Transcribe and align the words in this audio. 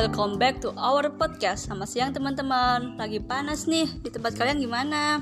welcome 0.00 0.40
back 0.40 0.56
to 0.64 0.72
our 0.80 1.12
podcast 1.12 1.68
Sama 1.68 1.84
siang 1.84 2.16
teman-teman 2.16 2.96
Lagi 2.96 3.20
panas 3.20 3.68
nih, 3.68 3.84
di 4.00 4.08
tempat 4.08 4.32
kalian 4.32 4.56
gimana? 4.56 5.20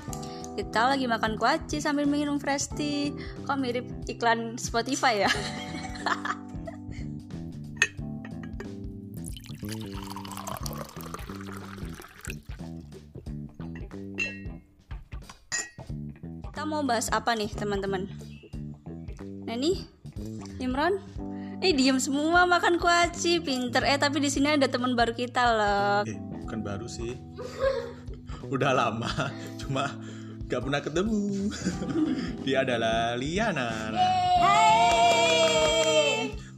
Kita 0.54 0.94
lagi 0.94 1.10
makan 1.10 1.34
kuaci 1.34 1.82
sambil 1.82 2.06
minum 2.06 2.38
fresh 2.38 2.70
tea 2.78 3.10
Kok 3.42 3.58
mirip 3.58 3.90
iklan 4.06 4.54
Spotify 4.54 5.26
ya? 5.26 5.30
Kita 16.54 16.62
mau 16.62 16.86
bahas 16.86 17.10
apa 17.10 17.34
nih 17.34 17.50
teman-teman? 17.50 18.06
Neni? 19.42 19.82
Imran? 20.62 21.02
Eh 21.58 21.74
diem 21.74 21.98
semua 21.98 22.46
makan 22.46 22.78
kuaci, 22.78 23.42
pinter 23.42 23.82
eh 23.82 23.98
tapi 23.98 24.22
di 24.22 24.30
sini 24.30 24.54
ada 24.54 24.70
teman 24.70 24.94
baru 24.94 25.10
kita 25.10 25.42
loh. 25.42 26.06
Eh, 26.06 26.14
bukan 26.46 26.62
baru 26.62 26.86
sih. 26.86 27.18
Udah 28.54 28.70
lama, 28.70 29.10
cuma 29.58 29.90
gak 30.46 30.62
pernah 30.62 30.78
ketemu. 30.78 31.50
Dia 32.46 32.62
adalah 32.62 33.18
Liana. 33.18 33.90
Hai. 34.38 35.18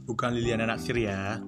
Bukan 0.05 0.37
Liliana 0.37 0.69
Naksir 0.69 1.01
ya. 1.01 1.41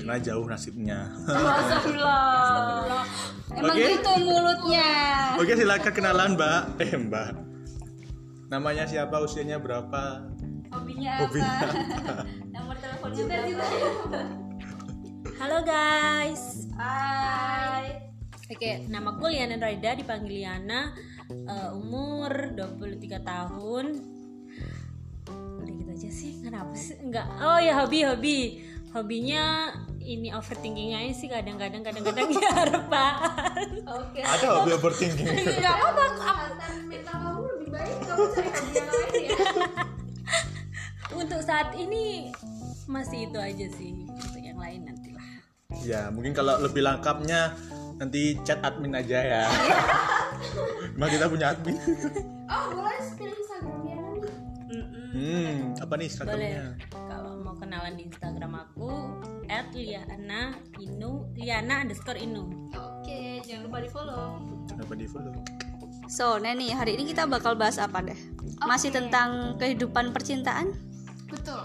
Karena 0.00 0.16
jauh 0.16 0.48
nasibnya. 0.48 1.12
Astagfirullah. 1.60 3.04
Emang 3.52 3.76
Oke. 3.76 3.92
gitu 3.92 4.12
mulutnya. 4.24 4.88
Oke, 5.36 5.52
silakan 5.52 5.92
kenalan, 5.92 6.32
Mbak. 6.40 6.80
Eh, 6.80 6.96
Mbak. 6.96 7.30
Namanya 8.48 8.88
siapa? 8.88 9.20
Usianya 9.20 9.60
berapa? 9.60 10.29
Hobinya 11.00 11.16
Hobinya 11.24 11.48
apa? 11.64 11.72
Nomor 12.52 12.76
teleponnya 12.76 13.24
berapa? 13.24 14.20
Halo 15.40 15.58
guys. 15.64 16.68
Hai. 16.76 18.04
Oke, 18.52 18.84
nama 18.84 19.16
gue 19.16 19.28
Liana 19.32 19.56
Raida 19.56 19.96
dipanggil 19.96 20.44
Liana. 20.44 20.92
Eh, 21.32 21.70
umur 21.72 22.52
23 22.52 23.16
tahun. 23.16 23.86
Udah 25.64 25.72
gitu 25.72 25.88
aja 25.88 26.10
sih. 26.12 26.44
Kenapa 26.44 26.76
sih? 26.76 27.00
Enggak. 27.00 27.24
Oh 27.40 27.56
ya 27.56 27.80
hobi 27.80 28.04
hobi. 28.04 28.38
Hobinya 28.92 29.72
ini 30.04 30.36
overthinkingnya 30.36 31.00
aja 31.08 31.14
sih 31.16 31.32
kadang-kadang 31.32 31.80
kadang-kadang 31.80 32.28
ya 32.44 32.52
harapan. 32.52 33.16
Oke. 33.88 34.20
Ada 34.20 34.46
hobi 34.52 34.70
overthinking. 34.76 35.32
Enggak 35.48 35.80
apa-apa. 35.80 36.04
kesehatan 36.12 36.72
mental 36.92 37.16
kamu 37.24 37.40
lebih 37.56 37.68
baik 37.72 37.96
kamu 38.04 38.24
cari 38.36 38.50
hobi 38.52 38.72
yang 38.76 38.88
lain 38.92 39.22
ya 39.24 39.96
Untuk 41.10 41.40
saat 41.42 41.74
ini 41.74 42.30
masih 42.86 43.26
itu 43.30 43.38
aja 43.38 43.66
sih. 43.74 44.06
Untuk 44.06 44.42
yang 44.42 44.58
lain 44.58 44.86
nantilah. 44.86 45.30
ya, 45.86 46.10
mungkin 46.10 46.34
kalau 46.34 46.58
lebih 46.58 46.82
lengkapnya 46.82 47.54
nanti 47.98 48.38
chat 48.42 48.58
admin 48.62 48.94
aja 48.94 49.18
ya. 49.18 49.42
Emang 50.96 51.10
kita 51.10 51.26
punya 51.26 51.52
admin. 51.54 51.76
oh 52.48 52.66
boleh 52.72 53.00
pilih 53.14 53.36
instagramnya 53.36 53.96
nih 53.98 54.34
Hmm, 55.10 55.74
apa 55.76 55.94
nih 55.98 56.06
Boleh. 56.06 56.06
Instagramnya? 56.06 56.64
Kalau 56.90 57.32
mau 57.42 57.54
kenalan 57.58 57.92
di 57.98 58.06
Instagram 58.06 58.52
aku 58.56 58.90
@liana 59.50 60.54
inu 60.78 61.26
liana 61.34 61.82
underscore 61.82 62.18
inu. 62.18 62.70
Oke, 62.72 63.42
jangan 63.42 63.66
lupa 63.66 63.78
di 63.82 63.90
follow. 63.90 64.38
Kenapa 64.70 64.92
di 64.94 65.06
follow? 65.10 65.34
So, 66.10 66.38
Neni, 66.42 66.74
hari 66.74 66.98
ini 66.98 67.06
kita 67.06 67.26
bakal 67.26 67.54
bahas 67.54 67.78
apa 67.78 68.02
deh? 68.02 68.18
Masih 68.66 68.90
tentang 68.90 69.58
kehidupan 69.58 70.10
percintaan? 70.10 70.74
Betul. 71.30 71.62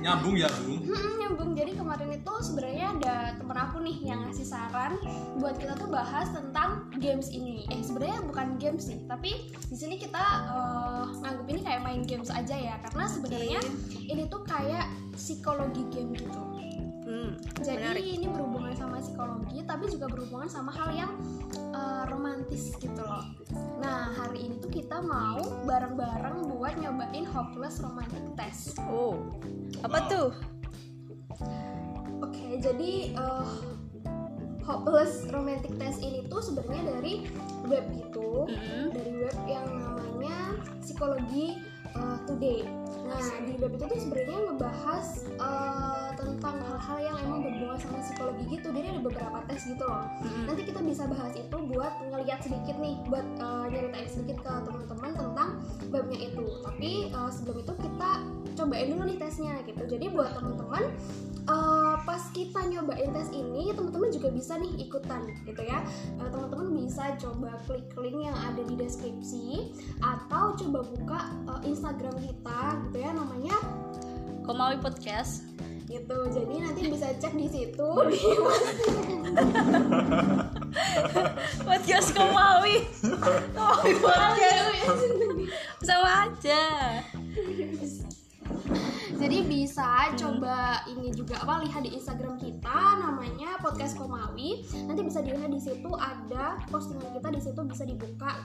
Nyambung 0.00 0.36
ya, 0.36 0.48
Bung. 0.60 0.84
Hmm, 0.84 1.12
nyambung. 1.20 1.50
Jadi 1.56 1.72
kemarin 1.76 2.10
itu 2.12 2.34
sebenarnya 2.44 2.86
ada 3.00 3.16
temen 3.36 3.56
aku 3.56 3.76
nih 3.80 3.96
yang 4.04 4.20
ngasih 4.28 4.46
saran 4.48 4.96
buat 5.40 5.56
kita 5.56 5.76
tuh 5.76 5.88
bahas 5.88 6.28
tentang 6.32 6.88
games 7.00 7.32
ini. 7.32 7.64
Eh 7.72 7.80
sebenarnya 7.80 8.20
bukan 8.24 8.56
games 8.60 8.88
sih 8.88 9.00
tapi 9.08 9.52
di 9.52 9.76
sini 9.76 9.96
kita 9.96 10.20
eh, 10.48 11.04
nganggep 11.20 11.46
ini 11.48 11.60
kayak 11.64 11.82
main 11.84 12.02
games 12.04 12.28
aja 12.28 12.56
ya. 12.56 12.76
Karena 12.84 13.04
sebenarnya 13.08 13.60
ini 14.08 14.28
tuh 14.28 14.44
kayak 14.44 14.88
psikologi 15.16 15.84
game 15.92 16.16
gitu 16.16 16.49
Hmm, 17.10 17.34
Jadi 17.58 17.82
menarik. 17.82 18.04
ini 18.06 18.26
berhubungan 18.30 18.70
sama 18.78 19.02
psikologi, 19.02 19.66
tapi 19.66 19.90
juga 19.90 20.06
berhubungan 20.06 20.46
sama 20.46 20.70
hal 20.70 20.94
yang 20.94 21.12
uh, 21.74 22.06
romantis 22.06 22.70
gitu 22.78 23.02
loh. 23.02 23.26
Nah 23.82 24.14
hari 24.14 24.46
ini 24.46 24.62
tuh 24.62 24.70
kita 24.70 25.02
mau 25.02 25.42
bareng-bareng 25.66 26.46
buat 26.54 26.78
nyobain 26.78 27.26
hopeless 27.26 27.82
romantic 27.82 28.22
test. 28.38 28.78
Oh, 28.86 29.26
apa 29.82 30.06
tuh? 30.06 30.30
Oke, 32.22 32.62
jadi 32.62 33.18
uh, 33.18 33.58
hopeless 34.62 35.26
romantic 35.34 35.74
test 35.82 35.98
ini 36.06 36.30
tuh 36.30 36.38
sebenarnya 36.38 36.94
dari 36.94 37.26
web 37.66 37.90
gitu, 37.90 38.46
Mm-mm. 38.46 38.94
dari 38.94 39.12
web 39.18 39.38
yang 39.50 39.66
namanya 39.66 40.62
psikologi 40.78 41.58
uh, 41.96 42.18
today. 42.28 42.66
Nah 43.10 43.26
di 43.42 43.58
web 43.58 43.74
itu 43.74 43.84
tuh 43.90 44.00
sebenarnya 44.00 44.38
ngebahas 44.50 45.06
uh, 45.42 46.08
tentang 46.14 46.56
hal-hal 46.62 46.98
yang 47.02 47.16
emang 47.26 47.40
berhubungan 47.42 47.78
sama 47.82 47.98
psikologi 48.04 48.44
gitu. 48.54 48.68
Jadi 48.70 48.86
ada 48.86 49.02
beberapa 49.02 49.38
tes 49.50 49.66
gitu 49.66 49.84
loh. 49.84 50.06
Mm-mm. 50.22 50.44
Nanti 50.46 50.62
kita 50.68 50.80
bisa 50.84 51.02
bahas 51.10 51.34
itu 51.34 51.56
buat 51.70 51.92
ngeliat 52.06 52.40
sedikit 52.44 52.76
nih, 52.78 52.96
buat 53.10 53.26
uh, 53.42 53.66
nyeritain 53.66 54.08
sedikit 54.08 54.38
ke 54.46 54.52
teman-teman 54.62 55.10
tentang 55.16 55.50
webnya 55.90 56.18
itu. 56.30 56.44
Tapi 56.62 56.90
uh, 57.10 57.30
sebelum 57.34 57.56
itu 57.66 57.72
kita 57.82 58.10
cobain 58.54 58.88
dulu 58.92 59.02
nih 59.10 59.18
tesnya 59.18 59.54
gitu. 59.66 59.82
Jadi 59.90 60.06
buat 60.12 60.30
teman-teman 60.36 60.82
uh, 61.50 61.94
pas 62.06 62.22
kita 62.30 62.60
nyobain 62.68 63.10
tes 63.10 63.28
ini, 63.34 63.74
teman-teman 63.74 64.10
juga 64.12 64.28
bisa 64.30 64.54
nih 64.60 64.86
ikutan 64.86 65.26
gitu 65.44 65.62
ya. 65.66 65.82
Uh, 66.20 66.28
teman-teman 66.30 66.68
bisa 66.84 67.16
coba 67.18 67.58
klik 67.66 67.90
link 67.98 68.28
yang 68.28 68.38
ada 68.38 68.62
di 68.64 68.74
deskripsi 68.78 69.74
atau 70.04 70.54
coba 70.54 70.80
buka 70.84 71.20
uh, 71.50 71.60
Instagram 71.80 72.12
kita 72.20 72.60
gitu 72.84 72.96
ya 73.00 73.10
namanya 73.16 73.56
Komawi 74.44 74.76
Podcast. 74.84 75.48
gitu. 75.88 76.18
Jadi 76.28 76.54
nanti 76.60 76.86
bisa 76.92 77.08
cek 77.16 77.32
di 77.34 77.48
situ 77.48 77.88
di 78.12 78.20
Podcast 81.66 82.12
Komawi. 82.12 82.84
Komawi 83.56 83.92
Podcast. 83.96 85.02
Sama 85.80 86.28
aja. 86.28 86.62
Jadi 89.16 89.38
bisa 89.48 90.12
coba 90.20 90.84
ini 90.84 91.16
juga 91.16 91.40
apa 91.40 91.64
lihat 91.64 91.80
di 91.88 91.96
Instagram 91.96 92.36
kita 92.36 93.00
namanya 93.00 93.56
podcast 93.64 93.96
Komawi. 93.96 94.68
Nanti 94.84 95.00
bisa 95.00 95.24
dilihat 95.24 95.48
di 95.48 95.58
situ 95.64 95.90
ada 95.96 96.60
postingan 96.68 97.16
kita 97.16 97.28
di 97.32 97.40
situ 97.40 97.60
bisa 97.64 97.88
dibuka 97.88 98.36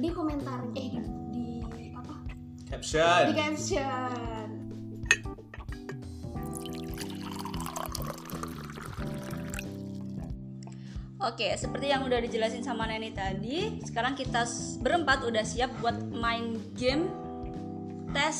di 0.00 0.08
komentar 0.08 0.64
eh 0.72 0.98
di? 1.30 1.57
Di 2.68 2.74
Caption. 2.76 3.24
caption. 3.32 4.48
Oke, 11.18 11.50
seperti 11.58 11.90
yang 11.90 12.06
udah 12.06 12.22
dijelasin 12.22 12.62
sama 12.62 12.86
Neni 12.86 13.10
tadi, 13.10 13.82
sekarang 13.82 14.14
kita 14.14 14.46
berempat 14.78 15.26
udah 15.26 15.42
siap 15.42 15.72
buat 15.82 15.98
main 16.14 16.62
game 16.78 17.10
tes 18.14 18.38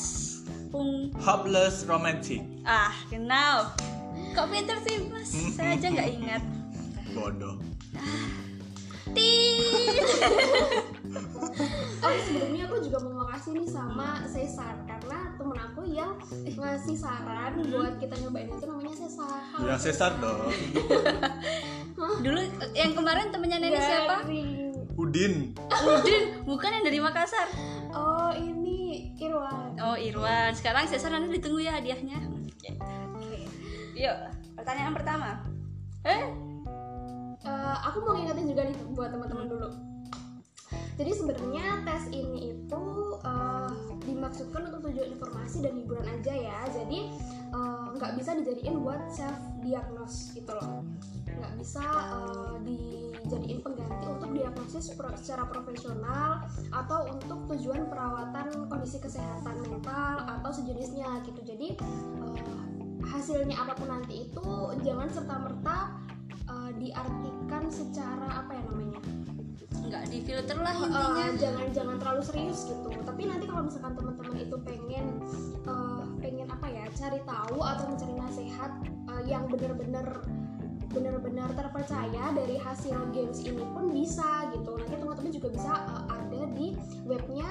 pung 0.71 1.11
Hopeless 1.19 1.83
romantic. 1.89 2.39
ah 2.63 2.93
kenal. 3.11 3.75
Kok 4.31 4.47
pinter 4.47 4.77
sih 4.85 5.09
mas? 5.11 5.33
Saya 5.57 5.75
aja 5.75 5.87
nggak 5.91 6.09
ingat. 6.21 6.41
Bodoh. 7.11 7.57
Tit. 9.11 10.05
Oh 11.99 12.15
sebelumnya 12.23 12.63
aku 12.63 12.79
juga 12.79 12.97
mau 13.03 13.18
makasih 13.39 13.55
nih 13.55 13.71
sama 13.71 14.19
Cesar 14.27 14.75
karena 14.83 15.31
temen 15.39 15.55
aku 15.55 15.81
yang 15.87 16.11
ngasih 16.59 16.91
saran 16.99 17.63
buat 17.71 17.95
kita 17.95 18.19
nyobain 18.19 18.51
itu 18.51 18.67
namanya 18.67 18.95
Cesar. 18.99 19.39
Halo, 19.55 19.63
Ya 19.63 19.75
Cesar 19.79 20.11
dong. 20.19 20.51
Dulu 22.27 22.39
yang 22.75 22.91
kemarin 22.99 23.31
temennya 23.31 23.63
Neni 23.63 23.79
siapa? 23.79 24.27
Udin. 24.99 25.55
Udin, 25.55 26.23
bukan 26.43 26.67
yang 26.67 26.83
dari 26.83 26.99
Makassar. 26.99 27.47
Oh 27.95 28.35
ini 28.35 29.15
Irwan. 29.15 29.71
Oh 29.79 29.95
Irwan, 29.95 30.51
sekarang 30.51 30.91
Cesar 30.91 31.15
nanti 31.15 31.39
ditunggu 31.39 31.63
ya 31.63 31.79
hadiahnya. 31.79 32.19
Oke. 32.43 32.75
Yuk, 33.95 34.17
pertanyaan 34.59 34.91
pertama. 34.91 35.47
Eh, 36.03 36.27
Eh, 37.39 37.75
aku 37.87 38.03
mau 38.03 38.19
ngingetin 38.19 38.51
juga 38.51 38.67
nih 38.67 38.75
buat 38.91 39.15
teman-teman 39.15 39.47
dulu. 39.47 39.71
Jadi 40.99 41.11
sebenarnya 41.15 41.79
tes 41.87 42.11
ini 42.11 42.51
itu 42.51 42.83
dimaksudkan 44.39 44.71
untuk 44.71 44.81
tujuan 44.87 45.09
informasi 45.19 45.57
dan 45.59 45.73
hiburan 45.75 46.07
aja 46.07 46.31
ya. 46.31 46.59
Jadi 46.71 46.99
eh, 47.51 47.85
nggak 47.99 48.11
bisa 48.15 48.39
dijadiin 48.39 48.75
buat 48.79 49.11
self 49.11 49.35
diagnose 49.59 50.31
gitu 50.31 50.51
loh. 50.55 50.87
Nggak 51.27 51.53
bisa 51.59 51.83
eh, 51.83 52.53
dijadiin 52.63 53.59
pengganti 53.59 54.05
untuk 54.07 54.31
diagnosis 54.31 54.95
pro- 54.95 55.11
secara 55.19 55.43
profesional 55.43 56.47
atau 56.71 57.11
untuk 57.11 57.51
tujuan 57.51 57.91
perawatan 57.91 58.71
kondisi 58.71 59.03
kesehatan 59.03 59.59
mental 59.67 60.23
atau 60.23 60.55
sejenisnya 60.55 61.19
gitu. 61.27 61.43
Jadi 61.43 61.75
eh, 62.23 62.39
hasilnya 63.11 63.59
apa 63.59 63.75
pun 63.75 63.91
nanti 63.91 64.23
itu 64.23 64.47
jangan 64.87 65.11
serta 65.11 65.35
merta 65.35 65.77
eh, 66.47 66.71
diartikan 66.79 67.67
secara 67.67 68.39
apa 68.39 68.55
ya 68.55 68.63
namanya 68.71 69.03
nggak 69.89 70.05
di 70.13 70.19
filter 70.21 70.57
lah 70.61 70.73
intinya. 70.77 71.25
jangan 71.33 71.67
jangan 71.73 71.95
terlalu 71.97 72.21
serius 72.21 72.59
gitu. 72.69 72.87
Tapi 72.93 73.21
nanti 73.25 73.45
kalau 73.49 73.65
misalkan 73.65 73.93
teman-teman 73.97 74.35
itu 74.37 74.55
pengen 74.61 75.05
eh, 75.65 76.03
pengen 76.21 76.47
apa 76.53 76.67
ya 76.69 76.85
cari 76.93 77.19
tahu 77.25 77.57
atau 77.65 77.85
mencari 77.89 78.13
nasihat 78.13 78.71
eh, 78.85 79.23
yang 79.25 79.49
benar-benar 79.49 80.07
benar-benar 80.89 81.49
terpercaya 81.53 82.33
dari 82.33 82.57
hasil 82.57 82.97
games 83.13 83.41
ini 83.41 83.65
pun 83.73 83.89
bisa 83.89 84.53
gitu. 84.53 84.77
Nanti 84.77 84.95
teman-teman 85.01 85.31
juga 85.33 85.47
bisa 85.57 85.73
eh, 85.73 86.03
ada 86.13 86.41
di 86.53 86.67
webnya 87.09 87.49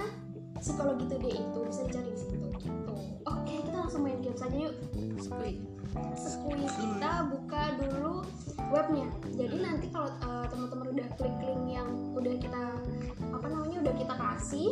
psikologi 0.62 1.06
today 1.10 1.34
itu 1.34 1.58
bisa 1.66 1.80
dicari 1.90 2.10
di 2.14 2.18
situ 2.22 2.46
gitu. 2.62 2.94
Oke 3.26 3.54
kita 3.66 3.76
langsung 3.82 4.06
main 4.06 4.22
game 4.22 4.38
saja 4.38 4.54
yuk. 4.54 4.74
Skui. 5.18 5.77
Sekui 6.18 6.64
kita 6.66 7.28
buka 7.32 7.62
dulu 7.80 8.24
webnya. 8.68 9.08
Jadi 9.32 9.56
nanti 9.62 9.86
kalau 9.88 10.10
uh, 10.24 10.46
teman-teman 10.50 10.86
udah 10.92 11.08
klik 11.16 11.36
link 11.44 11.64
yang 11.78 11.88
udah 12.12 12.34
kita 12.36 12.64
apa 13.32 13.46
namanya 13.48 13.78
udah 13.88 13.94
kita 13.96 14.14
kasih 14.14 14.70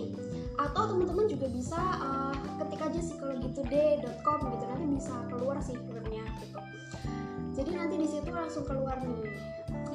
atau 0.57 0.83
teman-teman 0.89 1.27
juga 1.29 1.47
bisa 1.53 1.81
uh, 2.01 2.35
ketik 2.61 2.81
aja 2.85 3.01
psikologitoday.com 3.01 4.39
gitu. 4.53 4.65
Nanti 4.69 4.87
bisa 5.01 5.15
keluar 5.33 5.57
sih 5.65 5.77
webnya 5.89 6.25
gitu. 6.45 6.61
Jadi 7.57 7.71
nanti 7.73 7.95
di 7.97 8.09
situ 8.09 8.29
langsung 8.29 8.69
keluar 8.69 9.01
nih. 9.01 9.33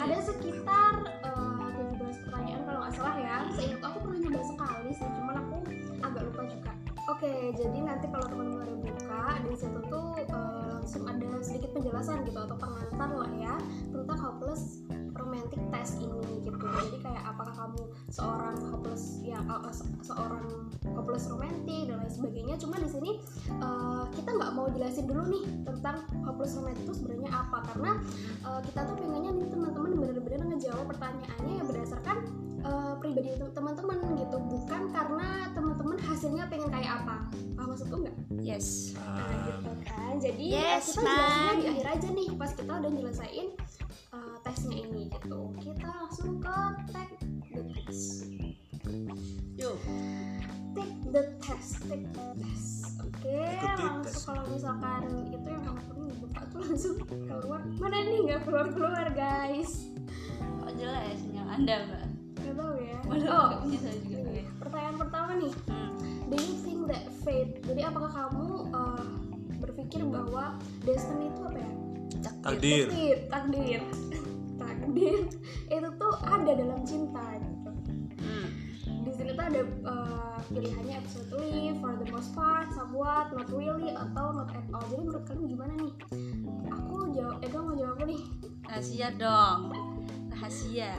Ada 0.01 0.33
sekitar 0.33 0.93
uh, 1.29 1.69
17 1.93 2.25
pertanyaan 2.25 2.61
kalau 2.65 2.79
nggak 2.81 2.93
salah 2.97 3.15
ya. 3.21 3.37
Seingat 3.53 3.81
aku 3.85 3.97
pernah 4.01 4.19
nyoba 4.25 4.41
sekali 4.49 4.89
sih 4.97 5.05
lupa 5.05 5.30
oke 7.09 7.33
jadi 7.57 7.77
nanti 7.81 8.05
kalau 8.09 8.25
teman-teman 8.29 8.69
udah 8.69 8.77
buka 8.85 9.23
di 9.45 9.53
situ 9.57 9.79
tuh 9.89 10.07
uh, 10.29 10.61
langsung 10.77 11.03
ada 11.09 11.29
sedikit 11.41 11.73
penjelasan 11.73 12.25
gitu 12.25 12.37
atau 12.37 12.57
pengantar 12.57 13.09
lah 13.09 13.31
ya 13.37 13.55
tentang 13.89 14.17
hopeless 14.21 14.81
romantic 15.17 15.61
test 15.73 15.99
ini 16.01 16.45
gitu. 16.45 16.57
Jadi 16.57 16.97
kayak 17.03 17.23
apakah 17.27 17.53
kamu 17.53 17.81
seorang 18.09 18.57
hopeless 18.69 19.21
ya 19.21 19.40
uh, 19.51 19.73
se- 19.73 19.87
seorang 20.01 20.71
hopeless 20.95 21.27
romantic 21.27 21.87
dan 21.87 21.99
lain 21.99 22.11
sebagainya. 22.11 22.55
Cuma 22.55 22.79
di 22.79 22.87
sini 22.87 23.11
uh, 23.59 24.07
kita 24.11 24.29
nggak 24.31 24.51
mau 24.55 24.67
jelasin 24.71 25.05
dulu 25.05 25.23
nih 25.27 25.43
tentang 25.67 25.95
hopeless 26.23 26.55
romantic 26.55 26.83
itu 26.87 26.93
sebenarnya 26.95 27.29
apa. 27.31 27.57
Karena 27.67 27.91
uh, 28.47 28.59
kita 28.63 28.79
tuh 28.87 28.95
pengennya 28.95 29.31
nih 29.35 29.47
teman-teman 29.49 29.91
benar-benar 29.97 30.41
ngejawab 30.47 30.85
pertanyaannya 30.87 31.53
yang 31.59 31.67
berdasarkan 31.67 32.17
uh, 32.63 32.93
pribadi 32.97 33.29
te- 33.35 33.51
teman-teman 33.51 33.97
gitu. 34.17 34.37
Bukan 34.39 34.81
karena 34.91 35.27
teman-teman 35.51 35.97
hasilnya 36.01 36.43
pengen 36.47 36.69
kayak 36.71 36.91
apa. 37.03 37.15
Paham 37.55 37.67
maksudku 37.71 37.95
nggak? 38.01 38.15
Yes. 38.41 38.95
Nah, 38.97 39.21
Ah, 39.21 39.35
gitu 39.45 39.71
kan. 39.85 40.13
Jadi 40.17 40.45
Yes, 40.49 40.83
kita 40.91 41.01
jelasinnya 41.03 41.53
di 41.53 41.65
akhir 41.69 41.87
aja 41.93 42.07
nih 42.09 42.27
pas 42.33 42.51
kita 42.53 42.71
udah 42.73 42.91
nyelesain 42.91 43.47
uh, 44.11 44.35
tesnya 44.41 44.77
ini 44.81 45.01
gitu. 45.09 45.39
Kita 45.61 45.87
langsung 45.87 46.41
ke 46.41 46.57
take 46.89 47.15
the 51.11 51.23
test 51.43 51.83
take 51.91 52.07
the 52.15 52.25
test. 52.39 52.95
Oke 53.03 53.35
Ikuti 53.35 53.83
langsung 53.83 54.03
tes. 54.07 54.23
kalau 54.23 54.43
misalkan 54.47 55.01
itu 55.27 55.47
yang 55.51 55.63
kamu 55.67 55.81
kuning 55.91 56.17
buka 56.23 56.41
tuh 56.47 56.59
langsung 56.63 56.95
keluar. 57.03 57.61
Mana 57.77 57.97
nih? 58.07 58.17
Nggak 58.23 58.41
keluar 58.47 58.67
keluar 58.71 59.07
guys. 59.11 59.71
Kok 60.39 60.73
jelas 60.79 61.15
sinyal 61.19 61.47
anda 61.51 61.75
mbak. 61.83 62.03
Nggak 62.39 62.53
tahu 62.55 62.73
ya. 62.79 62.97
Waduh, 63.11 63.27
oh 63.27 63.49
bisa 63.67 63.89
juga 64.07 64.17
ini, 64.23 64.41
pertanyaan 64.55 64.97
pertama 64.97 65.31
nih. 65.35 65.53
Hmm. 65.67 65.91
Do 66.31 66.35
you 66.39 66.55
think 66.63 66.79
that 66.87 67.05
fate? 67.27 67.59
Jadi 67.67 67.81
apakah 67.83 68.11
kamu 68.11 68.71
uh, 68.71 69.05
berpikir 69.59 70.01
bahwa 70.07 70.55
destiny 70.87 71.27
itu 71.27 71.41
apa 71.43 71.59
ya? 71.59 71.71
takdir. 72.41 72.85
Takdir, 72.87 73.17
takdir, 73.27 73.81
takdir. 74.59 75.19
Itu 75.75 75.89
tuh 75.97 76.13
ada 76.23 76.51
dalam 76.53 76.81
cinta. 76.83 77.23
Tuh 79.31 79.45
ada 79.47 79.61
uh, 79.87 80.37
pilihannya 80.51 80.95
absolutely, 80.99 81.75
for 81.79 81.95
the 81.95 82.07
most 82.11 82.35
part, 82.35 82.67
somewhat, 82.75 83.31
not 83.31 83.47
really, 83.51 83.95
atau 83.95 84.35
not 84.35 84.51
at 84.51 84.67
all. 84.75 84.83
Jadi 84.91 85.01
menurut 85.07 85.23
kalian 85.23 85.45
gimana 85.47 85.73
nih? 85.79 85.93
Aku 86.71 86.95
jawab, 87.15 87.39
Ega 87.43 87.57
mau 87.63 87.73
jawab 87.75 87.95
apa 87.99 88.05
nih? 88.11 88.21
rahasia 88.71 89.11
dong 89.19 89.75
rahasia 90.31 90.95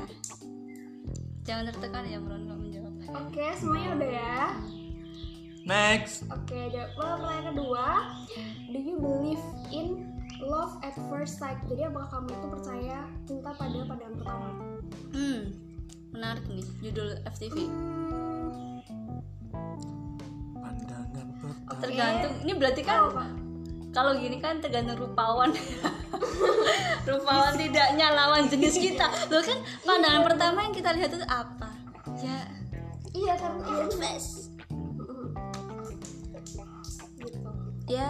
jangan 1.41 1.73
tertekan 1.73 2.05
ya 2.05 2.21
Bron 2.21 2.45
nggak 2.45 2.61
menjawab 2.61 2.93
Oke, 3.13 3.45
semuanya 3.57 3.91
udah 3.99 4.11
ya. 4.13 4.41
next 5.65 6.29
Oke, 6.29 6.69
jawab 6.69 6.93
pertanyaan 6.97 7.45
kedua. 7.53 7.87
Do 8.73 8.79
you 8.79 8.97
believe 9.01 9.43
in 9.73 10.17
love 10.41 10.81
at 10.85 10.93
first 11.09 11.37
sight? 11.41 11.61
Jadi 11.69 11.89
apakah 11.89 12.09
kamu 12.09 12.29
itu 12.31 12.47
percaya 12.49 12.99
cinta 13.25 13.51
pada 13.57 13.79
pandangan 13.89 14.15
pertama? 14.21 14.49
hmm 15.17 15.41
menarik 16.13 16.45
nih 16.47 16.67
judul 16.85 17.17
FTV 17.25 17.57
Hmm, 17.73 18.79
pandangan 20.61 21.27
pertama. 21.41 21.81
Tergantung 21.81 22.35
ini 22.45 22.53
berarti 22.57 22.83
kan 22.85 23.01
kalau 23.93 24.17
gini 24.17 24.41
kan 24.41 24.57
tergantung 24.61 24.97
rupawan. 24.97 25.53
Rupawan 27.09 27.59
tidaknya 27.61 28.15
lawan 28.15 28.49
jenis 28.49 28.81
kita. 28.81 29.05
Lo 29.29 29.45
kan 29.45 29.59
pandangan 29.85 30.23
pertama 30.25 30.59
yang 30.65 30.73
kita 30.73 30.97
lihat 30.97 31.13
itu 31.13 31.21
apa? 31.29 31.69
Ya. 32.25 32.39
Iya 33.13 33.35
kan? 33.37 33.53
Iya. 33.61 33.85
Best 34.01 34.49
Mm-mm. 34.73 35.37
Gitu. 37.21 37.51
ya. 37.93 38.09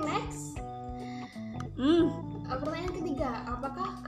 Next. 0.00 0.56
hmm. 1.76 2.08
Uh, 2.48 2.56
pertanyaan 2.56 2.94
ketiga, 2.96 3.30
apakah 3.44 4.00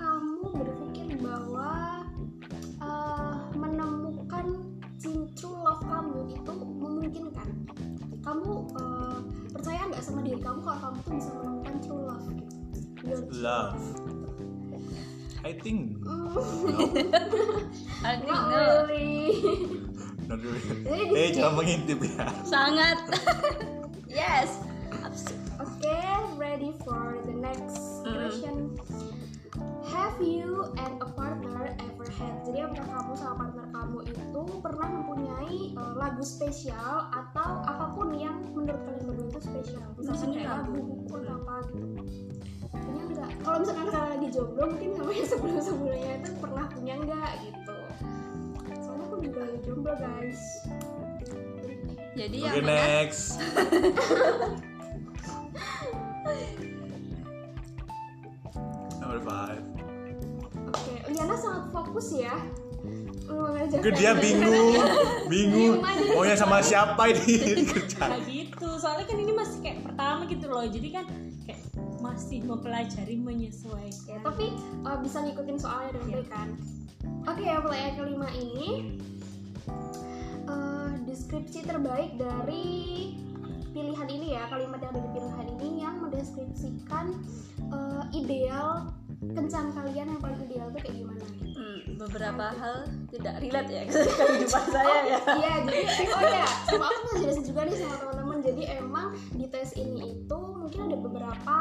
love 13.40 13.81
I 15.40 15.56
think 15.56 15.96
Mm, 16.04 16.37
I 18.04 18.14
think 18.20 18.28
not 18.28 18.52
no. 18.52 18.84
really. 18.87 19.34
not 20.28 20.38
really. 20.38 20.62
Eh 21.25 21.28
jangan 21.32 21.52
mengintip 21.56 21.98
ya 22.04 22.28
sangat 22.44 23.00
yes 24.06 24.60
Oke, 25.56 25.96
ready 26.37 26.72
for 26.84 27.20
the 27.24 27.32
next 27.32 28.05
Mm. 28.05 28.17
question. 28.17 28.55
Have 29.91 30.17
you 30.20 30.72
and 30.76 30.96
a 31.03 31.08
partner 31.12 31.72
ever 31.76 32.08
had? 32.08 32.41
Jadi 32.44 32.65
apakah 32.65 32.86
kamu 32.86 33.12
sama 33.17 33.34
partner 33.44 33.67
kamu 33.69 33.98
itu 34.08 34.43
pernah 34.60 34.88
mempunyai 34.88 35.74
uh, 35.74 35.94
lagu 35.96 36.22
spesial 36.22 37.10
atau 37.10 37.65
apa 37.65 37.93
pun 37.93 38.12
yang 38.15 38.41
menurut 38.53 38.81
kalian 38.86 39.05
berdua 39.05 39.26
itu 39.29 39.41
spesial? 39.43 39.84
Sini 40.00 40.41
kayak 40.41 40.65
lagu. 40.65 40.72
lagu, 40.72 40.84
buku 40.84 41.15
atau 41.19 41.34
apa 41.36 41.55
gitu. 41.69 41.86
Punya 42.70 43.03
enggak? 43.06 43.31
Kalau 43.43 43.56
misalkan 43.60 43.86
kalian 43.91 44.10
lagi 44.17 44.29
jomblo 44.31 44.65
mungkin 44.70 44.91
sama 44.94 45.10
yang 45.10 45.29
sebelum-sebelumnya 45.32 46.12
itu 46.22 46.31
pernah 46.39 46.65
punya 46.70 46.94
enggak 46.98 47.31
gitu. 47.43 47.77
Soalnya 48.81 49.05
aku 49.06 49.17
juga 49.22 49.41
lagi 49.46 49.58
jomblo 49.67 49.93
guys. 49.98 50.43
jadi 52.10 52.36
oke 52.43 52.46
yang 52.58 52.67
mana 52.67 52.74
next 52.74 53.39
number 58.98 59.20
five 59.22 59.62
Oke, 60.70 60.94
Liana 61.10 61.34
sangat 61.34 61.65
fokus 61.74 62.15
ya. 62.15 62.34
Mungkin 63.27 63.94
dia 63.98 64.12
bingung, 64.15 64.74
bingung. 65.27 65.82
Aja. 65.82 66.15
Maunya 66.15 66.36
sama 66.39 66.62
siapa 66.62 67.10
ini 67.10 67.62
kerja? 67.74 68.06
Kayak 68.06 68.22
gitu 68.27 68.69
soalnya 68.79 69.06
kan 69.10 69.19
ini 69.19 69.32
masih 69.34 69.58
kayak 69.62 69.79
pertama 69.82 70.20
gitu 70.31 70.46
loh 70.46 70.62
jadi 70.67 70.89
kan 70.94 71.05
kayak 71.46 71.60
masih 72.00 72.42
mempelajari 72.44 73.16
menyesuaikan 73.20 74.08
Ya, 74.10 74.19
tapi 74.26 74.50
uh, 74.82 74.98
bisa 75.04 75.22
ngikutin 75.22 75.58
soalnya 75.60 75.94
dengan 76.00 76.08
baik 76.19 76.28
kan. 76.32 76.48
Oke, 77.28 77.44
ya 77.46 77.62
pertanyaan 77.62 77.94
kelima 77.96 78.28
ini 78.34 78.69
uh, 80.50 80.90
deskripsi 81.06 81.64
terbaik 81.69 82.19
dari 82.19 82.66
pilihan 83.70 84.08
ini 84.10 84.34
ya 84.34 84.50
kalimat 84.50 84.82
yang 84.82 84.90
ada 84.98 85.00
di 85.06 85.10
pilihan 85.14 85.46
ini 85.58 85.69
yang 85.78 85.94
mendeskripsikan 86.02 87.06
uh, 87.70 88.02
ideal 88.10 88.90
kencan 89.20 89.70
kalian 89.76 90.06
yang 90.16 90.20
paling 90.20 90.40
ideal 90.48 90.66
tuh 90.72 90.80
kayak 90.80 90.96
gimana? 90.96 91.26
Hmm, 91.60 91.78
beberapa 92.00 92.46
hal 92.56 92.76
tidak 93.12 93.34
relate 93.44 93.69
ya 93.69 93.82
ke 93.84 93.98
kehidupan 94.00 94.64
saya 94.72 94.96
ya 95.04 95.19
Iya, 95.28 95.54
jadi 95.69 95.82
oh 96.08 96.22
ya, 96.24 96.46
sama 96.66 96.84
aku 96.88 97.00
mau 97.04 97.14
jelasin 97.20 97.44
juga 97.44 97.60
nih 97.69 97.76
sama 97.76 97.94
teman-teman. 98.00 98.38
Jadi 98.40 98.62
emang 98.80 99.06
di 99.36 99.46
tes 99.52 99.70
ini 99.76 99.90
itu 99.90 99.90
ada 100.91 100.99
beberapa 100.99 101.56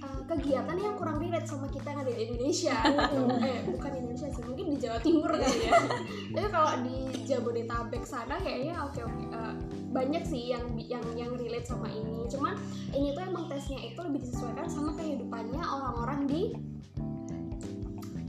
uh, 0.00 0.20
kegiatan 0.24 0.76
yang 0.80 0.96
kurang 0.96 1.20
relate 1.20 1.44
sama 1.44 1.68
kita 1.68 1.92
yang 1.92 2.00
ada 2.00 2.12
di 2.16 2.22
Indonesia. 2.24 2.76
eh, 3.44 3.60
bukan 3.68 3.90
di 3.92 3.98
Indonesia 4.00 4.28
sih, 4.32 4.42
mungkin 4.48 4.66
di 4.72 4.76
Jawa 4.80 4.98
Timur 5.04 5.30
kali 5.36 5.58
ya. 5.68 5.72
Tapi 6.34 6.48
kalau 6.48 6.72
di 6.80 6.96
Jabodetabek 7.28 8.04
sana 8.08 8.40
kayaknya 8.40 8.80
oke 8.88 9.00
oke 9.04 9.22
uh, 9.36 9.52
banyak 9.92 10.24
sih 10.24 10.56
yang 10.56 10.64
yang 10.80 11.04
yang 11.12 11.30
relate 11.36 11.68
sama 11.68 11.92
ini. 11.92 12.24
Cuman 12.32 12.56
ini 12.96 13.12
tuh 13.12 13.22
emang 13.28 13.52
tesnya 13.52 13.76
itu 13.84 14.00
lebih 14.00 14.24
disesuaikan 14.24 14.64
sama 14.64 14.96
kehidupannya 14.96 15.60
orang-orang 15.60 16.24
di 16.24 16.42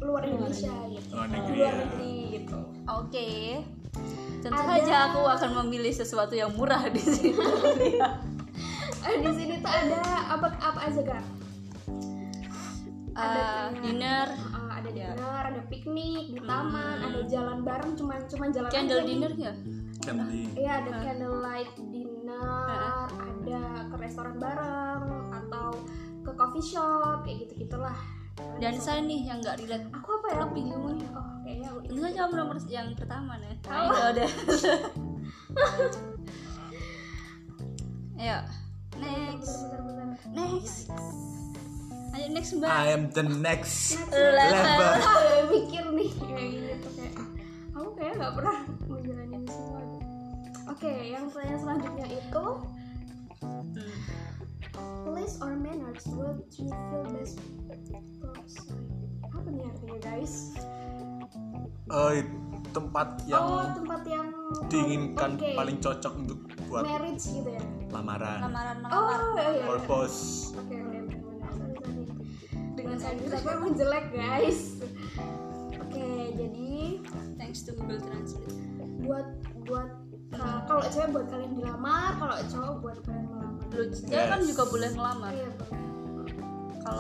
luar 0.06 0.22
Indonesia 0.28 0.70
gitu 0.92 1.18
Luar 1.18 1.26
di 1.26 1.34
negeri, 1.34 1.56
luar 1.58 1.74
ya. 1.74 1.82
negeri 1.82 2.16
gitu 2.38 2.60
Oke. 2.86 3.30
Tentu 4.46 4.62
Ada. 4.62 4.70
saja 4.78 4.96
aku 5.10 5.22
akan 5.26 5.52
memilih 5.66 5.90
sesuatu 5.90 6.38
yang 6.38 6.54
murah 6.54 6.86
di 6.94 7.02
sini. 7.02 7.34
eh, 9.06 9.16
di 9.22 9.32
sini 9.32 9.54
tuh 9.62 9.72
ada 9.72 10.02
apa 10.34 10.48
apa 10.60 10.80
aja 10.90 11.02
kan 11.06 11.24
Eh, 13.16 13.68
dinner, 13.80 14.28
Uh, 14.52 14.68
ada 14.76 14.92
Ya. 14.92 15.16
dinner, 15.16 15.44
ada 15.48 15.62
piknik 15.72 16.36
di 16.36 16.40
taman, 16.44 17.00
ada 17.00 17.24
jalan 17.24 17.64
bareng 17.64 17.96
cuman 17.96 18.28
cuman 18.28 18.52
jalan 18.52 18.68
candle 18.68 19.00
aja 19.00 19.08
dinner 19.08 19.32
ya? 19.40 19.54
Iya 20.60 20.72
ada 20.84 20.92
candlelight 21.00 21.72
dinner, 21.96 23.08
ada 23.08 23.88
ke 23.88 23.96
restoran 24.04 24.36
bareng 24.36 25.32
atau 25.32 25.80
ke 26.28 26.32
coffee 26.36 26.66
shop 26.76 27.24
kayak 27.24 27.48
gitu 27.48 27.64
gitulah. 27.64 27.96
Dan 28.60 28.76
saya 28.84 29.00
nih 29.00 29.32
yang 29.32 29.40
nggak 29.40 29.64
relate. 29.64 29.88
Aku 29.96 30.20
apa 30.20 30.28
ya? 30.36 30.36
Lebih 30.44 30.54
Bingung 30.60 31.00
nih. 31.00 31.08
Oh 31.16 31.36
kayaknya 31.46 31.68
aku 31.72 31.80
Tentu 31.88 32.02
saja 32.04 32.22
nomor 32.28 32.58
yang 32.68 32.88
pertama 33.00 33.34
nih. 33.40 33.56
Oh. 33.70 33.96
Ayo 33.96 34.06
udah. 34.12 34.30
Ayo. 38.20 38.40
Next. 39.00 39.54
Next. 40.32 40.78
Ayo 42.16 42.28
next 42.32 42.52
mbak. 42.56 42.72
I 42.72 42.96
am 42.96 43.12
the 43.12 43.24
next 43.28 44.00
Level. 44.08 44.96
mikir 45.52 45.84
nih 45.92 46.10
kayak 46.16 46.48
gitu 46.56 46.88
kayak 46.96 47.16
aku 47.76 47.90
kayak 48.00 48.14
nggak 48.16 48.34
pernah 48.40 48.58
menjalani 48.88 49.40
semua. 49.52 49.82
Oke, 50.72 50.94
yang 51.12 51.28
pertanyaan 51.30 51.60
selanjutnya 51.62 52.08
itu 52.10 52.46
place 55.06 55.36
or 55.44 55.54
manners 55.60 56.06
would 56.16 56.40
you 56.56 56.72
feel 56.72 57.06
best? 57.12 57.38
Apa 59.30 59.48
nih 59.52 59.68
artinya 59.68 59.98
guys? 60.00 60.56
Eh, 61.86 62.24
tempat 62.74 63.10
yang 63.30 63.46
oh 63.46 63.68
tempat 63.76 64.02
yang 64.10 64.28
diinginkan 64.72 65.38
Oke. 65.38 65.54
paling 65.54 65.78
cocok 65.84 66.14
untuk 66.18 66.40
buat 66.66 66.84
marriage 66.88 67.28
gitu 67.30 67.50
ya? 67.54 67.64
Lamaran. 67.90 68.40
Lamaran 68.42 68.78
Oh 68.86 69.04
melamar. 69.04 69.20
iya 69.36 69.48
iya. 69.52 69.66
Purpose. 69.68 70.20
Oke 70.56 70.76
oke 70.76 70.98
sorry 71.52 71.74
sorry. 71.76 72.04
Dengan 72.76 72.98
saya 72.98 73.14
aku 73.36 73.50
emang 73.52 73.74
jelek 73.74 74.06
guys. 74.12 74.60
Oke 75.80 76.06
jadi 76.34 76.72
Thanks 77.36 77.62
to 77.62 77.72
Google 77.74 78.00
Translate. 78.00 78.58
buat 79.00 79.28
buat 79.64 79.90
uh, 80.34 80.60
kalau 80.66 80.82
cewek 80.88 81.10
buat 81.12 81.28
kalian 81.28 81.52
dilamar, 81.54 82.12
kalau 82.16 82.36
cowok 82.44 82.76
buat 82.82 82.98
kalian 83.02 83.26
melamar. 83.28 83.64
Lu 83.70 83.84
cewek 83.88 84.26
kan 84.26 84.40
Yes. 84.40 84.48
juga 84.50 84.64
boleh 84.66 84.90
ngelamar. 84.92 85.32
Iya 85.32 85.50
boleh. 85.54 85.74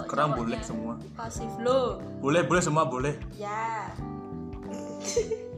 Kalau 0.05 0.33
boleh 0.33 0.59
semua. 0.61 0.93
Pasif 1.13 1.51
lo. 1.59 2.01
Boleh, 2.17 2.41
boleh 2.41 2.57
semua 2.59 2.83
boleh. 2.85 3.13
Ya. 3.35 3.93
Apa 3.93 4.73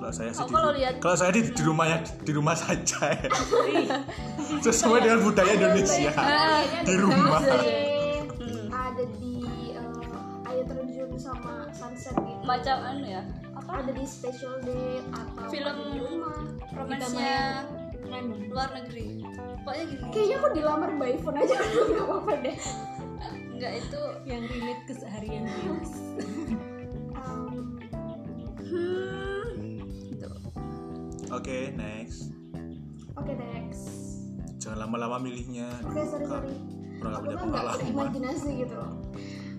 Kalau 0.00 0.12
saya 0.16 0.30
sih 0.32 0.40
di, 0.40 0.48
kalau 0.50 0.70
lihat- 0.72 0.96
kalau 0.98 1.16
saya 1.16 1.30
di, 1.30 1.42
di 1.44 1.62
rumahnya 1.62 1.98
di 2.24 2.32
rumah 2.32 2.56
saja 2.56 3.00
ya. 3.12 3.28
Sesuai 4.64 4.98
dengan 5.04 5.20
budaya 5.20 5.52
Indonesia. 5.52 6.10
Kayaknya 6.10 6.80
Di 6.88 6.94
rumah. 6.96 7.40
Hmm. 7.40 8.66
ada 8.72 9.04
di 9.20 9.34
uh, 9.76 10.48
air 10.48 10.64
terjun 10.64 11.10
sama 11.20 11.68
sunset 11.70 12.16
gitu. 12.16 12.42
Macam 12.42 12.76
anu 12.80 13.06
ya. 13.06 13.22
Apa? 13.52 13.84
Ada 13.84 13.92
di 13.92 14.04
special 14.08 14.56
date 14.64 15.04
atau 15.12 15.44
Film 15.52 15.68
ada 15.68 15.84
di 15.84 16.00
rumah. 16.00 16.36
romansnya 16.72 17.38
luar 18.50 18.68
negeri. 18.72 19.20
Pokoknya 19.62 19.84
gini. 19.84 20.02
Kayaknya 20.10 20.36
aku 20.40 20.48
dilamar 20.56 20.90
by 20.96 21.14
phone 21.20 21.36
aja 21.38 21.54
nggak 21.92 22.04
apa-apa 22.08 22.32
deh. 22.40 22.56
Enggak 23.52 23.72
itu 23.84 24.00
yang 24.24 24.42
relate 24.48 24.82
keseharian. 24.88 25.44
Um, 27.12 27.76
hmm. 28.64 29.29
Oke, 31.30 31.70
next. 31.72 32.34
Oke 33.14 33.32
next. 33.32 33.86
Jangan 34.58 34.78
lama-lama 34.84 35.16
milihnya. 35.18 35.70
Oke 35.82 36.02
sorry 36.04 36.24
Kak, 36.24 36.42
sorry. 36.42 36.54
Kurang 36.98 37.12
Aku 37.12 37.22
punya 37.22 37.32
kan 37.32 37.40
nggak 37.40 37.54
pengalaman. 37.54 37.80
berimajinasi 37.80 38.50
gitu 38.58 38.74
loh. 38.74 38.92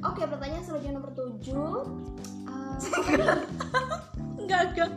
Oke 0.03 0.21
pertanyaan 0.25 0.63
selanjutnya 0.63 0.93
nomor 0.93 1.11
7 1.11 1.31
Enggak, 4.37 4.61
enggak. 4.71 4.89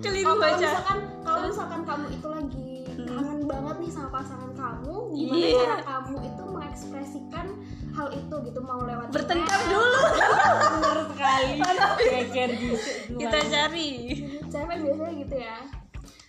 Keliru 0.00 0.26
kalau 0.28 0.46
aja. 0.46 0.54
misalkan 0.60 0.98
kalau 1.20 1.40
misalkan 1.44 1.80
kamu 1.82 2.06
itu 2.08 2.28
lagi 2.28 2.70
kangen 3.00 3.40
banget 3.42 3.76
nih 3.80 3.90
sama 3.90 4.08
pasangan 4.12 4.50
kamu, 4.52 4.94
gimana 5.10 5.38
Iya. 5.40 5.58
cara 5.58 5.78
kamu 5.82 6.14
itu 6.22 6.42
mengekspresikan 6.44 7.46
hal 7.90 8.08
itu 8.12 8.34
gitu 8.40 8.60
mau 8.60 8.80
lewat 8.80 9.10
Bertengkar 9.10 9.60
dulu. 9.64 9.90
Benar 10.70 10.98
sekali. 11.08 11.50
Geger 12.00 12.50
gitu. 12.54 12.76
Kita 13.18 13.38
cari. 13.42 13.90
Cewek 14.50 14.76
biasanya 14.80 15.14
gitu 15.16 15.36
ya 15.38 15.58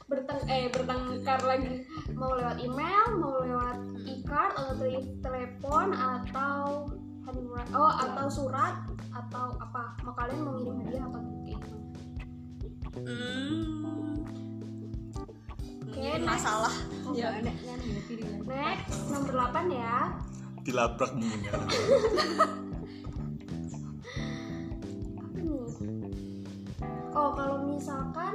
berteng 0.05 0.41
eh 0.45 0.67
bertengkar 0.67 1.39
lagi 1.41 1.87
mau 2.13 2.31
lewat 2.31 2.59
email 2.59 3.05
mau 3.15 3.39
lewat 3.39 3.77
e-card 4.05 4.51
atau 4.53 4.73
tele- 4.75 5.15
telepon 5.19 5.87
atau 5.91 6.85
hadiah 7.23 7.65
oh 7.71 7.93
atau 7.97 8.27
surat 8.27 8.75
atau 9.09 9.55
apa 9.57 9.95
mau 10.01 10.13
kalian 10.13 10.39
mau 10.41 10.53
ngirim 10.53 10.75
hadiah 10.81 11.03
apa 11.05 11.19
kayak 11.41 11.59
gitu 11.59 11.79
Hmm. 12.91 14.19
Oke, 15.81 15.95
next. 16.11 16.27
masalah. 16.27 16.75
Oh, 17.03 17.15
Ya. 17.15 17.31
next 17.39 18.99
nomor 19.07 19.31
8 19.47 19.71
ya 19.71 20.11
Dilabrak 20.61 21.15
mungkin 21.15 21.39
ya. 21.41 21.55
oh 27.11 27.31
kalau 27.31 27.57
misalkan 27.61 28.33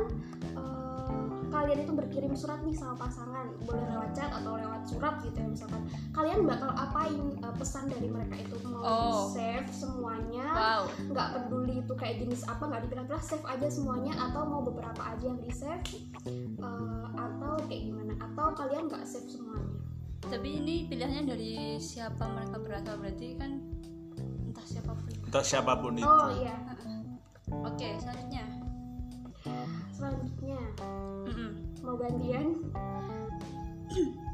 eh, 0.52 1.24
kalian 1.46 1.78
itu 1.80 1.92
berkirim 1.92 2.32
surat 2.32 2.60
nih 2.60 2.74
sama 2.74 2.98
pasangan 2.98 3.48
boleh 3.62 3.84
lewat 3.86 4.10
chat 4.12 4.28
atau 4.28 4.54
lewat 4.54 4.82
surat 4.84 5.14
gitu 5.20 5.34
ya 5.34 5.46
misalkan 5.46 5.82
kalian 6.10 6.44
bakal 6.44 6.70
apain 6.70 7.16
eh, 7.34 7.54
pesan 7.54 7.86
dari 7.86 8.08
mereka 8.08 8.34
itu 8.36 8.56
mau 8.64 8.82
Oh. 8.82 9.26
save 9.30 9.66
semuanya 9.68 10.46
Wow. 10.52 10.82
nggak 11.10 11.28
peduli 11.34 11.80
itu 11.80 11.92
kayak 11.92 12.20
jenis 12.20 12.44
apa 12.44 12.62
nggak 12.62 12.82
dipilah-pilah 12.84 13.18
save 13.20 13.46
aja 13.46 13.66
semuanya 13.66 14.12
atau 14.20 14.42
mau 14.44 14.60
beberapa 14.60 15.02
aja 15.02 15.24
yang 15.24 15.40
di 15.40 15.50
save 15.50 15.82
eh, 16.26 17.04
atau 17.14 17.52
kayak 17.64 17.82
gimana 17.84 18.12
atau 18.18 18.46
kalian 18.54 18.86
nggak 18.86 19.04
save 19.04 19.26
semuanya 19.26 19.64
Tapi 20.18 20.48
ini 20.58 20.76
pilihannya 20.84 21.22
dari 21.24 21.52
siapa 21.78 22.26
mereka 22.26 22.58
berasal 22.58 22.98
berarti 22.98 23.38
kan 23.38 23.62
entah 24.42 24.66
siapa 24.66 24.90
pun. 24.90 25.12
Entah 25.22 25.44
siapa 25.44 25.72
pun 25.78 25.92
itu. 25.94 26.02
oh 26.02 26.30
iya 26.34 26.56
Oke, 27.62 27.94
selanjutnya. 27.96 28.55
Selanjutnya 29.96 30.60
Mm-mm. 31.24 31.50
mau 31.80 31.96
gantian 31.96 32.46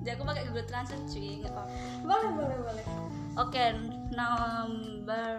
Jadi 0.00 0.16
aku 0.16 0.24
pakai 0.24 0.48
Google 0.48 0.64
Translate 0.64 1.04
cuy, 1.04 1.44
nggak 1.44 1.52
apa-apa. 1.52 1.76
boleh 2.08 2.30
boleh 2.32 2.58
boleh 2.64 2.84
Oke, 3.36 3.64
number 4.10 5.36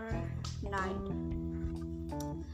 9 0.61 0.69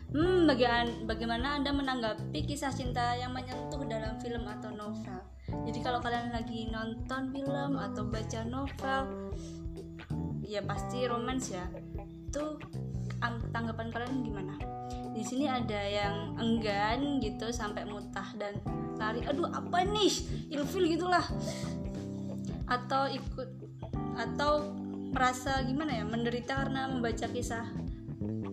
Hmm, 0.08 0.48
bagian, 0.48 1.04
bagaimana 1.04 1.60
Anda 1.60 1.76
menanggapi 1.76 2.48
kisah 2.48 2.72
cinta 2.72 3.12
yang 3.14 3.36
menyentuh 3.36 3.84
dalam 3.84 4.16
film 4.18 4.48
atau 4.48 4.72
novel? 4.72 5.20
Jadi 5.68 5.84
kalau 5.84 6.00
kalian 6.00 6.32
lagi 6.32 6.72
nonton 6.72 7.28
film 7.30 7.76
atau 7.76 8.08
baca 8.08 8.40
novel, 8.48 9.36
ya 10.42 10.64
pasti 10.64 11.04
romance 11.06 11.52
ya. 11.52 11.68
Itu 12.24 12.56
ang- 13.20 13.52
tanggapan 13.52 13.92
kalian 13.92 14.24
gimana? 14.24 14.56
Di 15.18 15.26
sini 15.26 15.50
ada 15.50 15.82
yang 15.82 16.38
enggan 16.38 17.18
gitu 17.18 17.50
sampai 17.50 17.90
mutah 17.90 18.38
dan 18.38 18.54
lari, 19.02 19.26
aduh 19.26 19.50
apa 19.50 19.82
nih, 19.82 20.14
ilfil 20.54 20.86
gitulah. 20.86 21.26
Atau 22.70 23.10
ikut 23.10 23.50
atau 24.14 24.78
merasa 25.10 25.66
gimana 25.66 25.98
ya 25.98 26.06
menderita 26.06 26.54
karena 26.54 26.86
membaca 26.86 27.26
kisah 27.34 27.66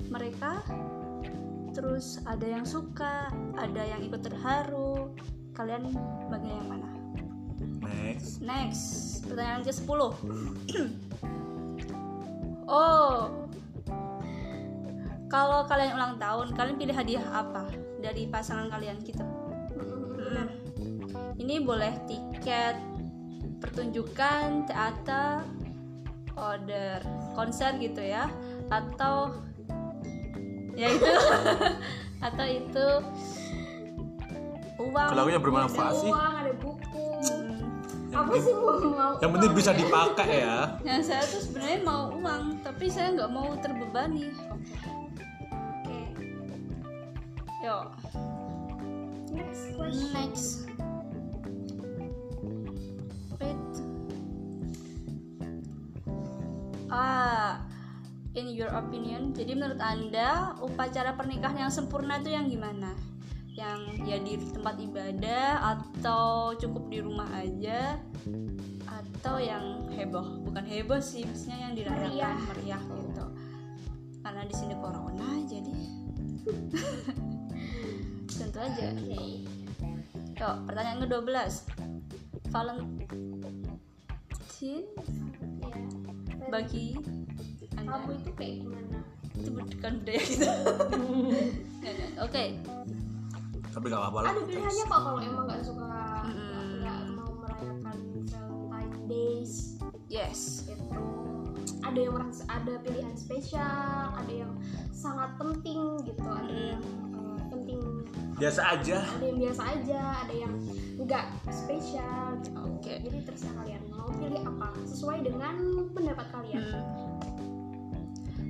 mereka. 0.08 0.64
Terus 1.76 2.24
ada 2.24 2.48
yang 2.48 2.64
suka 2.64 3.28
ada 3.60 3.82
yang 3.84 4.00
ikut 4.00 4.24
terharu. 4.24 5.12
Kalian 5.52 5.92
bagian 6.32 6.64
yang 6.64 6.80
mana? 6.80 6.88
Next. 7.84 8.40
next. 8.40 8.84
Pertanyaan 9.28 9.68
ke 9.68 9.72
10 9.76 9.84
oh 12.72 13.44
kalau 15.28 15.64
kalian 15.66 15.96
ulang 15.96 16.14
tahun 16.20 16.52
kalian 16.54 16.76
pilih 16.76 16.94
hadiah 16.94 17.24
apa 17.32 17.68
dari 17.98 18.28
pasangan 18.28 18.68
kalian 18.68 19.00
gitu? 19.02 19.24
Hmm. 20.24 20.50
ini 21.38 21.62
boleh 21.62 21.94
tiket 22.08 22.76
pertunjukan 23.62 24.66
teater 24.66 25.42
order 26.34 27.00
konser 27.32 27.74
gitu 27.78 28.02
ya. 28.02 28.28
Atau 28.68 29.38
ya 30.74 30.88
itu. 30.90 31.06
Atau 32.26 32.46
itu 32.48 32.88
uang. 34.80 35.08
Kalau 35.12 35.28
yang 35.28 35.44
bermanfaat 35.44 35.94
sih, 36.00 36.10
uang 36.10 36.34
ada 36.40 36.52
buku. 36.56 37.04
Hmm, 37.30 38.16
apa 38.16 38.34
sih 38.38 38.54
mau 38.54 38.78
mau 38.80 39.12
Yang 39.18 39.30
penting 39.38 39.52
bisa 39.58 39.70
dipakai 39.74 40.28
ya. 40.46 40.58
yang 40.86 41.02
saya 41.02 41.22
tuh 41.26 41.40
sebenarnya 41.42 41.78
mau 41.82 42.02
uang 42.14 42.62
tapi 42.62 42.86
saya 42.86 43.10
nggak 43.12 43.30
mau 43.34 43.50
terbebani 43.58 44.30
yuk. 47.64 47.86
Next 49.32 49.62
question. 49.72 50.12
Next. 50.12 50.48
Wait. 53.40 53.72
Ah 56.92 57.64
in 58.34 58.50
your 58.50 58.70
opinion 58.74 59.30
jadi 59.30 59.54
menurut 59.54 59.78
anda 59.78 60.58
upacara 60.58 61.14
pernikahan 61.14 61.66
yang 61.66 61.72
sempurna 61.72 62.20
itu 62.20 62.34
yang 62.34 62.50
gimana? 62.50 62.92
Yang 63.54 63.80
ya 64.02 64.18
di 64.18 64.34
tempat 64.50 64.74
ibadah 64.82 65.78
atau 65.78 66.58
cukup 66.58 66.90
di 66.90 66.98
rumah 66.98 67.30
aja 67.38 68.02
atau 68.84 69.38
yang 69.38 69.86
heboh? 69.94 70.42
Bukan 70.42 70.66
heboh 70.66 70.98
sih 70.98 71.22
maksudnya 71.22 71.70
yang 71.70 71.72
dirayakan 71.78 72.10
Meriah. 72.10 72.36
meriah 72.50 72.82
gitu. 72.82 73.24
Karena 74.26 74.42
di 74.42 74.54
sini 74.58 74.74
corona 74.74 75.28
jadi 75.46 75.74
tentu 78.54 78.62
aja. 78.62 78.86
Oke 78.94 79.42
Yuk, 80.34 80.54
pertanyaan 80.70 80.98
ke-12. 81.02 81.50
Valentine 82.54 83.34
ya 84.62 86.46
bagi 86.46 86.94
kamu 87.74 87.90
Anda 87.90 88.12
itu 88.14 88.30
kayak 88.38 88.54
gimana? 88.62 88.98
Itu 89.34 89.50
bukan 89.50 89.92
budaya 89.98 90.22
kita 90.22 90.46
nggak. 90.54 90.78
Oke, 92.22 92.44
Tapi 93.74 93.84
gak 93.90 94.00
apa-apa 94.06 94.18
lah. 94.22 94.30
ada 94.30 94.40
pilihannya 94.46 94.84
kok 94.86 95.00
kalau 95.02 95.18
emang 95.18 95.44
nggak 95.50 95.62
suka 95.66 95.98
mau 97.10 97.32
merayakan 97.42 97.98
Valentine 98.70 99.04
Days 99.10 99.82
yes. 100.06 100.70
Gitu. 100.70 101.02
Ada 101.82 101.98
yang 101.98 102.14
merasa 102.14 102.42
ada 102.46 102.72
pilihan 102.86 103.16
spesial 103.18 104.14
ada 104.14 104.32
yang 104.32 104.54
sangat 104.94 105.34
penting 105.42 105.98
gitu 106.06 106.22
ada 106.22 106.54
yang 106.54 106.80
penting 106.80 107.13
Biasa 108.34 108.60
aja. 108.74 108.98
ada 108.98 109.24
yang 109.24 109.38
biasa 109.38 109.62
aja 109.62 110.00
ada 110.26 110.34
yang 110.34 110.52
nggak 110.94 111.26
spesial 111.50 112.38
gitu 112.42 112.50
Oke. 112.66 112.94
jadi 113.02 113.18
terserah 113.26 113.54
kalian 113.62 113.82
mau 113.94 114.10
pilih 114.10 114.42
apa 114.42 114.68
sesuai 114.86 115.18
dengan 115.22 115.54
pendapat 115.94 116.26
kalian 116.34 116.62
Hmm. 116.64 117.14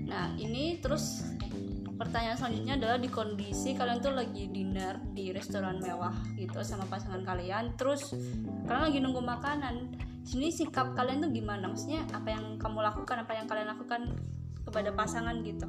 Nah, 0.05 0.31
ini 0.39 0.79
terus 0.79 1.27
pertanyaan 1.99 2.39
selanjutnya 2.39 2.75
adalah 2.79 2.99
di 3.03 3.11
kondisi 3.11 3.75
kalian 3.75 3.99
tuh 3.99 4.15
lagi 4.15 4.47
dinner 4.47 5.01
di 5.11 5.35
restoran 5.35 5.83
mewah 5.83 6.15
gitu 6.39 6.61
sama 6.63 6.87
pasangan 6.87 7.25
kalian, 7.27 7.75
terus 7.75 8.15
kalian 8.69 8.85
lagi 8.85 8.99
nunggu 9.03 9.23
makanan. 9.25 9.97
Sini 10.23 10.55
sikap 10.55 10.95
kalian 10.95 11.25
tuh 11.25 11.31
gimana? 11.35 11.67
Maksudnya 11.67 12.07
apa 12.15 12.31
yang 12.31 12.57
kamu 12.63 12.79
lakukan, 12.85 13.27
apa 13.27 13.33
yang 13.37 13.47
kalian 13.51 13.69
lakukan 13.75 14.01
kepada 14.63 14.91
pasangan 14.95 15.37
gitu? 15.43 15.67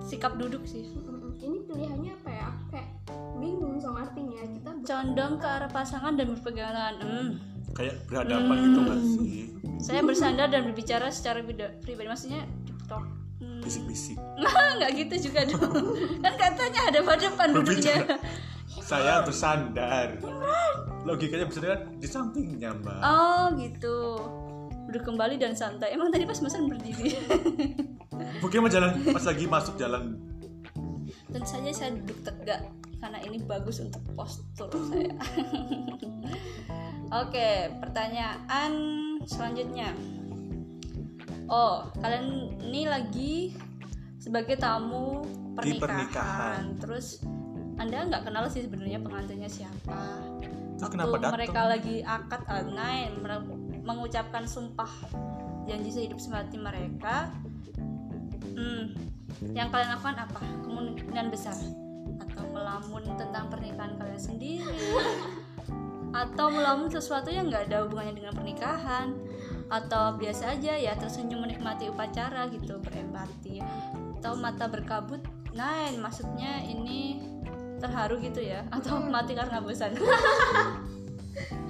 Sikap 0.00 0.40
duduk 0.40 0.64
sih. 0.64 0.88
Ini 1.40 1.58
pilihannya 1.64 2.12
apa 2.20 2.28
ya 2.28 2.42
aku 2.52 2.62
kayak 2.68 2.88
bingung 3.40 3.80
sama 3.80 4.04
artinya 4.04 4.44
kita 4.44 4.70
Condong 4.84 5.32
ke 5.40 5.46
arah 5.48 5.70
pasangan 5.72 6.12
dan 6.20 6.26
berpegangan 6.36 6.76
tangan. 6.76 6.94
Hmm. 7.00 7.30
Kayak 7.72 7.96
berhadapan 8.04 8.56
gitu 8.60 8.80
gak 8.84 9.00
sih? 9.00 9.44
Saya 9.80 10.00
bersandar 10.04 10.52
dan 10.52 10.68
berbicara 10.68 11.08
secara 11.08 11.40
pribadi, 11.80 12.08
maksudnya 12.08 12.44
TikTok. 12.68 13.04
Hmm. 13.40 13.60
Bisik-bisik. 13.64 14.20
nggak 14.76 14.90
gitu 14.96 15.14
juga 15.28 15.40
dong 15.48 15.72
kan 16.24 16.34
katanya 16.36 16.80
ada 16.92 17.00
hadapan 17.04 17.48
duduknya. 17.56 17.96
Saya 18.90 19.24
bersandar. 19.24 20.20
Logikanya 21.08 21.48
bersandar 21.48 21.70
kan 21.72 21.82
di 21.96 22.08
sampingnya 22.08 22.70
mbak. 22.76 23.00
oh 23.00 23.44
gitu 23.56 23.96
duduk 24.90 25.06
kembali 25.06 25.38
dan 25.38 25.54
santai 25.54 25.94
emang 25.94 26.10
tadi 26.10 26.26
pas 26.26 26.34
pesan 26.34 26.66
berdiri 26.66 27.14
Mungkin 28.42 28.58
mau 28.58 28.70
jalan 28.72 28.90
pas 29.14 29.24
lagi 29.24 29.44
masuk 29.48 29.78
jalan. 29.80 30.29
Tentu 31.30 31.46
saja 31.46 31.70
saya 31.70 31.90
duduk 31.94 32.18
tegak 32.26 32.62
karena 33.00 33.18
ini 33.24 33.40
bagus 33.40 33.80
untuk 33.80 34.02
postur 34.12 34.68
saya. 34.92 35.14
Oke 37.24 37.72
pertanyaan 37.80 38.72
selanjutnya. 39.24 39.90
Oh 41.50 41.88
kalian 41.98 42.60
ini 42.62 42.86
lagi 42.86 43.32
sebagai 44.20 44.60
tamu 44.60 45.24
Di 45.24 45.76
pernikahan, 45.80 45.80
pernikahan. 45.80 46.62
terus 46.78 47.24
anda 47.80 48.04
nggak 48.04 48.28
kenal 48.28 48.44
sih 48.52 48.68
sebenarnya 48.68 49.00
pengantinnya 49.00 49.48
siapa? 49.48 50.20
Terus 50.76 50.84
waktu 50.84 50.92
kenapa 50.96 51.32
mereka 51.32 51.60
lagi 51.64 51.96
akad 52.04 52.42
online 52.46 53.12
mere- 53.18 53.58
mengucapkan 53.80 54.44
sumpah 54.44 54.92
janji 55.64 55.88
sehidup 55.88 56.20
semati 56.20 56.60
mereka 56.60 57.32
hmm, 58.54 58.92
yang 59.40 59.72
kalian 59.72 59.96
lakukan 59.96 60.16
apa? 60.20 60.40
Kemungkinan 60.64 61.26
besar? 61.32 61.56
Atau 62.20 62.44
melamun 62.52 63.04
tentang 63.16 63.48
pernikahan 63.48 63.96
kalian 63.96 64.20
sendiri? 64.20 64.84
Atau 66.10 66.50
melamun 66.50 66.90
sesuatu 66.90 67.30
yang 67.30 67.48
nggak 67.48 67.70
ada 67.70 67.86
hubungannya 67.86 68.20
dengan 68.20 68.34
pernikahan? 68.36 69.16
Atau 69.70 70.18
biasa 70.18 70.58
aja 70.58 70.74
ya 70.76 70.92
tersenyum 70.98 71.46
menikmati 71.46 71.88
upacara 71.88 72.50
gitu 72.52 72.76
berempati. 72.82 73.64
Atau 74.20 74.36
mata 74.36 74.68
berkabut 74.68 75.24
nah 75.50 75.90
maksudnya 75.98 76.62
ini 76.62 77.24
terharu 77.80 78.20
gitu 78.20 78.44
ya? 78.44 78.66
Atau 78.74 79.00
mati 79.00 79.32
karena 79.32 79.62
bosan 79.62 79.96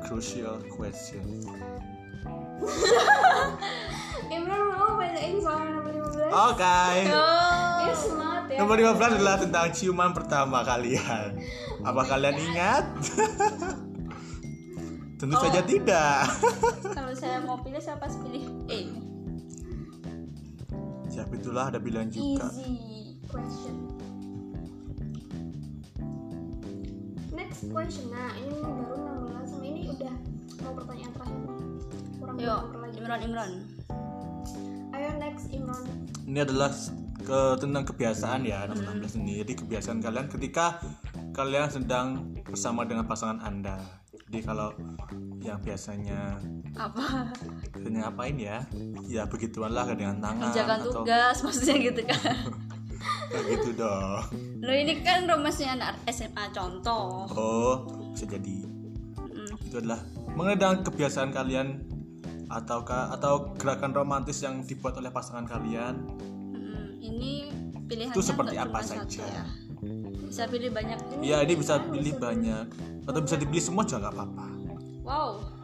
crucial 0.00 0.60
question. 0.68 1.24
Imran 4.28 4.60
mau 4.68 4.92
bacain 4.94 5.38
soal 5.40 5.64
nomor 5.70 5.92
15 5.94 6.28
Oke. 6.28 6.78
ya 7.00 7.08
ya 7.08 7.94
Nomor 8.58 8.76
15 8.76 9.14
adalah 9.14 9.36
tentang 9.38 9.66
ciuman 9.70 10.10
pertama 10.12 10.60
kalian. 10.62 11.38
Apa 11.80 12.02
kalian 12.04 12.36
ingat? 12.36 12.84
Tentu 15.18 15.34
Oh. 15.34 15.40
saja 15.40 15.60
tidak. 15.62 16.26
kalau 16.96 17.12
saya 17.12 17.38
mau 17.40 17.56
pilih 17.58 17.78
saya 17.78 17.96
pasti 17.96 18.18
pilih 18.20 18.44
A 18.68 18.78
Siapa 21.08 21.32
itulah 21.34 21.66
ada 21.66 21.78
bilang 21.78 22.06
juga. 22.06 22.46
easy 22.54 23.18
question 23.26 23.74
next 27.30 27.68
question 27.68 28.08
nah 28.08 28.32
ini 28.36 28.56
baru 28.56 28.94
16 28.94 28.94
sama 28.94 29.08
ini 29.08 29.17
mau 30.62 30.72
pertanyaan 30.74 31.12
terakhir. 31.14 31.42
Kurang 32.18 32.36
lagi 32.82 32.96
Imran 32.98 33.20
Imran. 33.22 33.52
Ayo 34.94 35.10
next 35.20 35.46
Imran. 35.54 35.84
Ini 36.26 36.38
adalah 36.44 36.70
ke 37.22 37.40
tentang 37.60 37.84
kebiasaan 37.86 38.40
ya 38.46 38.66
nomor 38.66 38.94
16 38.98 39.20
ini. 39.22 39.42
Jadi 39.44 39.52
kebiasaan 39.64 39.98
kalian 40.02 40.26
ketika 40.30 40.80
kalian 41.34 41.68
sedang 41.70 42.06
bersama 42.42 42.82
dengan 42.88 43.04
pasangan 43.06 43.38
Anda. 43.44 43.78
Jadi 44.28 44.38
kalau 44.44 44.74
yang 45.40 45.62
biasanya 45.64 46.36
apa? 46.76 47.32
biasanya 47.72 47.98
ngapain 48.08 48.36
ya? 48.36 48.58
Ya 49.08 49.22
begituan 49.24 49.72
lah 49.72 49.88
dengan 49.88 50.20
tangan 50.20 50.52
menjalankan 50.52 50.78
atau 50.84 50.92
tugas 51.00 51.36
maksudnya 51.40 51.76
gitu 51.80 52.02
kan. 52.04 52.36
Kayak 53.28 53.44
gitu 53.54 53.70
dong. 53.78 54.24
lo 54.64 54.72
ini 54.74 55.04
kan 55.06 55.28
romasnya 55.28 55.78
anak 55.78 56.00
SMA 56.10 56.44
contoh. 56.50 57.28
Oh, 57.30 57.74
bisa 58.12 58.26
jadi. 58.26 58.66
Mm, 59.16 59.52
itu 59.68 59.76
adalah 59.78 60.00
mengenai 60.38 60.54
dengan 60.54 60.78
kebiasaan 60.86 61.34
kalian 61.34 61.82
ataukah 62.46 63.10
atau 63.18 63.50
gerakan 63.58 63.90
romantis 63.90 64.38
yang 64.46 64.62
dibuat 64.62 64.94
oleh 64.94 65.10
pasangan 65.10 65.42
kalian? 65.50 65.98
Mm, 66.54 66.86
ini 67.02 67.32
pilihannya 67.90 68.14
Itu 68.14 68.22
seperti 68.22 68.54
apa 68.54 68.78
saja? 68.86 69.26
ya. 69.26 69.44
bisa 70.28 70.44
pilih 70.44 70.74
banyak 70.74 70.98
ya 71.24 71.40
ini 71.42 71.54
bisa 71.58 71.82
pilih 71.82 72.14
banyak. 72.22 72.66
Atau 73.10 73.20
bisa 73.26 73.34
dipilih 73.34 73.64
semua 73.64 73.82
juga 73.82 74.06
nggak 74.06 74.14
apa-apa. 74.14 74.46
Wow 75.02 75.58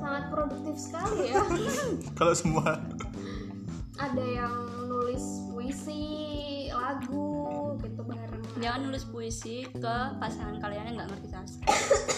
sangat 0.00 0.24
produktif 0.32 0.76
sekali 0.80 1.32
ya. 1.32 1.44
Kalau 2.18 2.32
semua. 2.32 2.80
Ada 4.00 4.24
yang 4.24 4.54
nulis 4.88 5.44
puisi 5.52 6.02
lagu 6.72 7.76
gitu 7.84 8.00
bareng. 8.00 8.44
Jangan 8.58 8.80
nulis 8.90 9.04
puisi 9.06 9.68
ke 9.68 9.96
pasangan 10.18 10.56
kalian 10.58 10.92
yang 10.92 10.96
nggak 11.02 11.08
ngerti 11.14 11.28
sastra 11.30 11.68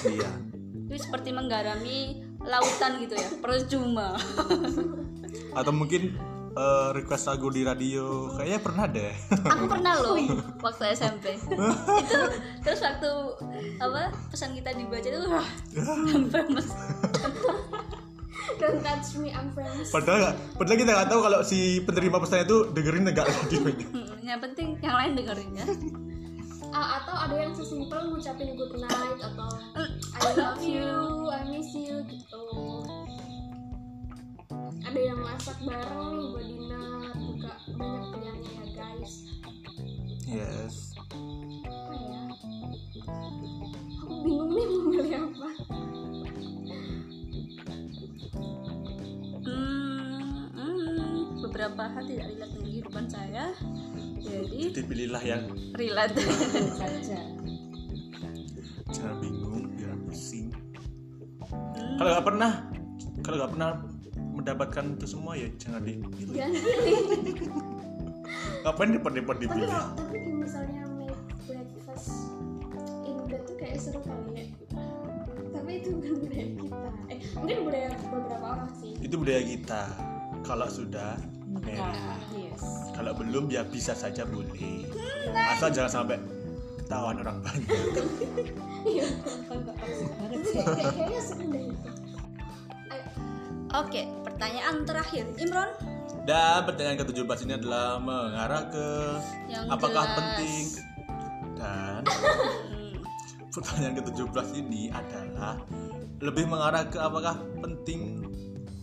iya 0.07 0.33
itu 0.87 0.95
seperti 0.97 1.31
menggarami 1.31 1.99
lautan 2.41 2.99
gitu 2.99 3.13
ya 3.13 3.29
percuma. 3.37 4.15
Atau 5.59 5.73
mungkin 5.73 6.15
eh, 6.53 6.89
request 6.93 7.27
lagu 7.27 7.51
di 7.51 7.61
radio. 7.61 8.31
Kayaknya 8.33 8.61
pernah 8.61 8.85
deh. 8.87 9.15
Aku 9.29 9.65
pernah 9.73 9.93
loh 9.99 10.17
waktu 10.59 10.85
SMP 10.93 11.35
itu 11.37 11.55
terus 12.61 12.81
waktu 12.81 13.11
apa 13.77 14.11
pesan 14.31 14.51
kita 14.53 14.73
dibaca 14.73 15.05
itu 15.05 15.21
sampai 15.77 16.43
mes 16.49 16.69
don't 18.57 18.81
touch 18.81 19.09
me 19.17 19.31
I'm 19.31 19.53
friends 19.53 19.91
padahal 19.91 20.19
nggak- 20.23 20.37
padahal 20.55 20.77
kita 20.77 20.91
nggak 20.93 21.09
tahu 21.09 21.21
kalau 21.21 21.41
si 21.43 21.59
penerima 21.83 22.17
pesannya 22.19 22.45
itu 22.45 22.59
dengerin 22.73 23.03
nggak 23.07 23.27
radionya. 23.27 23.87
Yang 24.25 24.41
penting 24.43 24.69
yang 24.81 24.97
lain 24.97 25.11
dengerin 25.15 25.51
ya 25.53 25.67
Ah, 26.75 27.03
atau 27.03 27.15
ada 27.15 27.37
yang 27.39 27.53
sesimpel 27.55 28.11
ngucapin 28.11 28.57
good 28.59 28.75
night 28.79 29.19
atau 29.23 29.51
I 30.17 30.31
love 30.35 30.63
you, 30.65 31.31
I 31.31 31.45
miss 31.47 31.71
you 31.77 32.03
gitu. 32.09 32.45
Ada 34.87 35.01
yang 35.13 35.21
masak 35.21 35.59
bareng 35.67 36.11
nih 36.17 36.27
buat 36.33 36.47
dinner 36.47 37.13
juga 37.19 37.53
banyak 37.75 38.05
pilihannya 38.15 38.51
ya 38.51 38.67
guys. 38.75 39.13
yes 40.27 40.75
Apa 41.67 41.93
ya? 41.95 42.23
Aku 44.03 44.15
bingung 44.25 44.51
nih 44.55 44.67
mau 44.67 44.83
milih 44.91 45.15
apa. 45.27 45.49
Hmm, 49.47 50.51
hmm, 50.55 51.19
beberapa 51.47 51.83
hal 51.87 52.05
tidak 52.07 52.27
relate 52.35 52.53
dengan 52.55 52.67
kehidupan 52.67 53.05
saya 53.07 53.45
jadi 54.27 54.59
dipilihlah 54.75 55.23
yang 55.23 55.43
relate 55.75 56.15
saja 56.75 57.19
jangan 58.91 59.17
bingung 59.19 59.71
jangan 59.75 59.99
pusing 60.07 60.49
Hmm, 61.47 61.95
kalau 61.95 62.11
nggak 62.11 62.27
pernah 62.27 62.53
kalau 63.23 63.37
nggak 63.39 63.53
pernah 63.55 63.71
mendapatkan 64.35 64.85
itu 64.99 65.07
semua 65.07 65.39
ya 65.39 65.47
jangan 65.57 65.79
dipilih 65.81 66.35
Jangan 66.35 66.59
pilih. 66.59 67.01
ngapain 68.67 68.91
tapi 68.91 69.39
dipilih 69.39 69.71
tapi 69.71 70.19
kayak 70.19 70.35
misalnya 70.35 70.83
make 70.99 71.15
breakfast 71.47 72.35
in 73.07 73.15
bed 73.31 73.47
tuh 73.47 73.55
kayak 73.55 73.79
seru 73.79 74.03
kali 74.03 74.31
ya. 74.35 74.45
Tapi 75.55 75.71
itu 75.79 75.89
bukan 75.95 76.15
budaya 76.19 76.47
kita. 76.51 76.89
Eh 77.07 77.19
mungkin 77.39 77.57
budaya 77.63 77.89
beberapa 77.95 78.47
orang 78.59 78.71
sih. 78.75 78.93
itu 78.99 79.15
budaya 79.15 79.43
kita 79.47 79.83
kalau 80.43 80.67
sudah 80.67 81.15
married 81.63 81.81
Nah, 81.81 82.21
yes. 82.35 82.63
kalau 82.93 83.13
belum 83.17 83.49
ya 83.49 83.63
bisa 83.67 83.93
saja 83.93 84.25
boleh. 84.25 84.87
Asal 85.33 85.73
jangan 85.73 86.03
sampai 86.03 86.17
ketahuan 86.83 87.17
orang 87.21 87.39
banyak. 87.43 87.69
Iya. 88.87 89.03
kan 89.51 90.31
kayaknya 90.47 91.19
itu. 91.75 91.91
Oke 93.75 94.03
pertanyaan 94.23 94.87
terakhir. 94.87 95.27
Imron? 95.43 95.75
Dan 96.23 96.63
pertanyaan 96.67 96.99
ke-17 97.03 97.39
ini 97.51 97.53
adalah 97.59 97.99
mengarah 97.99 98.71
ke 98.71 98.87
yang 99.51 99.67
apakah 99.67 100.07
jelas. 100.07 100.17
penting? 100.19 100.65
Dan 101.59 102.01
Hmm, 102.67 102.95
pertanyaan 103.51 103.95
ke-17 103.99 104.49
ini 104.63 104.83
adalah 104.95 105.59
lebih 106.23 106.47
mengarah 106.47 106.87
ke 106.87 106.99
apakah 107.03 107.43
penting 107.59 108.23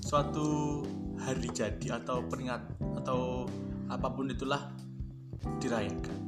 suatu 0.04 0.84
hari 1.24 1.48
jadi 1.56 2.04
atau 2.04 2.20
peringat 2.28 2.62
atau 3.00 3.48
apa 3.88 4.08
pun 4.12 4.28
itulah 4.28 4.68
dirayakan 5.64 6.20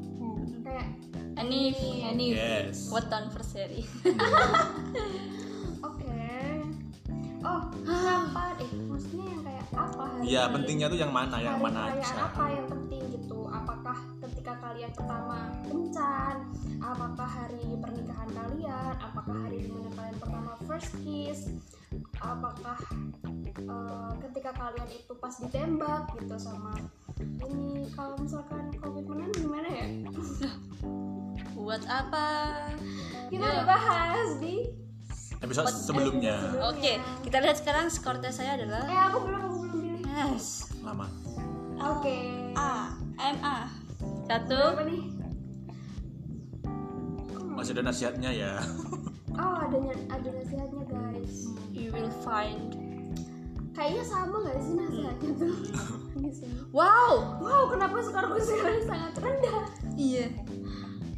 kayak 0.64 0.88
Anif 1.36 1.76
ini 1.84 2.32
yes 2.32 2.88
what 2.90 3.12
anniversary 3.12 3.84
oke. 5.88 6.16
Oh, 7.46 7.62
kapan? 7.86 8.58
Eh, 8.58 8.72
maksudnya 8.90 9.26
yang 9.30 9.42
kayak 9.46 9.66
apa 9.78 10.04
hari? 10.10 10.34
ya 10.34 10.50
pentingnya 10.50 10.88
tuh 10.90 10.98
yang 10.98 11.14
mana 11.14 11.38
yang 11.38 11.62
hari 11.62 11.66
mana 11.70 11.80
aja 11.94 12.16
apa 12.26 12.44
yang 12.50 12.66
penting 12.66 13.04
gitu? 13.14 13.40
Apakah 13.54 13.98
ketika 14.26 14.58
kalian 14.66 14.90
pertama 14.98 15.54
kencan? 15.70 16.36
Apakah 16.82 17.30
hari 17.30 17.78
pernikahan 17.78 18.05
kalian? 18.46 18.94
Apakah 19.02 19.36
hari 19.42 19.58
di 19.66 19.70
mana 19.74 19.90
kalian 19.92 20.16
pertama 20.22 20.52
first 20.70 20.94
kiss? 21.02 21.50
Apakah 22.22 22.78
eh, 23.58 24.12
ketika 24.30 24.52
kalian 24.54 24.90
itu 24.94 25.14
pas 25.18 25.34
ditembak 25.36 26.14
gitu 26.22 26.36
sama 26.38 26.78
ini 27.42 27.90
kalau 27.92 28.16
misalkan 28.22 28.70
komitmenan 28.78 29.32
gimana 29.34 29.70
ya? 29.70 29.88
buat 31.56 31.82
apa 31.90 32.28
Kita 33.34 33.42
udah 33.42 33.66
bahas 33.66 34.38
di 34.38 34.70
episode 35.42 35.66
sebelumnya 35.74 36.38
oke 36.62 36.94
kita 37.26 37.38
lihat 37.42 37.58
sekarang 37.58 37.90
skor 37.90 38.22
tes 38.22 38.38
saya 38.38 38.54
adalah 38.54 38.86
Eh 38.86 39.02
aku 39.10 39.18
belum 39.26 39.40
aku 39.42 39.56
belum 39.66 39.72
pilih. 39.74 40.00
yes 40.06 40.70
lama 40.86 41.10
Oke. 41.76 42.18
A 42.56 42.94
M 43.18 43.38
A 43.42 43.66
satu 44.26 44.78
Apa 44.78 44.84
nih? 44.86 45.15
Masih 47.56 47.72
ada 47.80 47.84
nasihatnya 47.88 48.32
ya. 48.32 48.54
Oh 49.36 49.60
ada 49.60 49.76
ada 50.08 50.30
nasihatnya 50.32 50.84
guys. 50.88 51.52
you 51.76 51.92
will 51.92 52.08
find. 52.24 52.72
Kayaknya 53.76 54.04
sama 54.08 54.48
gak 54.48 54.64
sih 54.64 54.80
nasihatnya 54.80 55.32
tuh? 55.36 55.52
Iya 56.16 56.32
sih. 56.32 56.48
wow. 56.72 57.44
Wow 57.44 57.68
kenapa 57.68 58.00
skorku 58.00 58.40
sekarang 58.40 58.88
sangat 58.88 59.12
rendah? 59.20 59.68
iya. 60.00 60.32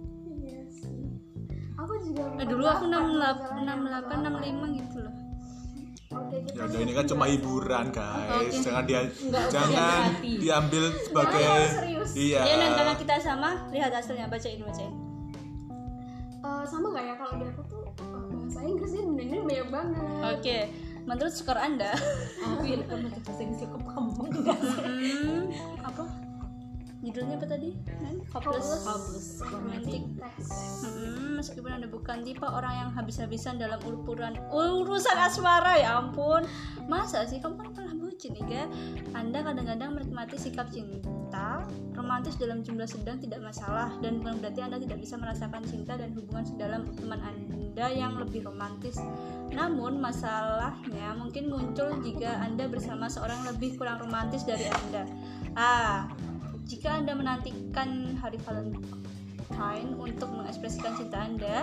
juga. 2.05 2.23
eh, 2.39 2.47
dulu 2.47 2.65
aku 2.69 2.85
48, 2.87 3.65
68 3.65 4.73
68 4.73 4.81
gitu 4.81 4.99
loh. 5.01 5.15
Oke 6.15 6.37
ya 6.55 6.63
udah 6.63 6.79
ini 6.79 6.93
kan 6.95 7.05
cuma 7.11 7.25
hiburan 7.27 7.87
guys. 7.91 8.55
Oke. 8.55 8.63
jangan 8.63 8.85
dia 8.87 9.01
Nggak 9.03 9.45
jangan 9.51 10.01
hati. 10.15 10.33
diambil 10.39 10.85
sebagai 11.03 11.49
iya. 12.15 12.41
Ya 12.47 12.69
karena 12.71 12.95
kita 12.95 13.15
sama 13.19 13.51
lihat 13.75 13.91
hasilnya 13.91 14.31
bacain 14.31 14.63
bacain. 14.63 14.95
Eh, 16.45 16.65
sama 16.69 16.87
gak 16.93 17.05
ya? 17.09 17.15
Kalau 17.17 17.35
di 17.41 17.45
aku 17.49 17.63
tuh 17.67 17.83
oh, 18.05 18.23
bahasa 18.31 18.61
Inggrisnya 18.63 19.03
bener-bener 19.03 19.43
banyak 19.43 19.69
banget. 19.73 20.05
oke 20.39 20.59
menurut 21.05 21.35
skor 21.35 21.59
anda? 21.59 21.91
Aku 22.47 22.63
ya 22.63 22.79
kan 22.85 23.01
baca 23.01 23.19
bahasa 23.25 23.41
Inggris 23.43 23.61
cukup 23.65 23.83
hmm, 23.85 25.43
apa 25.83 26.05
judulnya 27.05 27.37
apa 27.37 27.47
tadi? 27.47 27.71
Kan 28.01 28.17
hopeless. 28.33 28.69
Hopeless. 28.89 29.29
Romantic 29.45 30.03
Tes. 30.17 30.49
Hmm, 30.83 31.39
meskipun 31.39 31.71
anda 31.71 31.89
bukan 31.89 32.25
tipe 32.25 32.47
orang 32.49 32.75
yang 32.75 32.91
habis-habisan 32.97 33.61
dalam 33.61 33.79
urusan 33.85 34.41
urusan 34.51 35.17
asmara 35.21 35.77
ya 35.77 36.01
ampun. 36.01 36.49
Masa 36.89 37.29
sih? 37.29 37.41
Kamu 37.41 37.61
kan 37.61 37.69
pernah 37.77 37.95
bucin 38.15 38.31
nih 38.37 38.47
kan 38.47 38.69
anda 39.19 39.43
kadang-kadang 39.43 39.91
menikmati 39.99 40.37
sikap 40.39 40.71
cinta 40.71 41.67
romantis 41.99 42.39
dalam 42.39 42.63
jumlah 42.63 42.87
sedang 42.87 43.19
tidak 43.19 43.43
masalah 43.43 43.91
dan 43.99 44.23
bukan 44.23 44.39
berarti 44.39 44.61
anda 44.63 44.79
tidak 44.79 44.99
bisa 45.03 45.19
merasakan 45.19 45.63
cinta 45.67 45.99
dan 45.99 46.15
hubungan 46.15 46.47
sedalam 46.47 46.87
teman 46.95 47.19
anda 47.19 47.87
yang 47.91 48.15
lebih 48.23 48.47
romantis. 48.47 48.97
Namun 49.51 49.99
masalahnya 49.99 51.19
mungkin 51.19 51.51
muncul 51.51 51.91
jika 52.07 52.39
anda 52.39 52.71
bersama 52.71 53.11
seorang 53.11 53.51
lebih 53.51 53.75
kurang 53.77 53.99
romantis 53.99 54.47
dari 54.47 54.71
anda. 54.71 55.11
Ah 55.59 56.07
jika 56.65 57.01
anda 57.01 57.13
menantikan 57.13 58.17
hari 58.19 58.41
Valentine 58.41 59.91
untuk 60.01 60.33
mengekspresikan 60.33 60.97
cinta 60.97 61.21
Anda 61.21 61.57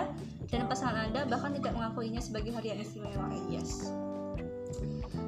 dan 0.48 0.70
pasangan 0.70 1.10
Anda 1.10 1.26
bahkan 1.26 1.52
tidak 1.58 1.74
mengakuinya 1.74 2.22
sebagai 2.22 2.54
hari 2.54 2.70
yang 2.70 2.80
istimewa. 2.80 3.26
Yes. 3.50 3.90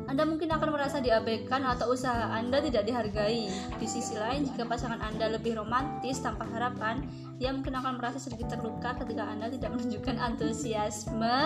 Anda 0.04 0.28
mungkin 0.28 0.52
akan 0.52 0.68
merasa 0.70 1.00
diabaikan 1.00 1.64
atau 1.64 1.90
usaha 1.90 2.30
Anda 2.30 2.60
tidak 2.62 2.86
dihargai. 2.86 3.50
Di 3.50 3.86
sisi 3.88 4.14
lain, 4.14 4.46
jika 4.46 4.62
pasangan 4.68 5.00
Anda 5.00 5.32
lebih 5.34 5.58
romantis 5.58 6.20
tanpa 6.22 6.46
harapan, 6.46 7.02
ia 7.40 7.50
mungkin 7.50 7.74
akan 7.74 7.98
merasa 7.98 8.20
sedikit 8.20 8.52
terluka 8.52 8.94
ketika 9.02 9.26
Anda 9.26 9.50
tidak 9.50 9.74
menunjukkan 9.74 10.16
antusiasme 10.20 11.38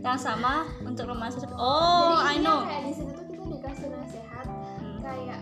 yang 0.00 0.16
sama 0.16 0.64
untuk 0.86 1.10
romantis. 1.10 1.44
Oh, 1.52 2.16
I 2.22 2.38
Jadi 2.38 2.48
intinya 2.48 2.48
know. 2.48 2.58
kayak 2.64 2.82
di 2.86 2.92
sini 2.96 3.10
tuh 3.12 3.24
kita 3.28 3.44
dikasih 3.44 3.86
nasihat 3.92 4.46
Hmm. 4.48 4.96
kayak 5.04 5.40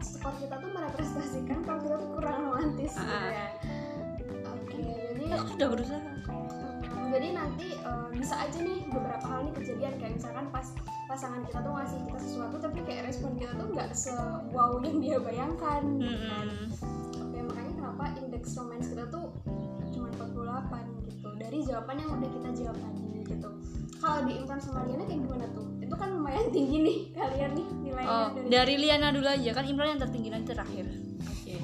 skor 0.00 0.34
kita 0.36 0.54
tuh 0.56 0.70
merepresentasikan 0.70 1.58
kalau 1.62 1.80
kita 1.80 1.96
tuh 1.96 2.10
kurang 2.12 2.36
romantis 2.42 2.92
gitu 2.92 3.14
Ah. 3.14 3.28
ya. 3.28 3.48
Oke, 4.46 4.76
jadi 5.12 5.24
Aku 5.34 5.48
sudah 5.50 5.68
berusaha. 5.68 6.00
Hmm, 6.86 7.08
jadi 7.10 7.28
nanti 7.32 7.66
eh, 7.74 8.06
bisa 8.12 8.34
aja 8.36 8.58
nih 8.58 8.88
beberapa 8.88 9.24
hal 9.24 9.40
nih 9.44 9.54
kejadian 9.54 9.94
kayak 9.96 10.12
misalkan 10.14 10.46
pas 10.48 10.66
pasangan 11.06 11.40
kita 11.42 11.58
tuh 11.60 11.72
ngasih 11.72 11.98
kita 12.04 12.18
sesuatu 12.20 12.56
tapi 12.58 12.78
kayak 12.82 13.02
respon 13.06 13.30
kita 13.34 13.52
tuh 13.54 13.68
nggak 13.68 13.90
se 13.92 14.10
wow 14.50 14.74
yang 14.80 14.98
dia 14.98 15.16
bayangkan 15.16 15.82
gitu 15.96 16.18
kan. 16.26 16.46
Mm-mm. 16.46 17.22
Oke, 17.22 17.38
makanya 17.42 17.72
kenapa 17.74 18.04
indeks 18.16 18.50
romance 18.54 18.86
kita 18.86 19.04
tuh 19.06 19.30
cuma 19.88 20.08
48 20.10 21.06
gitu 21.06 21.28
dari 21.36 21.58
jawaban 21.62 21.96
yang 21.96 22.10
udah 22.12 22.30
kita 22.32 22.48
jawab 22.56 22.76
tadi 22.76 23.04
gitu. 23.24 23.50
Kalau 23.96 24.20
di 24.28 24.32
Imran 24.36 24.60
sama 24.60 24.84
Liana 24.84 25.04
kayak 25.08 25.20
gimana 25.24 25.46
tuh? 25.56 25.66
Itu 25.80 25.94
kan 25.96 26.08
lumayan 26.12 26.46
tinggi 26.52 26.76
nih 26.82 26.98
kalian 27.18 27.50
nih 27.56 27.66
nilainya 27.82 28.10
Oh, 28.10 28.28
dari 28.34 28.48
dari 28.52 28.74
Liana 28.80 29.08
dulu 29.10 29.28
aja 29.28 29.50
kan 29.56 29.64
Imran 29.64 29.88
yang 29.96 30.00
tertinggi 30.02 30.28
nanti 30.30 30.46
terakhir. 30.52 30.86
Oke. 31.24 31.56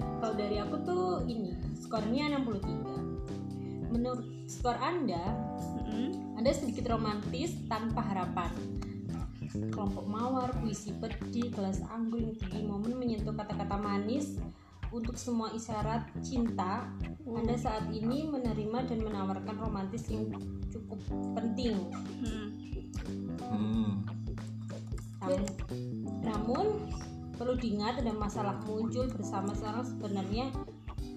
Kalau 0.00 0.34
dari 0.36 0.56
aku 0.60 0.76
tuh 0.84 1.04
ini 1.24 1.54
skornya 1.80 2.30
63. 2.38 3.90
Menurut 3.90 4.22
skor 4.46 4.78
Anda, 4.78 5.34
Mm-mm. 5.82 6.38
Anda 6.38 6.54
sedikit 6.54 6.86
romantis 6.86 7.58
tanpa 7.66 8.06
harapan. 8.06 8.54
Kelompok 9.74 10.06
mawar, 10.06 10.54
puisi 10.62 10.94
pedih, 10.94 11.50
kelas 11.50 11.82
anggun, 11.90 12.38
tinggi 12.38 12.62
momen 12.62 12.94
menyentuh 12.94 13.34
kata-kata 13.34 13.74
manis, 13.82 14.38
untuk 14.90 15.14
semua 15.14 15.54
isyarat 15.54 16.10
cinta, 16.22 16.90
Anda 17.26 17.54
saat 17.54 17.86
ini 17.94 18.26
menerima 18.26 18.90
dan 18.90 18.98
menawarkan 19.06 19.56
romantis 19.58 20.10
yang 20.10 20.26
cukup 20.70 20.98
penting. 21.38 21.78
Hmm. 22.20 22.48
Hmm. 23.38 23.90
Namun, 25.20 25.40
namun 26.26 26.66
perlu 27.38 27.54
diingat 27.56 28.02
ada 28.02 28.12
masalah 28.12 28.58
muncul 28.66 29.06
bersama 29.14 29.54
sekarang 29.54 29.86
sebenarnya 29.86 30.46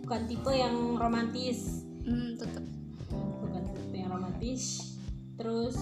bukan 0.06 0.22
tipe 0.30 0.52
yang 0.54 0.96
romantis, 1.00 1.84
Hmm, 2.04 2.36
tetap. 2.36 2.64
bukan 3.14 3.64
tipe 3.74 3.96
yang 3.96 4.12
romantis. 4.12 4.96
Terus 5.40 5.78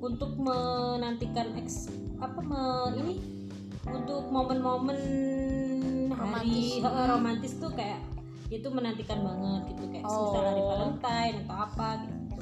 untuk 0.00 0.38
menantikan 0.40 1.52
eks 1.58 1.90
apa 2.16 2.40
me- 2.40 2.94
ini 2.96 3.14
untuk 3.86 4.30
momen-momen 4.32 4.98
hari 6.16 6.24
Romantis. 6.24 6.80
eh, 6.80 7.06
romantis 7.06 7.52
tuh 7.56 7.70
kayak 7.70 8.00
itu 8.46 8.68
menantikan 8.68 9.18
banget 9.20 9.62
gitu 9.70 9.84
kayak 9.86 10.04
Oh. 10.04 10.30
misal 10.30 10.42
hari 10.44 10.62
Valentine 10.62 11.36
atau 11.42 11.56
apa 11.58 11.88
gitu. 12.00 12.34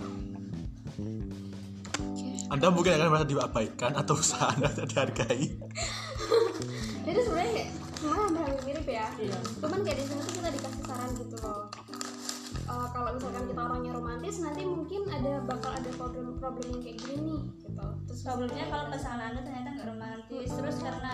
Anda 2.46 2.66
mungkin 2.68 2.92
akan 2.92 3.08
merasa 3.08 3.26
diabaikan 3.26 3.92
atau 3.96 4.14
usaha 4.14 4.46
Anda 4.48 4.68
tidak 4.68 4.86
dihargai. 5.16 5.42
jadi 7.06 7.18
sebenarnya 7.20 7.52
kayak 7.52 7.70
semuanya 7.94 8.22
hampir 8.22 8.62
mirip 8.64 8.86
ya 8.86 9.06
Iya. 9.16 9.38
cuman 9.58 9.78
kayak 9.80 9.96
di 9.96 10.04
sini 10.04 10.20
tuh 10.20 10.34
kita 10.34 10.48
dikasih 10.52 10.82
saran 10.84 11.10
gitu 11.14 11.36
loh 11.40 11.62
Eh, 12.64 12.86
kalau 12.90 13.12
misalkan 13.12 13.44
kita 13.44 13.60
orangnya 13.60 13.92
romantis 13.92 14.40
nanti 14.40 14.64
mungkin 14.64 15.04
ada 15.06 15.44
bakal 15.44 15.68
ada 15.68 15.90
problem 15.92 16.40
problem 16.40 16.64
yang 16.70 16.80
kayak 16.80 16.96
gini 16.96 17.20
nih 17.20 17.40
gitu 17.60 17.84
terus 18.08 18.20
problemnya 18.24 18.64
kalau 18.66 18.84
pasangan 18.88 19.20
anda 19.26 19.40
ternyata 19.44 19.68
nggak 19.70 19.88
romantis 19.90 20.48
terus 20.48 20.76
karena 20.80 21.12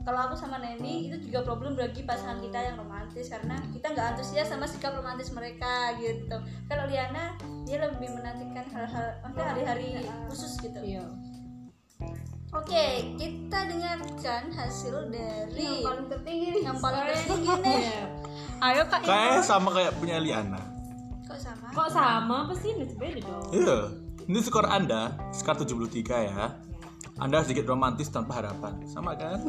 kalau 0.00 0.20
aku 0.22 0.34
sama 0.34 0.56
Neni 0.56 1.06
itu 1.06 1.28
juga 1.28 1.44
problem 1.44 1.74
bagi 1.74 2.02
pasangan 2.02 2.38
kita 2.38 2.56
yang 2.56 2.76
romantis 2.76 3.28
karena 3.28 3.60
kita 3.68 3.86
nggak 3.88 4.06
antusias 4.10 4.48
sama 4.48 4.64
sikap 4.64 4.92
romantis 4.92 5.28
mereka 5.30 5.92
gitu 5.96 6.36
kalau 6.66 6.84
Liana 6.86 7.36
dia 7.62 7.78
lebih 7.78 8.08
menantikan 8.10 8.64
hal-hal 8.66 9.06
maksudnya 9.20 9.46
hari-hari 9.50 9.88
khusus 10.26 10.56
gitu 10.58 10.80
Iya. 10.80 11.04
oke 12.50 12.84
kita 13.14 13.58
dengarkan 13.66 14.42
hasil 14.50 15.08
dari 15.08 15.60
yang 15.60 15.84
paling 15.84 16.06
tertinggi 16.08 16.46
nih 16.50 16.62
yang 16.64 16.78
paling 16.78 17.02
tertinggi 17.06 17.54
nih 17.60 17.78
Iya. 17.78 18.02
ayo 18.62 18.82
kak 18.86 19.00
Kayak 19.04 19.40
sama 19.42 19.68
kayak 19.70 19.92
punya 19.96 20.16
Liana. 20.18 20.60
kok 21.22 21.38
sama 21.38 21.66
Kok 21.70 21.88
sama 21.88 22.36
apa 22.42 22.54
sih? 22.56 22.74
Nah, 22.74 22.90
beda 22.90 23.20
dong. 23.22 23.46
Iya. 23.54 23.78
Ini 24.26 24.38
skor 24.42 24.66
Anda, 24.66 25.14
skor 25.30 25.54
73 25.54 26.02
ya. 26.26 26.50
Anda 27.20 27.44
sedikit 27.44 27.68
romantis 27.68 28.08
tanpa 28.08 28.40
harapan. 28.40 28.80
Sama 28.88 29.12
kan? 29.12 29.44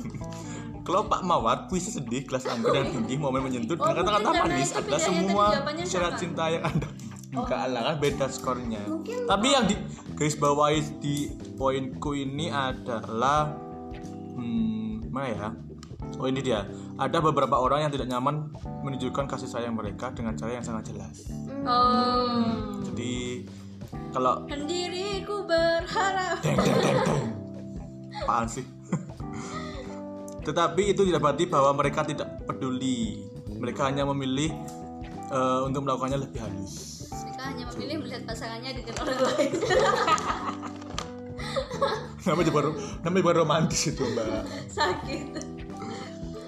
Kalau 0.86 1.08
Pak 1.10 1.26
Mawar, 1.26 1.66
puisi 1.66 1.90
sedih, 1.90 2.22
gelas 2.28 2.46
anggur 2.46 2.76
yang 2.76 2.92
tinggi, 2.92 3.18
momen 3.18 3.42
menyentuh 3.42 3.74
Oh, 3.74 3.88
dengan 3.88 4.04
kata-kata 4.04 4.30
manis 4.46 4.70
adalah 4.76 5.00
semua 5.00 5.44
syarat 5.82 6.14
cinta 6.20 6.44
yang 6.52 6.62
Anda 6.62 6.88
Enggak 7.34 7.62
lah 7.74 7.82
kan 7.82 7.96
beda 7.98 8.26
skornya. 8.30 8.82
Mungkin 8.86 9.26
Tapi 9.26 9.46
yang 9.50 9.64
di 9.66 9.74
garis 10.14 10.38
bawahi 10.38 10.78
di 11.02 11.34
poinku 11.58 12.14
ini 12.14 12.46
adalah 12.46 13.50
hmm, 14.38 15.10
mana 15.10 15.26
ya? 15.26 15.48
Oh 16.22 16.30
ini 16.30 16.38
dia. 16.46 16.62
Ada 16.94 17.18
beberapa 17.18 17.58
orang 17.58 17.88
yang 17.88 17.92
tidak 17.92 18.06
nyaman 18.06 18.54
menunjukkan 18.86 19.26
kasih 19.26 19.50
sayang 19.50 19.74
mereka 19.74 20.14
dengan 20.14 20.38
cara 20.38 20.54
yang 20.54 20.62
sangat 20.62 20.94
jelas. 20.94 21.26
oh 21.66 22.78
Jadi 22.86 23.42
kalau 24.10 24.46
dan 24.46 24.64
diriku 24.64 25.42
berharap 25.44 26.38
deng 26.40 26.56
deng 26.56 26.78
deng 26.78 26.98
deng. 27.02 27.24
Apaan 28.24 28.46
sih? 28.46 28.64
Tetapi 30.46 30.92
itu 30.92 31.02
tidak 31.02 31.20
berarti 31.24 31.44
bahwa 31.48 31.72
mereka 31.74 32.04
tidak 32.04 32.28
peduli. 32.44 33.24
Mereka 33.54 33.88
hanya 33.88 34.04
memilih 34.04 34.52
eh, 35.30 35.60
untuk 35.64 35.82
melakukannya 35.82 36.20
lebih 36.20 36.38
halus. 36.38 37.06
mereka 37.24 37.42
hanya 37.48 37.64
memilih 37.72 37.96
melihat 38.02 38.22
pasangannya 38.24 38.70
dengan 38.76 38.94
orang 39.00 39.20
lain 39.24 39.52
Namanya 42.24 42.52
baru 42.52 42.70
namanya 43.04 43.24
baru 43.24 43.36
romantis 43.44 43.82
itu 43.84 44.00
mbak. 44.00 44.48
sakit 44.68 45.26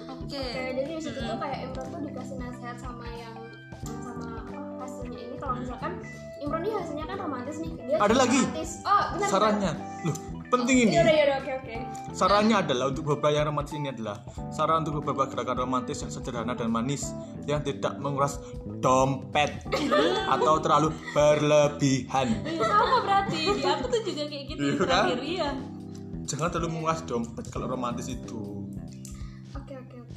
oke 0.09 0.25
Kayak 0.27 0.73
jadi 0.73 0.91
di 0.91 1.01
situ 1.01 1.19
tuh 1.21 1.37
kayak 1.37 1.57
Imron 1.69 1.85
tuh 1.87 1.99
dikasih 2.01 2.35
nasihat 2.37 2.77
sama 2.81 3.05
yang 3.13 3.35
sama 3.85 4.41
apa 4.41 4.57
hasilnya 4.83 5.19
ini 5.21 5.35
kalau 5.37 5.53
misalkan 5.61 5.93
Imron 6.47 6.61
ini 6.61 6.71
hasilnya 6.73 7.05
kan 7.05 7.17
romantis 7.19 7.55
nih 7.57 7.71
dia 7.77 7.97
Ada 7.97 8.15
lagi? 8.15 8.39
romantis. 8.39 8.71
oh 8.81 9.03
benar 9.11 9.27
Sarannya, 9.27 9.71
loh 10.01 10.15
penting 10.47 10.77
ini. 10.79 10.91
ya 10.91 11.01
udah 11.01 11.11
ya 11.11 11.23
udah 11.25 11.37
oke 11.37 11.51
oke 11.59 11.75
Sarannya 12.09 12.55
adalah 12.57 12.85
untuk 12.87 13.03
beberapa 13.05 13.27
yang 13.29 13.45
romantis 13.45 13.73
ini 13.73 13.89
adalah 13.89 14.17
saran 14.47 14.79
untuk 14.81 15.03
beberapa 15.03 15.27
gerakan 15.27 15.57
romantis 15.59 15.97
yang 15.99 16.07
sederhana 16.07 16.53
dan 16.53 16.69
manis 16.69 17.11
yang 17.43 17.59
tidak 17.61 17.93
menguras 17.97 18.39
dompet 18.79 19.59
atau 20.33 20.55
terlalu 20.57 20.95
berlebihan. 21.11 22.31
sama 22.57 22.97
berarti 23.03 23.39
di 23.45 23.61
aku 23.61 23.85
tuh 23.85 24.01
juga 24.01 24.23
kayak 24.25 24.45
gitu 24.47 24.61
Iya 24.61 24.73
kan? 24.79 24.87
terakhir 25.03 25.19
ya 25.21 25.49
Jangan 26.23 26.47
terlalu 26.49 26.69
menguras 26.73 26.99
dompet 27.03 27.45
kalau 27.47 27.67
romantis 27.67 28.07
itu. 28.07 28.39
oke 29.53 29.73
oke 29.75 29.97
oke 29.99 30.15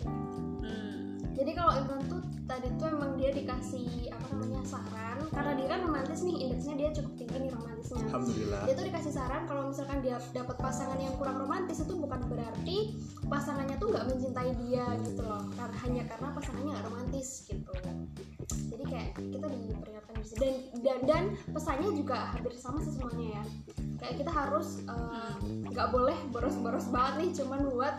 Hmm. 0.60 1.18
jadi 1.34 1.50
kalau 1.52 1.72
Imron 1.74 2.00
tuh 2.06 2.19
tadi 2.50 2.66
tuh 2.74 2.86
emang 2.90 3.14
dia 3.14 3.30
dikasih 3.30 4.10
apa 4.10 4.26
namanya 4.34 4.60
saran. 4.66 5.18
Karena 5.30 5.52
dia 5.54 5.66
kan 5.70 5.80
romantis 5.86 6.20
nih 6.26 6.36
indeksnya 6.42 6.74
dia 6.74 6.88
cukup 6.90 7.12
tinggi 7.14 7.36
nih 7.46 7.50
romantisnya. 7.54 8.02
Alhamdulillah. 8.10 8.60
dia 8.66 8.74
tuh 8.74 8.86
dikasih 8.90 9.12
saran 9.14 9.42
kalau 9.46 9.62
misalkan 9.70 9.98
dia 10.02 10.16
dapat 10.34 10.56
pasangan 10.58 10.98
yang 10.98 11.14
kurang 11.14 11.38
romantis 11.38 11.78
itu 11.78 11.94
bukan 11.94 12.20
berarti 12.26 12.78
pasangannya 13.30 13.76
tuh 13.78 13.88
nggak 13.94 14.04
mencintai 14.10 14.50
dia 14.66 14.84
gitu 15.06 15.22
loh. 15.22 15.46
Karena 15.54 15.76
hanya 15.86 16.02
karena 16.10 16.28
pasangannya 16.34 16.70
nggak 16.74 16.86
romantis 16.90 17.28
gitu. 17.46 17.72
Jadi 18.50 18.84
kayak 18.90 19.10
kita 19.14 19.46
diperingatkan 19.46 20.14
di 20.18 20.26
sini. 20.26 20.38
Dan, 20.42 20.54
dan 20.82 20.98
dan 21.06 21.22
pesannya 21.54 21.90
juga 21.94 22.34
hampir 22.34 22.52
sama 22.58 22.82
sih 22.82 22.98
semuanya 22.98 23.38
ya. 23.38 23.44
Kayak 24.02 24.14
kita 24.26 24.32
harus 24.32 24.82
eh, 24.90 25.32
nggak 25.70 25.88
boleh 25.94 26.18
boros-boros 26.34 26.90
banget 26.90 27.14
nih 27.22 27.30
cuman 27.38 27.60
buat 27.70 27.94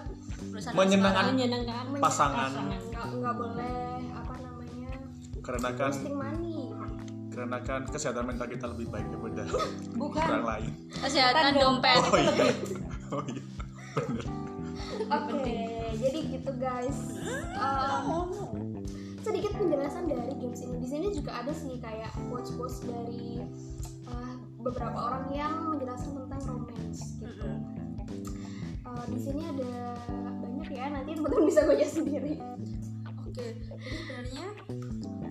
Menyenangkan 0.74 1.38
menyenangkan 1.38 1.86
pasangan. 2.02 2.50
nggak 2.92 3.36
boleh 3.38 3.91
karena 5.52 5.70
kan 5.76 5.92
karena 7.32 7.58
kan 7.64 7.82
kesehatan 7.88 8.24
mental 8.28 8.48
kita 8.48 8.66
lebih 8.72 8.88
baik 8.88 9.08
daripada 9.12 9.44
bukan 10.02 10.24
orang 10.24 10.46
lain. 10.48 10.72
kesehatan 10.96 11.54
dompet 11.60 12.00
Oh 12.00 12.18
iya. 12.20 12.34
Oh 13.12 13.24
iya. 13.28 13.44
Bener. 13.92 14.26
oke 15.12 15.56
jadi 16.00 16.20
gitu 16.32 16.52
guys 16.56 17.00
Eh, 17.62 18.00
sedikit 19.22 19.54
penjelasan 19.54 20.10
dari 20.10 20.34
games 20.34 20.66
ini. 20.66 20.82
Di 20.82 20.88
sini 20.90 21.08
juga 21.14 21.46
ada 21.46 21.54
sih 21.54 21.78
kayak 21.78 22.10
quotes-quotes 22.26 22.82
dari 22.90 23.38
uh, 24.10 24.34
beberapa 24.66 24.98
orang 24.98 25.30
yang 25.30 25.70
menjelaskan 25.70 26.26
tentang 26.26 26.42
romance 26.50 27.22
gitu. 27.22 27.46
Uh, 28.82 29.06
di 29.14 29.20
sini 29.22 29.46
ada 29.46 29.94
banyak 30.18 30.70
ya. 30.74 30.86
Nanti 30.90 31.14
teman-teman 31.14 31.46
bisa 31.46 31.62
baca 31.70 31.86
sendiri. 31.86 32.34
oke 33.06 33.30
jadi 33.38 33.96
sebenarnya 34.02 34.46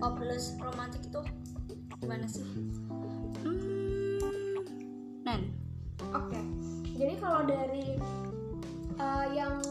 hopeless 0.01 0.57
romantic 0.59 1.05
itu 1.05 1.21
gimana 2.01 2.27
sih 2.27 2.45
hmm 3.45 4.19
Nan 5.25 5.61
Oke. 6.11 6.41
Jadi 6.99 7.15
kalau 7.23 7.47
dari 7.47 7.95
uh, 8.99 9.27
yang 9.31 9.63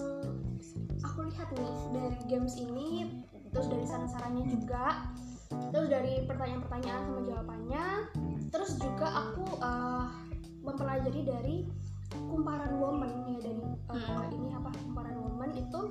aku 1.04 1.28
lihat 1.28 1.50
nih 1.52 1.74
dari 1.92 2.20
games 2.32 2.56
ini, 2.56 3.20
terus 3.52 3.68
dari 3.68 3.84
saran-sarannya 3.84 4.46
juga, 4.48 5.10
terus 5.74 5.92
dari 5.92 6.24
pertanyaan-pertanyaan 6.30 7.02
sama 7.12 7.22
jawabannya, 7.28 7.86
terus 8.54 8.72
juga 8.80 9.08
aku 9.10 9.46
uh, 9.60 10.08
mempelajari 10.63 11.22
dari 11.28 11.56
kumparan 12.10 12.82
woman 12.82 13.12
ya 13.36 13.38
dari 13.52 13.63
uh, 13.92 14.26
ini 14.34 14.50
apa 14.56 14.70
kumparan 14.82 15.18
woman 15.20 15.52
itu 15.54 15.82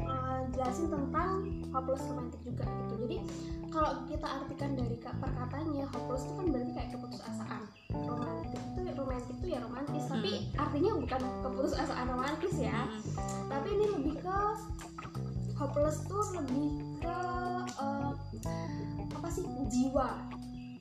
uh, 0.00 0.40
jelasin 0.56 0.88
tentang 0.88 1.44
hopeless 1.74 2.04
romantic 2.08 2.40
juga 2.46 2.64
gitu. 2.64 2.95
Kalau 3.76 4.08
kita 4.08 4.24
artikan 4.24 4.72
dari 4.72 4.96
ka- 4.96 5.12
perkataannya 5.20 5.84
hopeless 5.84 6.24
itu 6.24 6.32
kan 6.32 6.46
berarti 6.48 6.72
kayak 6.72 6.90
keputusasaan. 6.96 7.62
Romantic 7.92 8.48
itu 8.56 8.80
romantic 8.96 9.34
itu 9.36 9.46
ya 9.52 9.58
romantis, 9.60 10.04
tapi 10.08 10.32
artinya 10.56 10.92
bukan 10.96 11.20
keputusasaan 11.44 12.06
romantis 12.08 12.54
ya. 12.56 12.88
Tapi 13.52 13.68
ini 13.76 13.84
lebih 14.00 14.14
ke 14.24 14.38
hopeless 15.60 16.08
tuh 16.08 16.24
lebih 16.40 16.66
ke 17.04 17.16
uh, 17.76 18.12
apa 19.12 19.28
sih 19.28 19.44
jiwa 19.68 20.24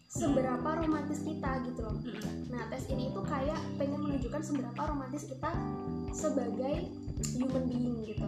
seberapa 0.08 0.70
romantis 0.80 1.20
kita 1.20 1.68
gitu 1.68 1.84
loh. 1.84 2.00
Nah 2.48 2.64
tes 2.72 2.88
ini 2.88 3.12
itu 3.12 3.20
kayak 3.28 3.60
pengen 3.76 4.08
menunjukkan 4.08 4.40
seberapa 4.40 4.82
romantis 4.88 5.28
kita 5.28 5.52
sebagai 6.16 6.88
human 7.36 7.64
being 7.68 8.08
gitu. 8.08 8.28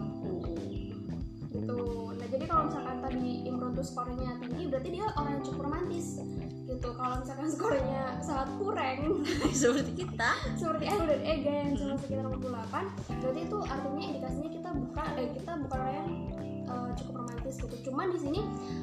Gitu. 1.58 1.82
Nah 2.14 2.26
jadi 2.30 2.44
kalau 2.46 2.62
misalkan 2.70 2.96
tadi 3.02 3.30
Imron 3.44 3.72
tuh 3.74 3.86
skornya 3.86 4.30
tinggi, 4.38 4.62
berarti 4.70 4.88
dia 4.94 5.04
orang 5.18 5.32
yang 5.38 5.44
cukup 5.44 5.60
romantis 5.66 6.06
gitu. 6.68 6.88
Kalau 6.94 7.14
misalkan 7.18 7.48
skornya 7.50 8.02
sangat 8.22 8.48
kurang, 8.60 8.98
seperti 9.60 9.92
kita 10.04 10.30
seperti 10.54 10.84
Ego 10.86 11.04
dan 11.08 11.22
Ega 11.24 11.52
yang 11.64 11.72
cuma 11.74 11.94
sekitar 11.96 12.24
48 12.28 13.18
berarti 13.24 13.40
itu 13.40 13.58
artinya 13.64 14.02
indikasinya 14.04 14.50
kita 14.52 14.70
bukan 14.76 15.08
eh 15.16 15.28
kita 15.32 15.52
bukan 15.64 15.78
orang 15.80 15.94
yang 15.96 16.08
cuman 17.88 18.12
di 18.12 18.20
sini 18.20 18.40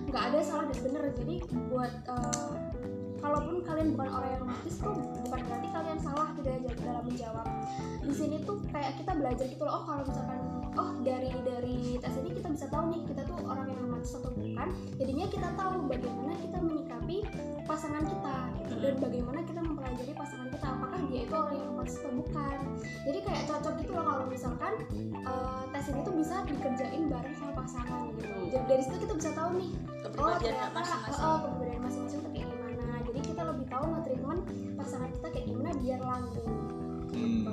nggak 0.10 0.24
ada 0.34 0.40
salah 0.42 0.66
dan 0.66 0.80
benar 0.82 1.04
jadi 1.14 1.36
buat 1.70 1.94
eh, 2.10 2.52
kalaupun 3.20 3.64
kalian 3.64 3.88
bukan 3.96 4.10
orang 4.12 4.30
yang 4.36 4.42
romantis 4.44 4.76
tuh 4.80 4.94
bukan 5.26 5.40
berarti 5.46 5.68
kalian 5.72 6.00
salah 6.00 6.28
gitu 6.38 6.48
ya 6.48 6.58
dalam 6.84 7.04
menjawab. 7.08 7.48
Di 8.06 8.14
sini 8.14 8.38
tuh 8.46 8.58
kayak 8.70 8.92
kita 9.02 9.12
belajar 9.18 9.46
gitu 9.50 9.64
loh 9.66 9.74
oh 9.82 9.84
kalau 9.84 10.04
misalkan 10.06 10.40
oh 10.76 10.90
dari 11.02 11.32
dari 11.44 11.80
tes 12.04 12.16
ini 12.20 12.30
kita 12.36 12.50
bisa 12.52 12.66
tahu 12.68 12.92
nih 12.92 13.02
kita 13.08 13.22
tuh 13.26 13.38
orang 13.48 13.68
yang 13.72 13.80
romantis 13.88 14.12
atau 14.14 14.32
bukan 14.36 14.68
jadinya 15.00 15.26
kita 15.32 15.50
tahu 15.56 15.74
bagaimana 15.88 16.34
kita 16.38 16.58
menyikapi 16.60 17.18
pasangan 17.66 18.04
kita 18.06 18.36
gitu. 18.62 18.74
Dan 18.78 18.94
bagaimana 19.02 19.40
kita 19.42 19.62
mempelajari 19.66 20.14
pasangan 20.14 20.48
kita 20.54 20.68
apakah 20.70 21.00
dia 21.10 21.22
itu 21.26 21.34
orang 21.34 21.56
yang 21.58 21.68
romantis 21.74 21.96
atau 21.98 22.12
bukan. 22.14 22.58
Jadi 23.06 23.20
kayak 23.26 23.44
cocok 23.50 23.74
gitu 23.82 23.92
loh 23.96 24.06
kalau 24.06 24.26
misalkan 24.30 24.74
eh, 25.02 25.64
tes 25.74 25.86
ini 25.90 26.00
tuh 26.06 26.14
bisa 26.14 26.36
dikerjain 26.46 27.04
bareng 27.10 27.36
sama 27.36 27.52
pasangan 27.58 28.02
gitu. 28.14 28.30
Jadi 28.54 28.66
dari 28.70 28.82
situ 28.86 28.98
kita 29.02 29.14
bisa 29.18 29.32
tahu 29.34 29.50
nih 29.58 29.72
oh 30.16 30.38
ternyata 30.40 30.72
masing-masing. 30.72 31.26
oh, 31.26 31.38
kepribadian 31.44 31.82
masing-masing 31.82 32.22
lebih 33.46 33.66
tahu 33.70 33.86
nge-treatment 33.94 34.42
pasangan 34.76 35.10
kita 35.12 35.28
kayak 35.30 35.46
gimana 35.46 35.70
biar 35.78 36.00
langgeng. 36.02 36.54
Hmm. 37.16 37.48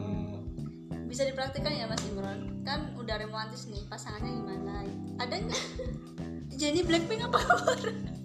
bisa 1.06 1.28
dipraktikkan 1.28 1.76
ya 1.76 1.84
Mas 1.84 2.00
Imron? 2.08 2.64
Kan 2.64 2.96
udah 2.96 3.20
romantis 3.20 3.68
nih 3.68 3.84
pasangannya 3.86 4.32
gimana? 4.32 4.88
Ada 5.20 5.34
nggak? 5.44 5.64
Jenny 6.58 6.80
Blackpink 6.80 7.20
apa 7.22 7.36
kabar? 7.36 7.80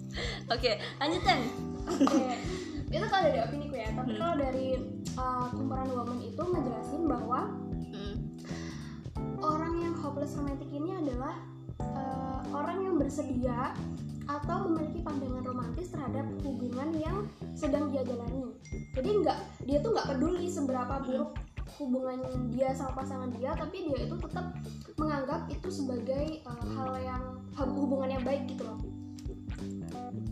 Oke 0.56 0.80
lanjutan. 0.96 1.38
Oke, 1.84 2.24
itu 2.96 3.06
kalau 3.06 3.22
dari 3.28 3.38
opini 3.44 3.64
ku 3.68 3.76
ya. 3.76 3.92
Tapi 3.92 4.12
kalau 4.16 4.34
dari 4.40 4.68
uh, 5.14 5.46
kumpulan 5.52 5.88
woman 5.92 6.18
itu 6.24 6.40
ngejelasin 6.40 7.02
bahwa 7.04 7.40
Hmm. 7.88 8.14
orang 9.40 9.74
yang 9.80 9.94
hopeless 9.96 10.36
romantic 10.36 10.68
ini 10.68 10.92
adalah 10.92 11.40
uh, 11.80 12.40
orang 12.52 12.84
yang 12.84 12.94
bersedia 13.00 13.72
atau 14.28 14.68
memiliki 14.68 15.00
pandangan 15.00 15.42
romantis 15.42 15.88
terhadap 15.88 16.28
hubungan 16.44 16.88
yang 16.94 17.18
sedang 17.56 17.88
dia 17.88 18.04
jalani. 18.04 18.52
Jadi 18.92 19.08
nggak 19.24 19.38
dia 19.64 19.78
tuh 19.80 19.90
nggak 19.96 20.08
peduli 20.14 20.46
seberapa 20.52 20.94
buruk 21.02 21.30
hubungan 21.80 22.18
dia 22.52 22.74
sama 22.74 23.02
pasangan 23.02 23.30
dia, 23.38 23.54
tapi 23.56 23.88
dia 23.88 23.98
itu 24.04 24.14
tetap 24.20 24.52
menganggap 24.98 25.46
itu 25.48 25.68
sebagai 25.70 26.42
uh, 26.44 26.64
hal 26.74 26.92
yang 27.00 27.22
hubungan 27.56 28.18
yang 28.18 28.24
baik 28.26 28.44
gitu 28.50 28.66
loh. 28.66 28.78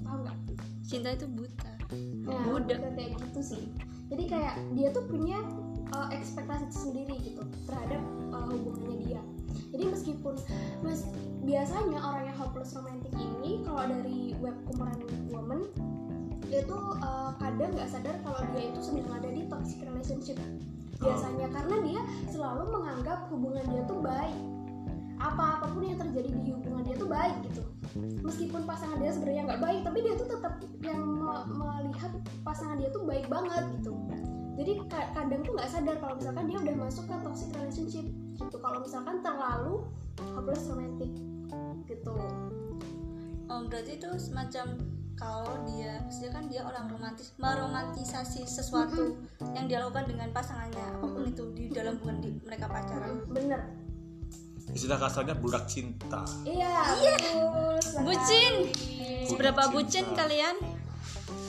Paham 0.04 0.26
nggak? 0.26 0.37
cinta 0.87 1.11
itu 1.18 1.26
buta 1.26 1.76
Nah, 2.26 2.59
udah 2.59 2.78
kayak 2.98 3.14
gitu 3.22 3.40
sih. 3.42 3.62
Jadi 4.11 4.24
kayak 4.26 4.54
dia 4.74 4.90
tuh 4.90 5.06
punya 5.06 5.38
uh, 5.94 6.11
ekspektasi 6.11 6.70
sendiri 6.70 7.14
gitu 7.22 7.42
terhadap 7.66 8.02
uh, 8.35 8.46
hubungannya 8.50 8.96
dia. 9.06 9.22
Jadi 9.73 9.85
meskipun 9.90 10.35
mas 10.85 11.07
biasanya 11.47 11.99
orang 12.03 12.29
yang 12.31 12.37
hopeless 12.38 12.75
romantic 12.75 13.12
ini 13.14 13.62
kalau 13.62 13.87
dari 13.87 14.35
web 14.42 14.57
kumparan 14.66 14.99
woman 15.31 15.62
dia 16.47 16.62
tuh 16.62 16.95
uh, 17.03 17.35
kadang 17.42 17.75
nggak 17.75 17.90
sadar 17.90 18.14
kalau 18.23 18.38
dia 18.55 18.71
itu 18.71 18.81
sedang 18.83 19.11
ada 19.11 19.29
di 19.31 19.42
toxic 19.51 19.83
relationship. 19.83 20.38
Biasanya 21.03 21.51
karena 21.53 21.77
dia 21.83 22.01
selalu 22.31 22.71
menganggap 22.71 23.27
hubungan 23.29 23.64
dia 23.69 23.83
tuh 23.85 23.99
baik. 24.01 24.38
Apa 25.16 25.59
apa 25.59 25.66
pun 25.73 25.83
yang 25.83 25.99
terjadi 25.99 26.31
di 26.31 26.51
hubungan 26.55 26.87
dia 26.87 26.97
tuh 26.97 27.09
baik 27.11 27.37
gitu. 27.51 27.62
Meskipun 28.23 28.62
pasangan 28.69 29.01
dia 29.01 29.11
sebenarnya 29.11 29.42
nggak 29.49 29.62
baik 29.64 29.81
tapi 29.83 29.99
dia 30.05 30.14
tuh 30.14 30.29
tetap 30.29 30.55
yang 30.85 31.01
me- 31.01 31.47
melihat 31.51 32.12
pasangan 32.45 32.77
dia 32.79 32.92
tuh 32.92 33.03
baik 33.09 33.27
banget 33.27 33.64
gitu 33.81 33.97
jadi 34.57 34.73
ka- 34.88 35.11
kadang 35.12 35.40
tuh 35.45 35.53
nggak 35.53 35.69
sadar 35.69 35.97
kalau 36.01 36.14
misalkan 36.16 36.45
dia 36.49 36.59
udah 36.64 36.77
masuk 36.81 37.05
ke 37.05 37.14
toxic 37.21 37.49
relationship 37.53 38.07
gitu. 38.40 38.57
Kalau 38.57 38.79
misalkan 38.81 39.16
terlalu 39.21 39.85
hopeless 40.33 40.64
romantic 40.73 41.12
gitu. 41.85 42.16
Oh 43.47 43.61
berarti 43.69 44.01
itu 44.01 44.11
semacam 44.16 44.66
kalau 45.16 45.64
dia 45.64 46.01
maksudnya 46.05 46.33
kan 46.33 46.45
dia 46.49 46.61
orang 46.64 46.92
romantis 46.92 47.33
meromantisasi 47.40 48.45
sesuatu 48.45 49.16
yang 49.57 49.64
dia 49.64 49.81
lakukan 49.81 50.05
dengan 50.09 50.29
pasangannya 50.33 50.85
apa 51.01 51.07
pun 51.09 51.25
itu 51.25 51.45
di 51.57 51.73
dalam 51.73 51.97
hubungan 52.01 52.21
di, 52.21 52.29
mereka 52.45 52.69
pacaran. 52.69 53.25
Bener. 53.33 53.61
Istilah 54.66 54.99
kasarnya 54.99 55.37
budak 55.40 55.64
cinta. 55.71 56.27
Iya 56.45 56.69
sekali. 57.81 58.05
bucin. 58.09 58.53
seberapa 59.27 59.62
bucin 59.75 60.07
kalian 60.14 60.55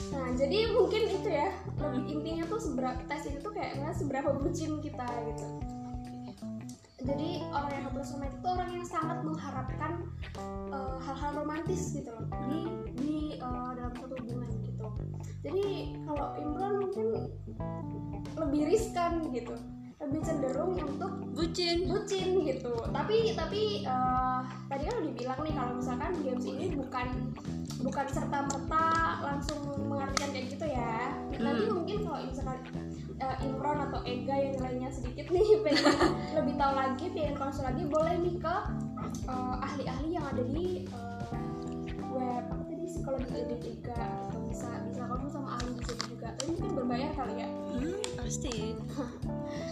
nah 0.08 0.28
jadi 0.32 0.72
mungkin 0.72 1.02
itu 1.10 1.28
ya 1.28 1.52
lebih 1.76 2.02
intinya 2.08 2.44
tuh 2.48 2.60
seberapa 2.60 3.00
tes 3.06 3.28
itu 3.28 3.38
tuh 3.44 3.52
kayaknya 3.52 3.92
seberapa 3.92 4.30
bucin 4.36 4.80
kita 4.80 5.06
gitu. 5.32 5.46
Jadi 6.98 7.40
orang 7.54 7.72
yang 7.72 7.84
hopeless 7.88 8.12
romantic 8.12 8.36
itu 8.36 8.48
orang 8.52 8.70
yang 8.74 8.86
sangat 8.88 9.18
mengharapkan 9.24 9.92
eh, 10.74 10.96
hal-hal 11.08 11.30
romantis 11.40 11.82
gitu 11.94 12.10
loh. 12.12 12.26
Di 12.48 12.60
di 12.98 13.14
eh, 13.38 13.70
dalam 13.78 13.92
satu 13.96 14.14
hubungan 14.18 14.50
gitu. 14.66 14.86
Jadi 15.46 15.64
kalau 16.04 16.26
Imran 16.36 16.74
mungkin 16.82 17.06
lebih 18.36 18.62
riskan 18.68 19.30
gitu 19.32 19.54
lebih 19.98 20.20
cenderung 20.22 20.78
untuk 20.78 21.12
bucin. 21.34 21.90
bucin 21.90 22.28
gitu. 22.46 22.74
Tapi 22.94 23.34
tapi 23.34 23.82
eh, 23.82 24.38
tadi 24.70 24.82
kan 24.86 24.94
udah 25.02 25.12
bilang 25.18 25.40
nih 25.42 25.54
kalau 25.58 25.72
misalkan 25.74 26.10
games 26.22 26.46
ini 26.46 26.66
bukan 26.74 27.06
bukan 27.82 28.06
serta 28.10 28.38
merta 28.46 28.86
langsung 29.26 29.58
mengartikan 29.90 30.30
kayak 30.30 30.46
gitu 30.54 30.66
ya. 30.70 31.14
Nanti 31.34 31.64
Hmm. 31.66 31.74
mungkin 31.82 31.98
kalau 32.06 32.18
misalkan 32.30 32.58
eh, 33.18 33.36
Imron 33.42 33.78
atau 33.90 34.00
Ega 34.06 34.34
yang 34.38 34.52
nilainya 34.62 34.90
sedikit 34.94 35.26
nih 35.34 35.46
pengen 35.66 35.94
lebih 36.38 36.54
tahu 36.54 36.72
lagi 36.78 37.04
pengen 37.10 37.34
konsul 37.34 37.66
lagi 37.66 37.82
boleh 37.86 38.14
nih 38.22 38.36
ke 38.38 38.54
eh, 39.26 39.56
ahli-ahli 39.66 40.08
yang 40.14 40.26
ada 40.30 40.42
di 40.46 40.86
eh, 40.86 41.42
web 42.14 42.46
psikologi 42.98 43.30
ide 43.30 43.56
juga 43.62 43.94
gitu 44.34 44.38
bisa 44.50 44.68
bisa 44.90 45.00
kamu 45.06 45.28
sama 45.30 45.48
ahli 45.54 45.70
di 45.78 45.82
situ 45.86 46.04
juga. 46.18 46.28
Tapi 46.34 46.50
mungkin 46.50 46.70
berbayar 46.74 47.10
kali 47.14 47.34
ya? 47.38 47.48
Hmm, 47.48 48.02
pasti. 48.18 48.54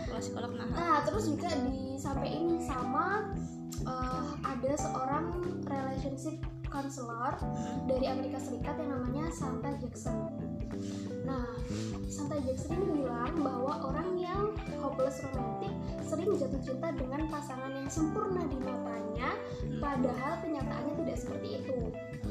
Sekolah 0.06 0.22
psikolog 0.22 0.52
mahal 0.54 0.76
Nah, 0.78 0.98
terus 1.02 1.24
juga 1.26 1.50
disampaikan 1.66 2.46
sama 2.62 3.06
eh, 3.82 4.30
ada 4.46 4.72
seorang 4.78 5.26
relationship 5.66 6.38
counselor 6.70 7.34
dari 7.90 8.06
Amerika 8.06 8.38
Serikat 8.38 8.78
yang 8.78 8.94
namanya 8.94 9.26
Santa 9.34 9.74
Jackson. 9.82 10.30
Nah, 11.26 11.46
Santa 12.06 12.38
Jackson 12.42 12.78
ini 12.78 13.02
bilang 13.02 13.34
bahwa 13.42 13.90
orang 13.90 14.14
yang 14.18 14.54
hopeless 14.78 15.22
romantic 15.26 15.74
sering 16.06 16.30
jatuh 16.38 16.62
cinta 16.62 16.88
dengan 16.94 17.26
pasangan 17.26 17.72
yang 17.74 17.90
sempurna 17.90 18.46
di 18.46 18.58
matanya, 18.62 19.30
padahal 19.82 20.38
kenyataannya 20.42 20.94
tidak 21.02 21.16
seperti 21.18 21.48
itu. 21.62 21.78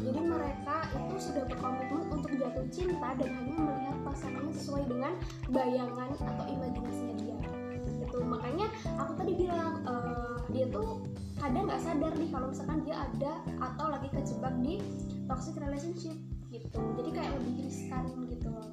Jadi 0.06 0.20
mereka 0.22 0.88
itu 0.96 1.16
sudah 1.20 1.44
berkomitmen 1.48 2.04
untuk 2.12 2.32
jatuh 2.36 2.66
cinta 2.72 3.10
dan 3.20 3.30
hanya 3.36 3.56
melihat 3.58 3.98
pasangannya 4.08 4.54
sesuai 4.56 4.84
dengan 4.88 5.14
bayangan 5.52 6.12
atau 6.16 6.46
imajinasinya 6.48 7.16
dia. 7.20 7.38
Gitu. 7.84 8.18
Makanya 8.24 8.68
aku 8.96 9.12
tadi 9.20 9.34
bilang 9.36 9.84
eh, 9.84 10.36
dia 10.56 10.66
tuh 10.72 11.04
kadang 11.36 11.68
nggak 11.68 11.84
sadar 11.84 12.14
nih 12.16 12.30
kalau 12.32 12.48
misalkan 12.48 12.80
dia 12.88 12.96
ada 12.96 13.34
atau 13.60 13.86
lagi 13.92 14.08
kejebak 14.14 14.56
di 14.64 14.80
toxic 15.28 15.56
relationship 15.60 16.16
gitu. 16.62 16.80
Jadi 17.02 17.10
kayak 17.12 17.32
lebih 17.42 17.54
riskan 17.68 18.04
gitu 18.32 18.48
loh 18.52 18.66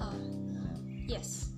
Oh, 0.00 0.16
yes. 1.08 1.54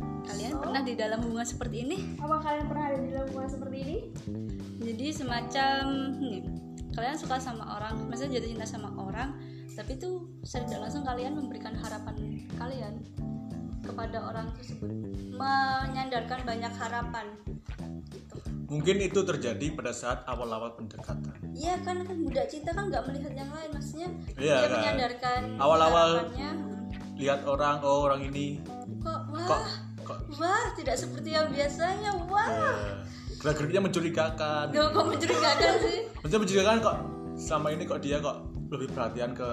Kalian 0.00 0.52
So? 0.56 0.60
pernah 0.62 0.80
di 0.86 0.94
dalam 0.96 1.18
hubungan 1.22 1.46
seperti 1.46 1.76
ini? 1.84 1.96
Apa 2.18 2.40
kalian 2.40 2.66
pernah 2.70 2.84
ada 2.88 2.98
di 2.98 3.08
dalam 3.12 3.26
hubungan 3.30 3.50
seperti 3.50 3.76
ini? 3.82 3.96
Jadi 4.80 5.06
semacam 5.12 5.80
nih 6.18 6.42
kalian 6.90 7.16
suka 7.16 7.38
sama 7.38 7.78
orang 7.78 8.10
maksudnya 8.10 8.40
jatuh 8.40 8.50
cinta 8.50 8.66
sama 8.66 8.90
orang 8.98 9.38
tapi 9.78 9.94
tuh 9.96 10.26
secara 10.42 10.66
tidak 10.66 10.80
langsung 10.88 11.04
kalian 11.06 11.32
memberikan 11.38 11.72
harapan 11.78 12.44
kalian 12.58 12.94
kepada 13.86 14.18
orang 14.22 14.52
tersebut. 14.58 14.90
Menyandarkan 15.34 16.44
banyak 16.44 16.72
harapan 16.76 17.26
mungkin 18.70 19.02
itu 19.02 19.20
terjadi 19.20 19.66
pada 19.74 19.90
saat 19.90 20.22
awal-awal 20.24 20.72
pendekatan. 20.72 21.18
Iya 21.50 21.74
kan 21.82 22.00
kan 22.00 22.16
budak 22.16 22.46
cinta 22.46 22.70
kan 22.70 22.86
nggak 22.86 23.02
melihat 23.04 23.32
yang 23.34 23.50
lain 23.50 23.68
maksudnya 23.68 24.08
Iya, 24.38 24.54
dia 24.56 24.62
kan. 24.64 24.78
menyandarkan 24.78 25.40
Awal-awal- 25.58 26.30
lihat 27.16 27.44
orang 27.44 27.82
oh 27.82 28.08
orang 28.08 28.24
ini 28.24 28.62
kok 28.96 29.20
wah 29.28 29.44
kok 29.44 29.62
kok 30.00 30.18
wah 30.38 30.72
tidak 30.72 30.96
seperti 30.96 31.34
yang 31.34 31.50
biasanya 31.50 32.16
wah. 32.24 32.48
Eh, 32.48 32.96
gerak-geriknya 33.36 33.82
mencurigakan. 33.82 34.64
Gak 34.70 34.88
kok 34.88 35.04
mencurigakan 35.04 35.74
sih? 35.82 35.98
Maksudnya 36.14 36.40
mencurigakan 36.40 36.76
kok 36.78 36.96
selama 37.36 37.68
ini 37.70 37.82
kok 37.84 38.00
dia 38.00 38.16
kok 38.18 38.36
lebih 38.70 38.88
perhatian 38.88 39.34
ke 39.34 39.50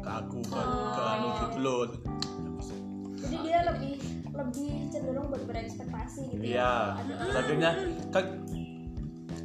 ke 0.00 0.10
aku 0.10 0.40
ke, 0.42 0.60
ke 0.90 1.02
anu 1.04 1.28
gitu 1.36 1.58
loh. 1.60 1.80
Jadi 3.16 3.36
dia 3.42 3.58
lebih 3.64 3.94
lebih 4.36 4.92
cenderung 4.92 5.26
buat 5.32 5.42
berekspektasi 5.48 6.20
gitu 6.36 6.42
iya. 6.44 6.60
Ya 6.60 6.72
Ada- 7.00 7.16
Terus 7.24 7.36
akhirnya 7.36 7.70
kan 8.12 8.24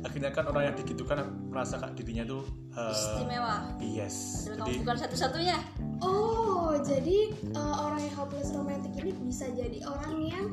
akhirnya 0.01 0.31
kan 0.33 0.45
orang 0.49 0.63
yang 0.73 0.75
digitukan 0.81 1.17
merasa 1.53 1.77
kak 1.77 1.93
dirinya 1.93 2.25
tuh 2.25 2.41
eh, 2.73 2.93
istimewa. 2.93 3.55
yes. 3.79 4.45
Padahal 4.49 4.57
kamu 4.57 4.67
jadi 4.67 4.77
bukan 4.81 4.97
satu-satunya. 4.97 5.57
Oh, 6.01 6.73
jadi 6.81 7.17
uh, 7.53 7.75
orang 7.85 8.01
yang 8.01 8.15
hopeless 8.17 8.49
romantic 8.57 8.91
ini 8.97 9.13
bisa 9.21 9.45
jadi 9.53 9.85
orang 9.85 10.15
yang 10.25 10.45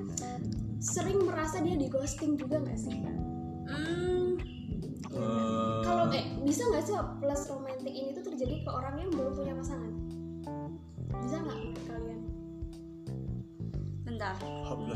sering 0.79 1.25
merasa 1.25 1.65
dia 1.65 1.75
di 1.81 1.89
ghosting 1.89 2.37
juga 2.37 2.61
nggak 2.61 2.79
sih? 2.79 2.93
hmm, 2.93 4.37
eh, 5.17 5.81
Kalau 5.83 6.05
eh. 6.13 6.25
bisa 6.45 6.63
nggak 6.69 6.85
sih 6.85 6.95
sih 6.95 7.05
plus 7.19 7.43
romantis 7.49 7.89
ini 7.89 8.09
tuh 8.13 8.25
terjadi 8.29 8.55
ke 8.63 8.71
orang 8.71 8.95
yang 9.01 9.11
belum 9.17 9.33
punya 9.33 9.55
pasangan? 9.57 9.93
Bisa 11.25 11.37
nggak 11.41 11.57
menurut 11.57 11.85
kalian 11.89 12.21
rom 14.19 14.89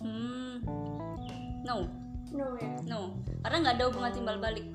hmm. 0.00 0.54
No. 1.64 1.88
No 2.34 2.46
ya? 2.60 2.70
No. 2.84 3.00
Karena 3.40 3.56
nggak 3.64 3.74
ada 3.80 3.84
hubungan 3.88 4.12
timbal 4.12 4.38
balik. 4.38 4.66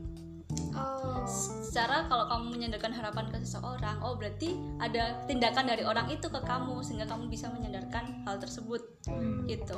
Oh. 0.73 1.21
Secara 1.29 2.09
kalau 2.09 2.25
kamu 2.25 2.45
menyandarkan 2.57 2.93
harapan 2.95 3.29
ke 3.29 3.37
seseorang 3.45 4.01
oh 4.01 4.17
berarti 4.17 4.57
ada 4.81 5.21
tindakan 5.29 5.69
dari 5.69 5.85
orang 5.85 6.09
itu 6.09 6.25
ke 6.25 6.41
kamu 6.41 6.81
sehingga 6.81 7.05
kamu 7.05 7.29
bisa 7.29 7.51
menyandarkan 7.53 8.25
hal 8.25 8.41
tersebut. 8.41 8.81
Gitu 9.45 9.77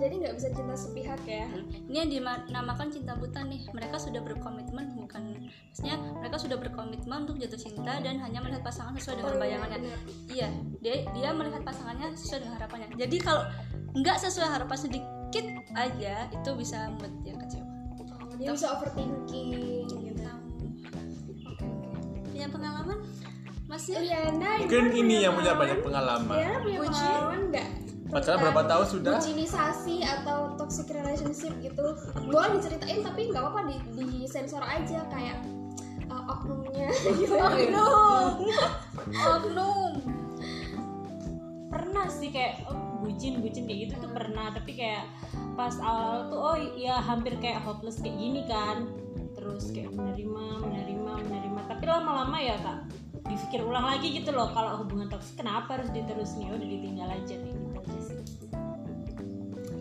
jadi 0.00 0.14
nggak 0.16 0.34
bisa 0.40 0.48
cinta 0.56 0.74
sepihak 0.74 1.20
ya. 1.28 1.44
Ini 1.92 1.96
yang 2.00 2.08
dinamakan 2.48 2.88
cinta 2.88 3.12
buta 3.12 3.44
nih. 3.44 3.68
Mereka 3.68 4.00
sudah 4.00 4.24
berkomitmen 4.24 4.96
bukan 4.96 5.36
maksudnya 5.68 6.00
mereka 6.16 6.36
sudah 6.40 6.56
berkomitmen 6.56 7.28
untuk 7.28 7.36
jatuh 7.36 7.60
cinta 7.60 8.00
dan 8.00 8.16
hanya 8.16 8.40
melihat 8.40 8.64
pasangan 8.64 8.96
sesuai 8.96 9.20
dengan 9.20 9.28
Oh, 9.30 9.36
iya, 9.36 9.42
bayangannya. 9.44 9.96
iya 10.32 10.48
dia 10.80 10.94
dia 11.12 11.30
melihat 11.36 11.62
pasangannya 11.62 12.16
sesuai 12.16 12.40
dengan 12.48 12.54
harapannya. 12.56 12.88
Jadi 12.96 13.16
kalau 13.20 13.44
nggak 13.92 14.16
sesuai 14.24 14.48
harapan 14.48 14.78
sedikit 14.80 15.44
aja 15.76 16.14
itu 16.32 16.50
bisa 16.56 16.88
membuat 16.88 17.12
dia 17.20 17.34
kecewa. 17.36 17.66
Oh, 18.24 18.34
dia 18.40 18.48
bisa 18.56 18.66
overthinking 18.80 19.48
gitu. 19.84 19.94
Oke 21.44 21.64
oke. 21.68 21.68
Punya 22.32 22.48
pengalaman? 22.48 22.98
Masih? 23.68 24.00
Liana 24.02 24.58
mungkin 24.64 24.90
gimana 24.90 24.98
ini 24.98 25.16
yang 25.22 25.32
punya 25.36 25.52
banyak 25.54 25.78
pengalaman. 25.84 26.34
Liana 26.34 26.58
punya 26.64 26.78
pengalaman 26.88 27.40
nggak 27.52 27.68
pacaran 28.10 28.38
berapa 28.42 28.62
tahun 28.66 28.86
sudah? 28.90 29.14
bucinisasi 29.22 29.96
atau 30.02 30.38
toxic 30.58 30.90
relationship 30.90 31.54
gitu. 31.62 31.86
Boleh 32.26 32.58
diceritain 32.58 33.00
tapi 33.06 33.30
nggak 33.30 33.42
apa-apa 33.42 33.60
di, 33.70 33.76
di 33.94 34.26
sensor 34.26 34.60
aja 34.66 35.06
kayak 35.08 35.38
uh, 36.10 36.24
oknumnya. 36.26 36.90
Gitu 37.18 37.34
oknum. 37.34 38.34
Oknum. 39.38 39.92
Pernah 41.70 42.06
sih 42.10 42.34
kayak 42.34 42.66
oh, 42.66 42.76
bucin 43.00 43.38
bucin 43.40 43.64
kayak 43.64 43.88
gitu 43.88 43.94
tuh 44.02 44.12
pernah 44.12 44.50
tapi 44.50 44.74
kayak 44.74 45.06
pas 45.54 45.72
awal 45.80 46.26
tuh 46.28 46.40
oh 46.40 46.56
iya 46.58 46.98
hampir 46.98 47.38
kayak 47.38 47.62
hopeless 47.62 48.02
kayak 48.02 48.18
gini 48.18 48.42
kan. 48.50 48.90
Terus 49.38 49.70
kayak 49.70 49.94
menerima 49.94 50.66
menerima 50.66 51.12
menerima. 51.30 51.60
Tapi 51.70 51.84
lama-lama 51.86 52.36
ya 52.42 52.58
kak 52.58 52.90
dipikir 53.30 53.62
ulang 53.62 53.86
lagi 53.86 54.10
gitu 54.10 54.34
loh 54.34 54.50
kalau 54.50 54.82
hubungan 54.82 55.06
toksik 55.06 55.38
kenapa 55.38 55.78
harus 55.78 55.86
diterusin 55.94 56.50
ya 56.50 56.50
udah 56.50 56.66
ditinggal 56.66 57.08
aja 57.14 57.34
sih 57.38 57.54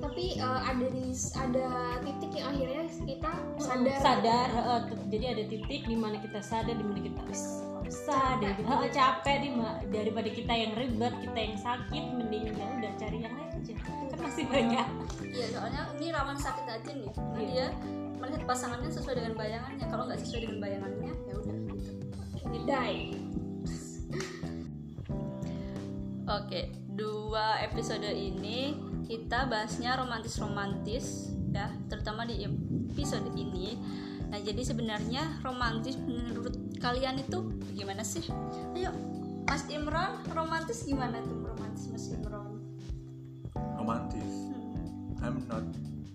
tapi 0.10 0.41
uh, 0.41 0.62
ada 0.66 0.89
di 0.89 1.14
ada 1.38 1.70
titik 2.01 2.32
yang 2.34 2.49
akhirnya 2.49 2.84
kita 3.05 3.32
sadar. 3.62 3.97
Sadar 4.01 4.49
t- 4.89 5.05
jadi 5.14 5.26
ada 5.38 5.43
titik 5.45 5.82
di 5.86 5.93
mana 5.93 6.18
kita 6.18 6.41
sadar 6.41 6.74
di 6.74 6.82
mana 6.82 6.97
kita 6.97 7.22
"Wis, 7.30 7.62
nggak 7.62 7.93
usah 7.93 8.41
deh 8.41 8.57
Eh, 8.57 8.89
capek 8.89 9.38
di 9.45 9.49
daripada 9.93 10.30
kita 10.34 10.49
yang 10.49 10.74
ribet 10.74 11.14
kita 11.22 11.38
yang 11.38 11.55
sakit 11.62 12.03
mending 12.18 12.57
ya 12.57 12.66
udah 12.82 12.91
cari 12.97 13.18
yang 13.22 13.34
lain 13.38 13.51
aja. 13.53 13.74
Kan 13.86 14.18
masih 14.18 14.45
banyak. 14.49 14.88
Iya 15.30 15.45
soalnya 15.53 15.82
ini 16.01 16.07
rawan 16.10 16.38
sakit 16.41 16.66
hati 16.66 16.91
nih. 17.05 17.12
Karena 17.14 17.38
Iya. 17.38 17.49
dia 17.53 17.66
melihat 18.18 18.43
pasangannya 18.49 18.89
sesuai 18.89 19.14
dengan 19.14 19.34
bayangannya. 19.38 19.86
Kalau 19.93 20.03
nggak 20.10 20.20
sesuai 20.26 20.41
dengan 20.49 20.57
bayangannya 20.57 21.12
ya 21.30 21.34
udah 21.38 21.53
gitu. 21.53 21.91
Die. 22.66 23.14
Oke 26.26 26.62
dua 26.97 27.62
episode 27.62 28.10
ini 28.10 28.88
kita 29.10 29.49
bahasnya 29.49 29.97
romantis 29.97 30.38
romantis 30.38 31.34
ya 31.49 31.74
terutama 31.89 32.30
di 32.30 32.45
episode 32.45 33.26
ini. 33.34 33.74
Nah 34.30 34.38
jadi 34.38 34.62
sebenarnya 34.62 35.41
romantis 35.41 35.97
menurut 35.97 36.53
kalian 36.78 37.18
itu 37.18 37.57
gimana 37.74 38.05
sih? 38.05 38.22
Ayo 38.78 38.93
Mas 39.49 39.66
Imron 39.74 40.22
romantis 40.30 40.86
gimana 40.86 41.18
tuh 41.26 41.41
romantis 41.41 41.89
Mas 41.89 42.05
Imron 42.14 42.62
romantis. 43.74 44.53
I'm 45.26 45.41
not 45.49 45.66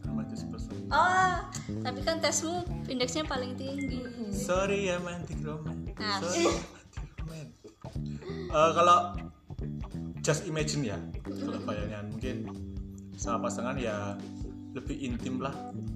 romantis 0.06 0.46
person. 0.46 0.78
Oh 0.94 1.42
tapi 1.82 1.98
kan 2.06 2.22
tesmu 2.22 2.62
indeksnya 2.86 3.26
paling 3.26 3.58
tinggi. 3.58 4.06
Sorry 4.30 4.86
I'm 4.94 5.02
anti 5.10 5.34
romantis 5.42 5.98
Nah. 5.98 6.22
sorry 6.22 6.46
romantis 7.18 7.74
Eh, 8.54 8.70
kalau 8.72 9.12
just 10.22 10.46
imagine 10.46 10.86
ya 10.86 10.98
kalau 11.26 11.58
bayangan 11.66 12.06
mungkin 12.08 12.46
sama 13.16 13.46
pasangan 13.46 13.76
ya 13.76 14.14
lebih 14.74 14.96
intim 15.00 15.38
lah 15.38 15.54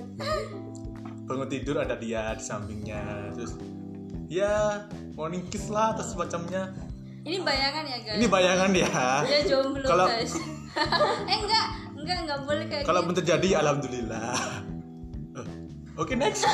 bangun 1.25 1.47
tidur 1.47 1.77
ada 1.79 1.95
dia 1.95 2.35
di 2.35 2.43
sampingnya 2.43 3.03
terus 3.33 3.55
ya 4.27 4.83
morning 5.15 5.47
kiss 5.47 5.69
lah 5.69 5.95
atau 5.95 6.03
semacamnya. 6.03 6.75
Ini 7.21 7.39
bayangan 7.41 7.85
ya 7.85 7.99
guys? 8.01 8.17
Ini 8.19 8.27
bayangan 8.27 8.71
ya. 8.73 8.91
Dia 9.23 9.41
jomblo 9.45 9.87
Kalau- 9.87 10.09
guys. 10.09 10.35
Eh 11.31 11.37
enggak. 11.37 11.67
Enggak 11.93 12.17
enggak 12.25 12.39
boleh 12.43 12.65
kayak 12.65 12.83
kalau 12.83 13.03
gitu. 13.03 13.09
pun 13.11 13.15
terjadi 13.17 13.49
alhamdulillah. 13.61 14.35
Oke 16.01 16.15
next. 16.15 16.47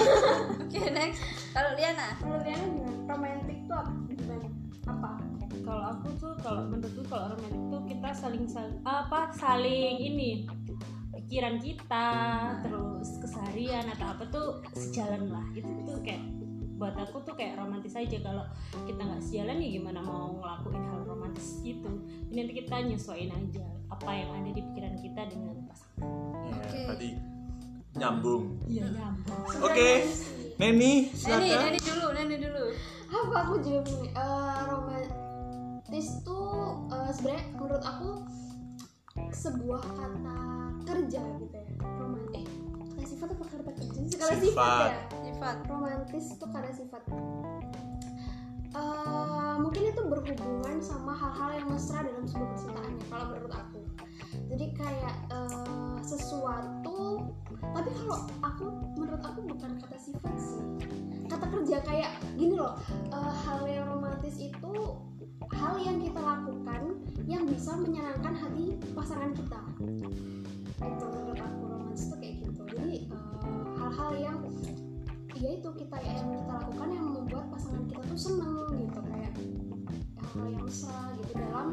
Oke 0.58 0.90
next. 0.90 1.20
Kalau 1.52 1.70
Liana? 1.72 2.16
Menurut 2.18 2.42
Liana 2.42 2.66
gimana? 2.66 2.92
Romantis 3.06 3.45
kalau 6.46 6.62
menurutku 6.70 7.02
kalau 7.10 7.34
romantis 7.34 7.62
tuh 7.66 7.82
kita 7.90 8.08
saling 8.14 8.46
sal- 8.46 8.78
apa 8.86 9.34
saling 9.34 9.98
ini 9.98 10.46
pikiran 11.10 11.58
kita 11.58 12.06
terus 12.62 13.18
keseharian 13.18 13.82
atau 13.90 14.06
apa 14.14 14.24
tuh 14.30 14.62
sejalan 14.78 15.26
lah. 15.34 15.42
Itu 15.58 15.66
tuh 15.82 15.98
kayak 16.06 16.22
buat 16.78 16.94
aku 16.94 17.26
tuh 17.26 17.34
kayak 17.34 17.58
romantis 17.58 17.98
aja. 17.98 18.14
Kalau 18.22 18.46
kita 18.86 19.02
nggak 19.02 19.22
sejalan 19.26 19.58
ya 19.58 19.68
gimana 19.74 19.98
mau 20.06 20.38
ngelakuin 20.38 20.82
hal 20.86 21.00
romantis 21.02 21.58
gitu. 21.66 21.90
Jadi 22.30 22.36
nanti 22.38 22.54
kita 22.62 22.76
nyesuaiin 22.78 23.32
aja 23.34 23.66
apa 23.90 24.10
yang 24.14 24.30
ada 24.38 24.50
di 24.54 24.62
pikiran 24.62 24.94
kita 25.02 25.22
dengan 25.26 25.56
pasangan. 25.66 26.06
Ya, 26.46 26.54
Oke. 26.62 26.78
berarti 26.86 27.08
nyambung. 27.98 28.44
Iya 28.70 28.86
nyambung. 28.94 29.42
Oke 29.66 29.90
Neni 30.62 31.10
Neni 31.10 31.10
silakan. 31.10 31.58
Neni 31.58 31.80
dulu 31.82 32.06
Neni 32.14 32.36
dulu. 32.38 32.64
Apa 33.06 33.34
aku 33.50 33.54
juga 33.66 33.82
begini 33.82 34.08
eh, 34.14 34.56
romantis 35.86 36.18
tuh 36.26 36.82
eh, 36.90 37.10
sebenarnya 37.14 37.44
menurut 37.54 37.84
aku 37.86 38.10
sebuah 39.30 39.86
kata 39.86 40.38
kerja 40.82 41.22
gitu 41.38 41.54
ya 41.54 41.66
romantis 42.02 42.42
eh 42.42 42.46
kata 42.90 43.06
sifat 43.06 43.28
apa 43.30 43.44
kata 43.46 43.62
kerja? 43.70 44.00
Sih 44.10 44.18
kata 44.18 44.34
sifat, 44.34 44.42
Sifat. 44.50 44.90
ya? 44.90 44.98
Sifat. 45.30 45.56
Romantis 45.70 46.26
tuh 46.42 46.48
kata 46.50 46.70
sifat. 46.74 47.02
Eh, 48.74 49.54
mungkin 49.62 49.82
itu 49.86 50.02
berhubungan 50.02 50.76
sama 50.82 51.14
hal-hal 51.14 51.50
yang 51.54 51.68
mesra 51.70 52.02
dalam 52.02 52.26
sebuah 52.26 52.48
percintaan 52.50 52.92
ya 52.98 53.04
kalau 53.06 53.24
menurut 53.30 53.52
aku 53.54 53.78
jadi 54.52 54.66
kayak 54.76 55.16
eh, 55.32 55.98
sesuatu 56.04 57.26
tapi 57.76 57.90
kalau 57.92 58.18
aku 58.44 58.64
menurut 58.96 59.22
aku 59.24 59.40
bukan 59.48 59.70
kata 59.80 59.96
sifat 60.00 60.34
sih. 60.36 60.60
Kata 61.26 61.46
kerja 61.50 61.82
kayak 61.82 62.10
gini 62.36 62.54
loh 62.56 62.78
eh, 63.12 63.32
hal 63.44 63.60
yang 63.66 63.86
romantis 63.90 64.36
itu 64.38 64.72
hal 65.56 65.74
yang 65.80 65.98
kita 66.02 66.20
lakukan 66.20 67.00
yang 67.26 67.44
bisa 67.48 67.74
menyenangkan 67.76 68.34
hati 68.36 68.76
pasangan 68.92 69.32
kita. 69.32 69.60
Itu 70.80 71.04
menurut 71.10 71.40
aku 71.40 71.62
romantis 71.68 72.02
itu 72.08 72.16
kayak 72.20 72.34
gitu. 72.44 72.62
Jadi 72.76 72.96
eh, 73.08 73.64
hal-hal 73.80 74.10
yang 74.16 74.38
ya 75.36 75.50
itu 75.52 75.68
kita 75.76 75.96
yang 76.00 76.32
kita 76.32 76.52
lakukan 76.64 76.88
yang 76.92 77.06
membuat 77.12 77.44
pasangan 77.52 77.84
kita 77.88 78.02
tuh 78.08 78.20
seneng 78.20 78.72
gitu. 78.80 79.00
Kayak 79.04 79.32
hal 80.36 80.46
yang 80.52 80.64
mesra 80.64 81.00
gitu 81.20 81.32
dalam 81.40 81.68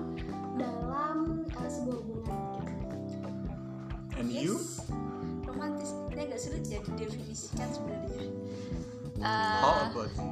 dalam 0.55 1.15
eh, 1.47 1.69
sebuah 1.71 1.99
hubungan 1.99 2.52
and 4.15 4.29
you? 4.29 4.55
Yes. 4.55 4.81
romantis. 5.45 5.89
Ini 6.09 6.21
agak 6.23 6.39
sulit 6.39 6.63
ya 6.65 6.79
didefinisikan 6.83 7.67
sebenarnya. 7.69 8.25
How 9.19 9.23
Eh, 9.23 9.87
about 9.87 10.11
you? 10.11 10.27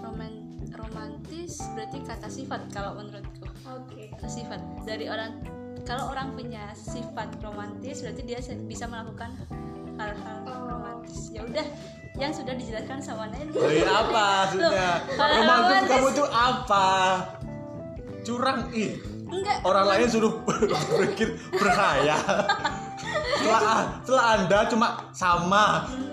roman 0.00 0.32
romantis 0.72 1.52
berarti 1.70 1.98
kata 2.00 2.28
sifat 2.28 2.60
kalau 2.68 2.96
menurutku. 2.96 3.46
Oke. 3.64 4.10
kata 4.10 4.26
sifat. 4.26 4.60
Dari 4.82 5.06
orang 5.06 5.38
kalau 5.82 6.10
orang 6.10 6.32
punya 6.32 6.70
sifat 6.72 7.28
romantis 7.38 8.00
berarti 8.00 8.22
dia 8.22 8.38
bisa 8.62 8.84
melakukan 8.84 9.30
hal-hal 9.94 10.38
Oh. 10.44 10.66
romantis. 10.70 11.30
Ya 11.30 11.42
udah 11.42 11.66
yang 12.14 12.30
sudah 12.30 12.52
dijelaskan 12.52 12.98
sama 12.98 13.24
Neni 13.26 13.52
Oh 13.52 13.68
iya, 13.68 13.86
apa 13.86 14.24
maksudnya? 14.44 14.90
romantis 15.08 15.38
romantis- 15.38 15.88
kamu 15.88 16.08
itu 16.10 16.24
apa? 16.26 16.86
Curang 18.22 18.60
ih. 18.72 18.92
Enggak. 19.24 19.58
Orang 19.62 19.84
lain 19.86 20.06
suruh 20.06 20.34
berpikir 20.46 21.28
berhayal 21.50 22.20
setelah 23.02 23.78
setelah 24.00 24.24
anda 24.36 24.58
cuma 24.66 24.88
sama. 25.10 25.64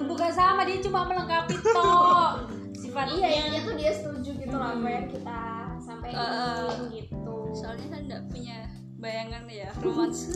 Bukan 0.04 0.30
sama 0.30 0.62
dia 0.64 0.78
cuma 0.80 1.06
melengkapi 1.06 1.56
toh 1.62 2.42
sifatnya 2.74 3.14
Iya, 3.16 3.28
intinya 3.30 3.62
tuh 3.64 3.76
dia 3.76 3.92
setuju 3.92 4.32
gitu 4.36 4.56
loh 4.56 4.70
apa 4.72 4.88
yang 4.90 5.08
kita 5.08 5.40
sampaikan 5.78 6.20
Eh, 6.20 6.70
gitu. 6.96 7.36
soalnya 7.52 7.88
kan 7.88 8.00
enggak 8.08 8.24
punya 8.28 8.58
bayangan 8.98 9.44
ya 9.48 9.70
romantis 9.80 10.28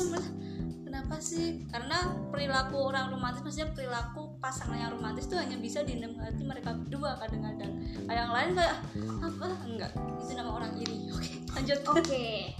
kenapa 0.83 1.17
sih? 1.17 1.65
Karena 1.67 1.97
perilaku 2.29 2.77
orang 2.77 3.09
romantis 3.09 3.41
maksudnya 3.41 3.73
perilaku 3.73 4.37
pasangan 4.37 4.77
yang 4.77 4.93
romantis 4.93 5.25
tuh 5.25 5.41
hanya 5.41 5.57
bisa 5.57 5.81
dinikmati 5.81 6.45
mereka 6.45 6.69
berdua 6.71 7.17
kadang-kadang. 7.17 7.73
Yang 8.05 8.29
lain 8.29 8.49
kayak 8.53 8.75
"Ah, 9.01 9.25
apa 9.25 9.47
enggak 9.65 9.91
itu 10.21 10.31
nama 10.33 10.51
orang 10.53 10.71
iri. 10.77 11.09
Oke 11.09 11.33
lanjut. 11.49 11.79
Oke 11.89 12.53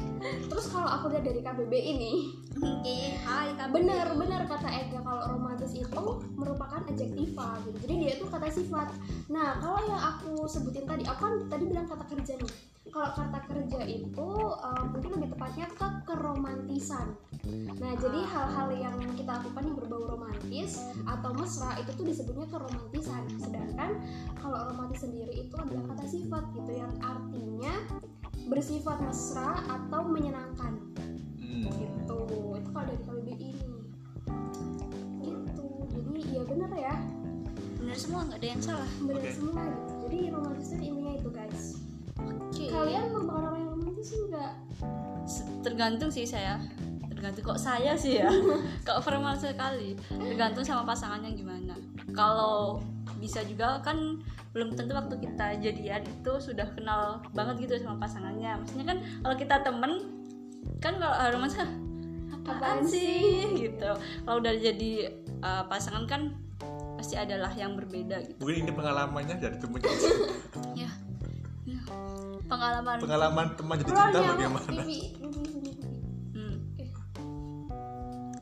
terus 0.48 0.66
kalau 0.72 0.88
aku 0.88 1.12
lihat 1.12 1.26
dari 1.28 1.40
KBB 1.44 1.74
ini 1.74 2.14
oke. 2.60 2.98
Hai 3.24 3.54
bener 3.72 4.08
bener 4.16 4.42
kata 4.46 4.70
Ega 4.70 5.00
kalau 5.02 5.24
romantis 5.36 5.74
itu 5.74 6.06
merupakan 6.36 6.84
adjektiva 6.86 7.60
gitu. 7.66 7.78
Jadi 7.88 7.94
dia 8.00 8.12
itu 8.20 8.26
kata 8.30 8.48
sifat. 8.52 8.94
Nah 9.32 9.60
kalau 9.60 9.80
yang 9.88 10.00
aku 10.00 10.46
sebutin 10.48 10.86
tadi 10.86 11.04
aku 11.08 11.20
kan 11.20 11.34
tadi 11.50 11.64
bilang 11.68 11.88
kata 11.90 12.06
kerja 12.08 12.34
nih? 12.38 12.54
Kalau 12.94 13.10
kata 13.16 13.40
kerja 13.50 13.80
itu 13.90 14.30
eh, 14.54 14.84
mungkin 14.92 15.12
lebih 15.18 15.30
tepatnya 15.34 15.68
ke 15.74 15.88
keromantisan. 16.06 17.08
Nah 17.80 17.92
jadi 17.98 18.20
hal-hal 18.24 18.70
yang 18.76 18.98
kita 19.18 19.32
lakukan 19.42 19.64
yang 19.66 19.78
berbau 19.80 20.04
romantis 20.14 20.80
atau 21.08 21.32
mesra 21.36 21.76
itu 21.82 21.92
tuh 21.96 22.06
disebutnya 22.06 22.48
keromantisan. 22.52 23.24
Sedangkan 23.40 23.98
kalau 24.38 24.72
romantis 24.72 25.04
sendiri 25.04 25.48
itu 25.48 25.56
adalah 25.58 25.96
kata 25.96 26.06
sifat 26.06 26.44
gitu 26.54 26.72
yang 26.76 26.94
artinya 27.02 27.74
bersifat 28.48 28.98
mesra 29.04 29.60
atau 29.68 30.02
menyenangkan. 30.08 30.74
Hmm. 31.40 31.70
gitu. 31.70 32.20
Itu 32.58 32.70
kalau 32.74 32.86
dari 32.88 33.02
KBBI 33.04 33.50
ini. 33.60 33.82
Gitu. 35.22 35.68
Jadi 35.94 36.22
ya 36.34 36.42
bener 36.48 36.72
ya. 36.76 36.96
Bener 37.80 37.98
semua 38.00 38.22
nggak 38.28 38.40
ada 38.40 38.48
yang 38.48 38.62
salah. 38.64 38.90
Bener 39.04 39.24
Oke. 39.24 39.32
semua 39.36 39.64
gitu. 39.68 39.94
Jadi 40.04 40.20
romantis 40.32 40.70
itu 40.72 40.84
intinya 40.84 41.14
itu 41.16 41.30
guys. 41.32 41.64
Oke. 42.20 42.66
Kalian 42.72 43.06
merupakan 43.12 43.44
orang 43.48 43.60
yang 43.60 43.70
romantis 43.76 44.10
enggak 44.16 44.54
tergantung 45.64 46.12
sih 46.12 46.28
saya. 46.28 46.60
Tergantung 47.08 47.56
kok 47.56 47.62
saya 47.62 47.96
sih 47.96 48.20
ya. 48.20 48.28
Kok 48.88 49.00
formal 49.00 49.40
sekali. 49.40 49.96
Tergantung 50.12 50.68
sama 50.68 50.84
pasangannya 50.84 51.32
gimana. 51.32 51.76
Kalau 52.12 52.84
bisa 53.24 53.40
juga 53.48 53.80
kan 53.80 54.20
belum 54.54 54.78
tentu 54.78 54.94
waktu 54.94 55.16
kita 55.20 55.58
jadian 55.60 56.02
itu 56.02 56.32
sudah 56.38 56.70
kenal 56.72 57.02
banget 57.34 57.66
gitu 57.66 57.82
sama 57.82 57.98
pasangannya. 58.00 58.62
Maksudnya 58.62 58.86
kan 58.86 58.98
kalau 59.20 59.36
kita 59.36 59.56
temen 59.62 59.92
kan 60.78 60.94
kalau 60.96 61.10
uh, 61.12 61.30
romantis 61.30 61.58
kan 61.58 61.70
apaan 62.32 62.58
Apaan 62.58 62.80
sih? 62.86 63.50
gitu. 63.58 63.90
Kalau 63.98 64.38
udah 64.38 64.54
jadi 64.54 64.92
uh, 65.40 65.64
pasangan 65.66 66.06
kan 66.06 66.38
pasti 66.96 67.18
adalah 67.18 67.50
yang 67.52 67.74
berbeda 67.74 68.22
gitu. 68.24 68.38
Mungkin 68.40 68.64
ini 68.64 68.72
pengalamannya 68.72 69.36
dari 69.38 69.58
temen. 69.58 69.80
Ya 70.78 70.90
Ya. 71.64 71.80
pengalaman. 72.46 73.00
Pengalaman 73.00 73.46
teman 73.56 73.76
jadi 73.80 73.90
cinta 73.90 74.20
bagaimana? 74.22 74.84
Hmm. 76.30 76.56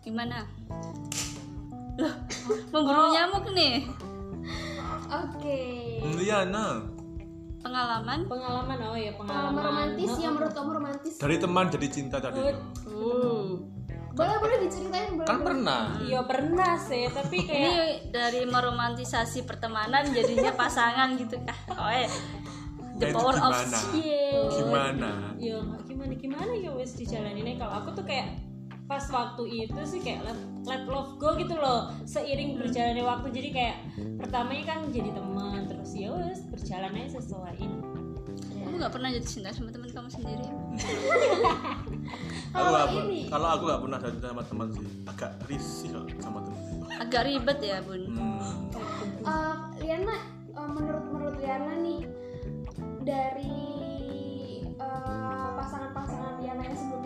Gimana? 0.01 0.37
Loh, 2.01 2.13
memburu 2.73 3.13
nyamuk 3.13 3.45
nih. 3.53 3.85
oke. 5.05 5.61
Hmm, 5.61 5.90
Liana 6.01 6.81
Pengalaman? 7.61 8.25
pengalaman 8.25 8.77
oh 8.83 8.97
ya 8.97 9.13
pengalaman 9.13 9.53
pengalaman 9.53 9.63
romantis 9.63 10.11
yang 10.17 10.33
menurut 10.33 10.53
kamu 10.53 10.69
romantis 10.73 11.13
dari 11.15 11.37
teman 11.37 11.65
jadi 11.69 11.87
cinta 11.87 12.17
tadi 12.17 12.41
Uh. 12.91 13.53
boleh 14.11 14.37
boleh 14.37 14.57
diceritain 14.59 15.13
boleh 15.13 15.23
kan 15.25 15.39
pernah 15.39 15.81
iya 16.01 16.19
pernah 16.21 16.73
sih 16.75 17.05
tapi 17.07 17.37
Ini 17.37 17.47
kayak 17.47 17.87
dari 18.11 18.43
meromantisasi 18.43 19.45
pertemanan 19.45 20.09
jadinya 20.11 20.51
pasangan 20.51 21.15
gitu 21.15 21.39
kah? 21.39 21.55
Oh, 21.71 21.87
eh. 21.87 22.09
The 22.99 23.07
Nah, 23.07 23.15
power 23.15 23.33
of 23.33 23.49
gimana? 23.55 23.77
shit. 23.79 24.45
gimana 24.51 25.09
ya 25.39 25.55
nggak 25.57 25.81
gimana 25.87 26.13
gimana 26.13 26.51
ya 26.53 26.69
wes 26.71 26.93
dijalaninnya 26.93 27.55
kalau 27.55 27.73
aku 27.79 27.89
tuh 27.95 28.05
kayak 28.05 28.35
pas 28.91 29.07
waktu 29.07 29.43
itu 29.63 29.79
sih 29.87 30.03
kayak 30.03 30.27
let, 30.27 30.35
let 30.67 30.83
love 30.83 31.15
go 31.15 31.31
gitu 31.33 31.55
loh 31.55 31.95
seiring 32.03 32.59
berjalannya 32.59 32.99
waktu 33.01 33.27
jadi 33.31 33.49
kayak 33.49 33.77
pertamanya 34.19 34.63
kan 34.67 34.83
jadi 34.91 35.15
teman 35.15 35.63
terus 35.63 35.95
ya 35.95 36.11
wes 36.11 36.43
berjalan 36.51 36.91
aja 36.91 37.15
sesuai 37.15 37.55
ini 37.55 37.79
Kamu 38.61 38.75
nggak 38.77 38.91
pernah 38.91 39.09
jadi 39.09 39.23
cinta 39.23 39.49
sama 39.51 39.71
teman 39.71 39.89
kamu 39.89 40.07
sendiri? 40.07 40.43
aku 42.51 42.67
Kalau 42.67 42.83
ini. 43.01 43.21
kalau 43.27 43.47
aku 43.49 43.63
gak 43.65 43.81
pernah 43.81 43.97
jadi 43.97 44.19
sama 44.21 44.43
teman 44.43 44.67
sih 44.71 44.85
agak 45.07 45.31
risih 45.47 45.89
kok 45.91 46.05
sama 46.19 46.39
teman 46.43 46.59
Agak 46.99 47.21
ribet 47.25 47.59
ya, 47.59 47.79
Bun. 47.81 48.03
hmm. 48.11 48.39
Eh, 49.23 49.55
Liana 49.79 50.17
eh, 50.51 50.67
menurut 50.67 51.05
menurut 51.07 51.35
Liana 51.39 51.73
nih 51.79 52.01
dari 53.01 53.55
eh, 54.75 54.77
pasangan-pasangan 54.77 55.40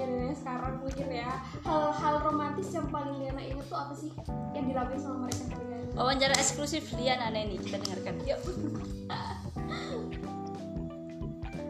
Liana 0.05 0.35
sekarang 0.37 0.73
mungkin 0.81 1.07
ya 1.09 1.31
hal-hal 1.65 2.15
romantis 2.21 2.69
yang 2.71 2.87
paling 2.93 3.17
Liana 3.17 3.41
inget 3.41 3.65
tuh 3.67 3.77
apa 3.77 3.93
sih 3.97 4.11
yang 4.53 4.65
dilakuin 4.69 5.01
sama 5.01 5.17
mereka 5.25 5.43
kalian 5.51 5.83
Wawancara 5.95 6.35
eksklusif 6.35 6.91
Lian 6.99 7.23
aneh 7.23 7.55
nih, 7.55 7.57
kita 7.63 7.79
dengarkan. 7.79 8.19
Yuk. 8.27 8.39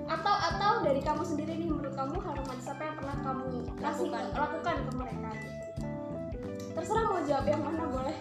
atau 0.05 0.35
atau 0.37 0.71
dari 0.85 1.01
kamu 1.01 1.21
sendiri 1.25 1.53
nih 1.59 1.67
menurut 1.69 1.93
kamu 1.93 2.17
hal 2.21 2.33
romantis 2.37 2.67
apa 2.69 2.81
yang 2.85 2.95
pernah 2.97 3.17
kamu 3.25 3.43
kasih 3.77 4.07
Lakukan. 4.09 4.23
lakukan 4.37 4.75
ke 4.85 4.91
mereka 4.95 5.29
terserah 6.75 7.05
mau 7.09 7.21
jawab 7.25 7.45
yang 7.49 7.61
mana 7.61 7.83
boleh 7.89 8.17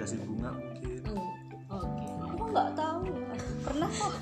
kasih 0.00 0.16
bunga 0.24 0.50
mungkin 0.56 0.90
oke 1.68 2.06
Aku 2.24 2.44
nggak 2.48 2.68
tahu. 2.72 3.00
Pernah 3.60 3.90
kok. 3.92 4.12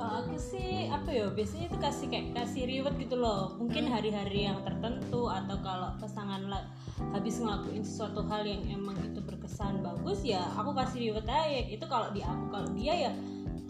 Kalau 0.00 0.14
aku 0.24 0.36
sih 0.40 0.88
apa 0.88 1.10
ya 1.12 1.28
biasanya 1.28 1.68
itu 1.68 1.78
kasih 1.78 2.06
kayak 2.08 2.26
kasih 2.32 2.62
reward 2.64 2.96
gitu 2.96 3.16
loh. 3.20 3.52
Mungkin 3.60 3.88
hari-hari 3.92 4.48
yang 4.48 4.64
tertentu 4.64 5.28
atau 5.28 5.56
kalau 5.60 5.92
pasangan 6.00 6.48
la- 6.48 6.68
habis 7.12 7.40
ngelakuin 7.40 7.84
sesuatu 7.84 8.24
hal 8.28 8.44
yang 8.44 8.60
emang 8.68 8.96
itu 9.04 9.20
berkesan 9.24 9.80
bagus 9.80 10.20
ya 10.24 10.40
aku 10.56 10.72
kasih 10.72 11.10
reward 11.12 11.28
aja. 11.28 11.60
Itu 11.68 11.84
kalau 11.88 12.08
di 12.12 12.24
aku 12.24 12.44
kalau 12.48 12.68
dia 12.72 13.08
ya 13.08 13.12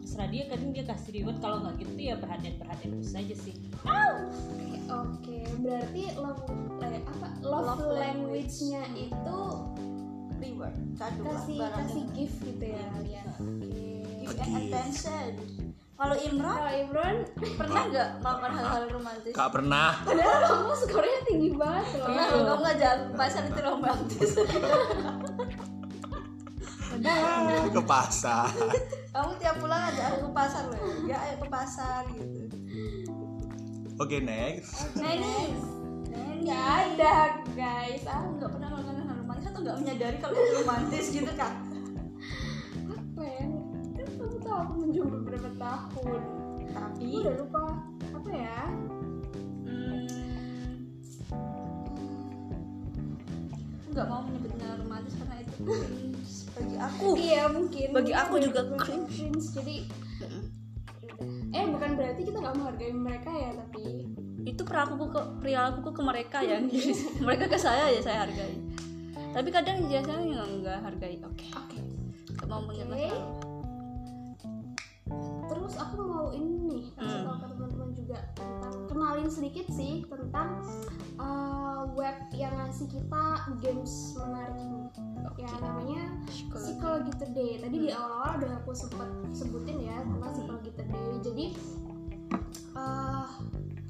terserah 0.01 0.31
dia 0.33 0.45
kadang 0.47 0.71
dia 0.71 0.85
kasih 0.87 1.11
reward. 1.23 1.39
Kalau 1.43 1.57
nggak 1.67 1.75
gitu 1.83 2.01
ya 2.01 2.15
perhatian 2.19 2.55
perhatian 2.59 2.91
khusus 2.99 3.15
aja 3.19 3.35
sih. 3.35 3.55
Oke 4.91 5.47
berarti 5.63 6.03
love 6.19 6.43
eh, 6.83 6.99
apa 6.99 7.29
love, 7.47 7.79
Love 7.79 7.85
language-nya 7.95 8.83
itu 8.99 9.41
Reward. 10.41 10.75
Kasih 10.97 11.59
kasih 11.61 12.05
gift 12.17 12.37
gitu 12.43 12.65
ya 12.65 12.85
Iya. 13.05 13.23
Oke. 13.39 13.87
Give 14.25 14.41
and 14.41 14.57
attention. 14.73 15.33
Kalau 16.01 16.17
Imran 16.17 16.57
Kalau 16.57 16.73
Imron, 16.81 17.17
pernah 17.61 17.83
nggak 17.93 18.09
melakukan 18.25 18.53
hal-hal 18.57 18.85
romantis? 18.89 19.33
gak 19.37 19.51
pernah 19.53 20.01
padahal 20.01 20.41
kamu 20.49 20.73
skornya 20.81 21.21
tinggi 21.29 21.51
banget 21.53 21.87
loh. 22.01 22.09
Pernah 22.09 22.25
loh, 22.25 22.41
kamu 22.41 22.63
ngajak 22.65 22.97
pasar 23.21 23.43
itu 23.45 23.61
romantis. 23.61 24.31
ke 27.71 27.83
pasar 27.85 28.49
kamu 29.13 29.31
tiap 29.41 29.57
pulang 29.61 29.81
ngajak 29.85 30.05
aku 30.09 30.19
ke 30.25 30.31
pasar 30.33 30.63
loh. 30.73 30.81
Ya 31.05 31.17
ayo 31.21 31.35
ke 31.37 31.49
pasar 31.53 32.03
gitu. 32.17 32.49
oke 34.01 34.17
next 34.25 34.89
Nenek. 34.97 35.53
Nggak 36.41 36.65
ada 36.65 37.45
guys. 37.53 38.09
Aku 38.09 38.41
nggak 38.41 38.51
pernah 38.57 38.69
melakukan 38.73 39.05
hal 39.05 39.17
romantis 39.21 39.47
atau 39.53 39.61
nggak 39.61 39.77
menyadari 39.85 40.17
kalau 40.17 40.33
itu 40.33 40.53
romantis 40.65 41.05
gitu 41.13 41.33
kan? 41.37 41.70
Aku 44.61 44.73
menjomblo 44.79 45.19
berapa 45.25 45.51
tahun. 45.57 46.21
Tapi 46.71 47.07
Aku 47.11 47.19
udah 47.27 47.35
lupa 47.41 47.63
apa 48.15 48.31
ya? 48.31 48.61
hmm, 49.67 50.07
nggak 53.91 54.07
mau 54.07 54.23
menyebutnya 54.23 54.69
romantis 54.79 55.15
karena 55.19 55.37
itu 55.43 55.55
cringe 55.67 56.33
bagi 56.55 56.77
aku. 56.79 57.07
Iya 57.19 57.43
mungkin. 57.51 57.89
Bagi 57.91 58.13
aku 58.15 58.35
Mungkin 58.39 58.47
juga 58.47 58.61
cringe. 58.79 59.09
cringe. 59.11 59.47
Jadi 59.51 59.77
eh 61.51 61.65
bukan 61.69 61.91
berarti 61.99 62.23
kita 62.25 62.39
nggak 62.41 62.57
menghargai 62.57 62.95
mereka 62.97 63.29
ya 63.29 63.51
tapi 63.53 64.09
itu 64.49 64.63
perilakuku 64.65 65.07
ke 65.13 65.21
perilakuku 65.45 65.91
ke 65.93 66.01
mereka 66.01 66.39
ya 66.41 66.57
mereka 67.27 67.45
ke 67.51 67.59
saya 67.61 67.93
ya 67.93 68.01
saya 68.01 68.25
hargai 68.25 68.57
tapi 69.37 69.49
kadang 69.53 69.85
biasanya 69.85 70.41
nggak 70.49 70.79
hargai 70.81 71.21
oke 71.21 71.47
oke 71.53 71.79
Nggak 72.41 72.47
mau 72.49 72.63
menyebut 72.65 72.97
Oke. 72.97 73.50
Terus 75.51 75.75
aku 75.75 75.99
mau 76.07 76.31
ini 76.31 76.55
nih 76.71 76.85
kasih 76.95 77.11
Hmm. 77.11 77.27
tahu 77.27 77.37
ke 77.43 77.47
teman-teman 77.51 77.91
juga 77.99 78.19
tentang 78.39 78.77
kenalin 78.87 79.27
sedikit 79.27 79.67
sih 79.75 80.07
tentang 80.07 80.63
uh, 81.19 81.91
web 81.99 82.15
yang 82.31 82.55
ngasih 82.55 82.87
kita 82.87 83.25
games 83.59 84.15
menarik 84.15 84.57
ini. 84.63 84.83
Ya 85.43 85.51
namanya 85.59 86.03
Psikologi. 86.31 87.11
Today. 87.19 87.59
Tadi 87.59 87.77
di 87.77 87.91
awal-awal 87.91 88.39
udah 88.39 88.51
aku 88.63 88.71
sempat 88.73 89.11
sebutin 89.35 89.83
ya 89.83 89.99
tentang 90.07 90.31
Psychology 90.31 90.71
Today. 90.79 91.09
Jadi 91.19 91.47
uh, 92.79 93.27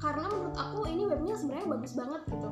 karena 0.01 0.25
menurut 0.33 0.57
aku 0.57 0.89
ini 0.89 1.03
webnya 1.05 1.37
sebenarnya 1.37 1.67
bagus 1.69 1.93
banget 1.93 2.21
gitu. 2.25 2.49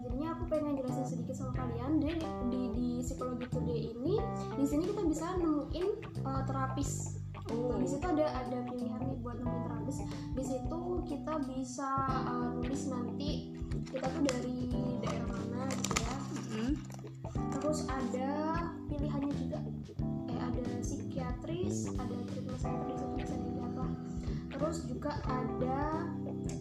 Jadinya 0.00 0.28
aku 0.32 0.42
pengen 0.48 0.74
jelasin 0.80 1.04
sedikit 1.04 1.34
sama 1.36 1.52
kalian. 1.58 2.00
Di, 2.00 2.16
di, 2.48 2.60
di 2.72 2.88
Psychology 3.04 3.46
Today 3.52 3.80
ini 3.92 4.16
di 4.56 4.64
sini 4.64 4.88
kita 4.88 5.02
bisa 5.04 5.26
nemuin 5.36 5.86
uh, 6.24 6.42
terapis 6.48 7.20
Nah, 7.44 7.76
di 7.76 7.86
situ 7.88 8.06
ada 8.08 8.26
ada 8.40 8.58
pilihan 8.72 9.00
nih 9.04 9.16
buat 9.20 9.36
nemuin 9.36 9.62
terabis. 9.68 9.98
Di 10.32 10.44
situ 10.44 10.80
kita 11.04 11.34
bisa 11.44 11.90
uh, 12.24 12.48
nulis 12.56 12.88
nanti 12.88 13.52
kita 13.92 14.06
tuh 14.08 14.22
dari 14.24 14.72
daerah 15.04 15.28
mana 15.28 15.62
gitu 15.76 15.94
ya. 16.00 16.16
Hmm. 16.54 16.72
Terus 17.58 17.78
ada 17.90 18.30
pilihannya 18.88 19.32
juga. 19.36 19.58
Eh 20.32 20.38
ada 20.40 20.62
psikiatris, 20.80 21.92
ada 22.00 22.14
treatment 22.32 22.60
center 22.60 22.86
di 22.88 22.96
situ 22.96 23.14
bisa 23.20 23.34
dilihat 23.36 23.72
lah. 23.76 23.92
Terus 24.54 24.76
juga 24.88 25.12
ada 25.28 25.80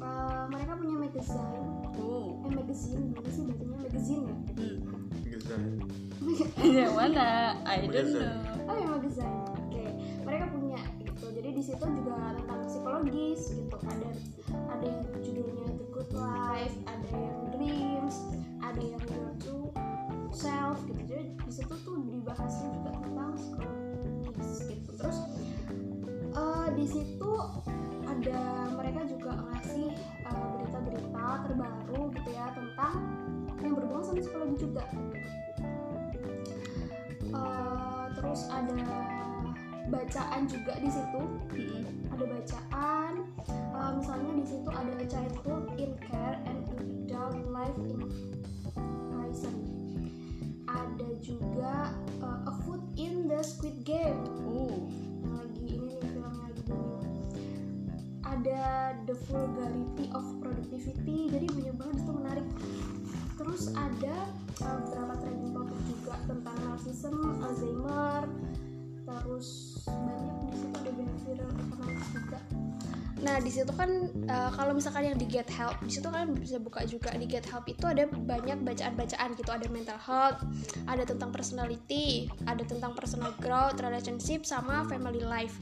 uh, 0.03 0.43
mereka 0.51 0.75
punya 0.75 0.95
magazine. 0.99 1.63
Oh. 1.95 2.43
Eh 2.43 2.51
magazine, 2.51 3.01
gimana 3.07 3.29
sih 3.31 3.43
bacanya 3.47 3.77
magazine 3.88 4.23
ya? 4.27 4.36
Hmm. 4.59 4.77
Yang 6.84 6.93
mana? 6.95 7.27
I 7.63 7.88
don't 7.88 7.91
Magazine. 7.91 8.19
know. 8.19 8.43
Situ 11.84 11.99
juga 11.99 12.31
tentang 12.39 12.63
psikologis 12.63 13.41
gitu. 13.51 13.75
Ada 13.84 14.07
ada 14.71 14.86
yang 14.88 15.03
judulnya 15.19 15.67
The 15.67 15.88
Good 15.91 16.11
Life, 16.15 16.75
ada 16.88 17.09
yang 17.11 17.39
Dreams, 17.51 18.15
ada 18.63 18.79
yang 18.79 19.03
Your 19.03 19.36
True 19.43 19.67
Self 20.31 20.79
gitu. 20.88 21.03
Jadi 21.03 21.36
di 21.43 21.51
situ 21.51 21.75
tuh 21.84 21.99
dibahasnya 22.07 22.71
juga 22.79 22.91
tentang 23.03 23.36
psikologis 23.36 24.51
gitu. 24.63 24.91
Terus 24.95 25.17
eh, 26.31 26.67
di 26.71 26.86
situ 26.88 27.31
ada 28.07 28.39
mereka 28.79 29.03
juga 29.03 29.31
ngasih 29.43 29.91
eh, 30.23 30.45
berita-berita 30.55 31.27
terbaru 31.51 31.99
gitu 32.15 32.29
ya 32.31 32.47
tentang 32.55 32.95
yang 33.59 33.75
berhubungan 33.75 34.07
sama 34.07 34.23
psikologi 34.23 34.55
juga. 34.55 34.88
Eh, 37.27 38.03
terus 38.15 38.47
ada 38.47 38.71
bacaan 39.94 40.50
juga 40.50 40.74
di 40.82 40.89
situ. 40.89 41.22
Hmm. 41.54 41.86
ada 42.14 42.26
bacaan 42.30 43.14
Eh, 43.84 43.91
misalnya 44.00 44.32
di 44.39 44.46
situ 44.48 44.70
ada 44.72 44.94
childhood 45.10 45.66
in 45.76 45.91
care 46.00 46.39
and 46.48 46.64
adult 46.80 47.36
life 47.52 47.76
in 47.84 48.00
prison. 49.12 49.56
Ada 50.72 51.10
juga 51.20 51.91
eh, 52.24 52.50
a 52.50 52.54
foot 52.64 52.80
in 52.96 53.28
the 53.28 53.44
squid 53.44 53.84
game. 53.84 54.24
Oh. 54.48 54.88
yang 55.24 55.39
lagi 55.39 55.66
ini 55.80 55.88
nih 56.00 56.08
film 56.12 56.36
lagi 56.44 56.62
booming 56.68 57.16
ada 58.24 58.91
the 59.08 59.16
vulgarity 59.28 60.12
of 60.12 60.24
productivity. 60.39 61.32
Jadi 61.32 61.46
banyak 61.48 61.76
banget 61.80 61.96
itu 62.04 62.12
menarik. 62.12 62.48
Terus 63.39 63.64
ada 63.76 64.16
uh, 64.64 64.78
beberapa 64.84 65.14
trending 65.20 65.52
topik 65.52 65.80
juga 65.89 66.16
tentang 66.28 66.56
narcissism 66.66 67.16
Alzheimer 67.39 68.28
terus 69.04 69.80
banyak 69.88 70.47
di 70.51 70.58
situ 70.58 70.76
ada 70.80 70.91
behavioral 70.91 71.49
economics 71.51 72.08
juga. 72.16 72.39
Nah 73.24 73.39
di 73.39 73.51
situ 73.56 73.72
kan 73.72 73.89
uh, 74.28 74.51
kalau 74.51 74.76
misalkan 74.76 75.08
yang 75.08 75.16
di 75.16 75.24
Get 75.24 75.47
Help 75.47 75.80
di 75.80 75.91
situ 75.95 76.08
kalian 76.12 76.36
bisa 76.36 76.60
buka 76.60 76.84
juga. 76.84 77.16
Di 77.16 77.24
Get 77.24 77.47
Help 77.47 77.66
itu 77.72 77.86
ada 77.88 78.04
banyak 78.08 78.60
bacaan-bacaan 78.68 79.30
gitu. 79.39 79.49
Ada 79.51 79.68
mental 79.72 79.99
health, 79.99 80.43
ada 80.91 81.04
tentang 81.08 81.32
personality, 81.32 82.28
ada 82.43 82.64
tentang 82.68 82.91
personal 82.91 83.32
growth, 83.39 83.80
relationship 83.80 84.43
sama 84.43 84.84
family 84.91 85.24
life. 85.24 85.56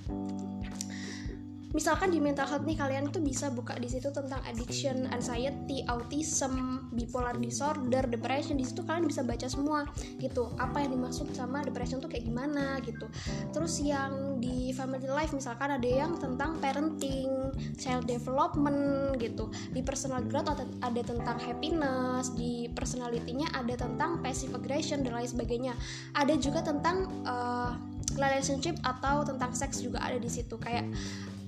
Misalkan 1.72 2.12
di 2.12 2.20
mental 2.20 2.48
health 2.48 2.68
nih 2.68 2.76
kalian 2.76 3.12
tuh 3.16 3.24
bisa 3.24 3.48
buka 3.48 3.80
di 3.80 3.88
situ 3.88 4.12
tentang 4.12 4.44
addiction, 4.44 5.08
anxiety, 5.16 5.88
autism, 5.88 6.88
bipolar 6.92 7.40
disorder, 7.40 8.04
depression 8.12 8.60
di 8.60 8.68
situ 8.68 8.84
kalian 8.84 9.08
bisa 9.08 9.24
baca 9.24 9.48
semua 9.48 9.88
gitu. 10.20 10.52
Apa 10.60 10.84
yang 10.84 11.00
dimaksud 11.00 11.32
sama 11.32 11.64
depression 11.64 12.04
tuh 12.04 12.12
kayak 12.12 12.28
gimana 12.28 12.84
gitu. 12.84 13.08
Terus 13.56 13.80
yang 13.80 14.44
di 14.44 14.76
family 14.76 15.08
life 15.08 15.32
misalkan 15.32 15.72
ada 15.72 15.88
yang 15.88 16.20
tentang 16.20 16.60
parenting, 16.60 17.56
child 17.80 18.04
development 18.04 19.16
gitu. 19.24 19.48
Di 19.72 19.80
personal 19.80 20.28
growth 20.28 20.52
ada, 20.52 21.02
tentang 21.02 21.40
happiness, 21.40 22.36
di 22.36 22.68
personality-nya 22.76 23.56
ada 23.56 23.80
tentang 23.80 24.20
passive 24.20 24.52
aggression 24.54 25.08
dan 25.08 25.16
lain 25.16 25.30
sebagainya. 25.30 25.74
Ada 26.20 26.36
juga 26.36 26.60
tentang 26.62 27.08
uh, 27.24 27.74
relationship 28.20 28.76
atau 28.84 29.24
tentang 29.24 29.56
seks 29.56 29.80
juga 29.80 30.04
ada 30.04 30.20
di 30.20 30.28
situ 30.28 30.60
kayak 30.60 30.84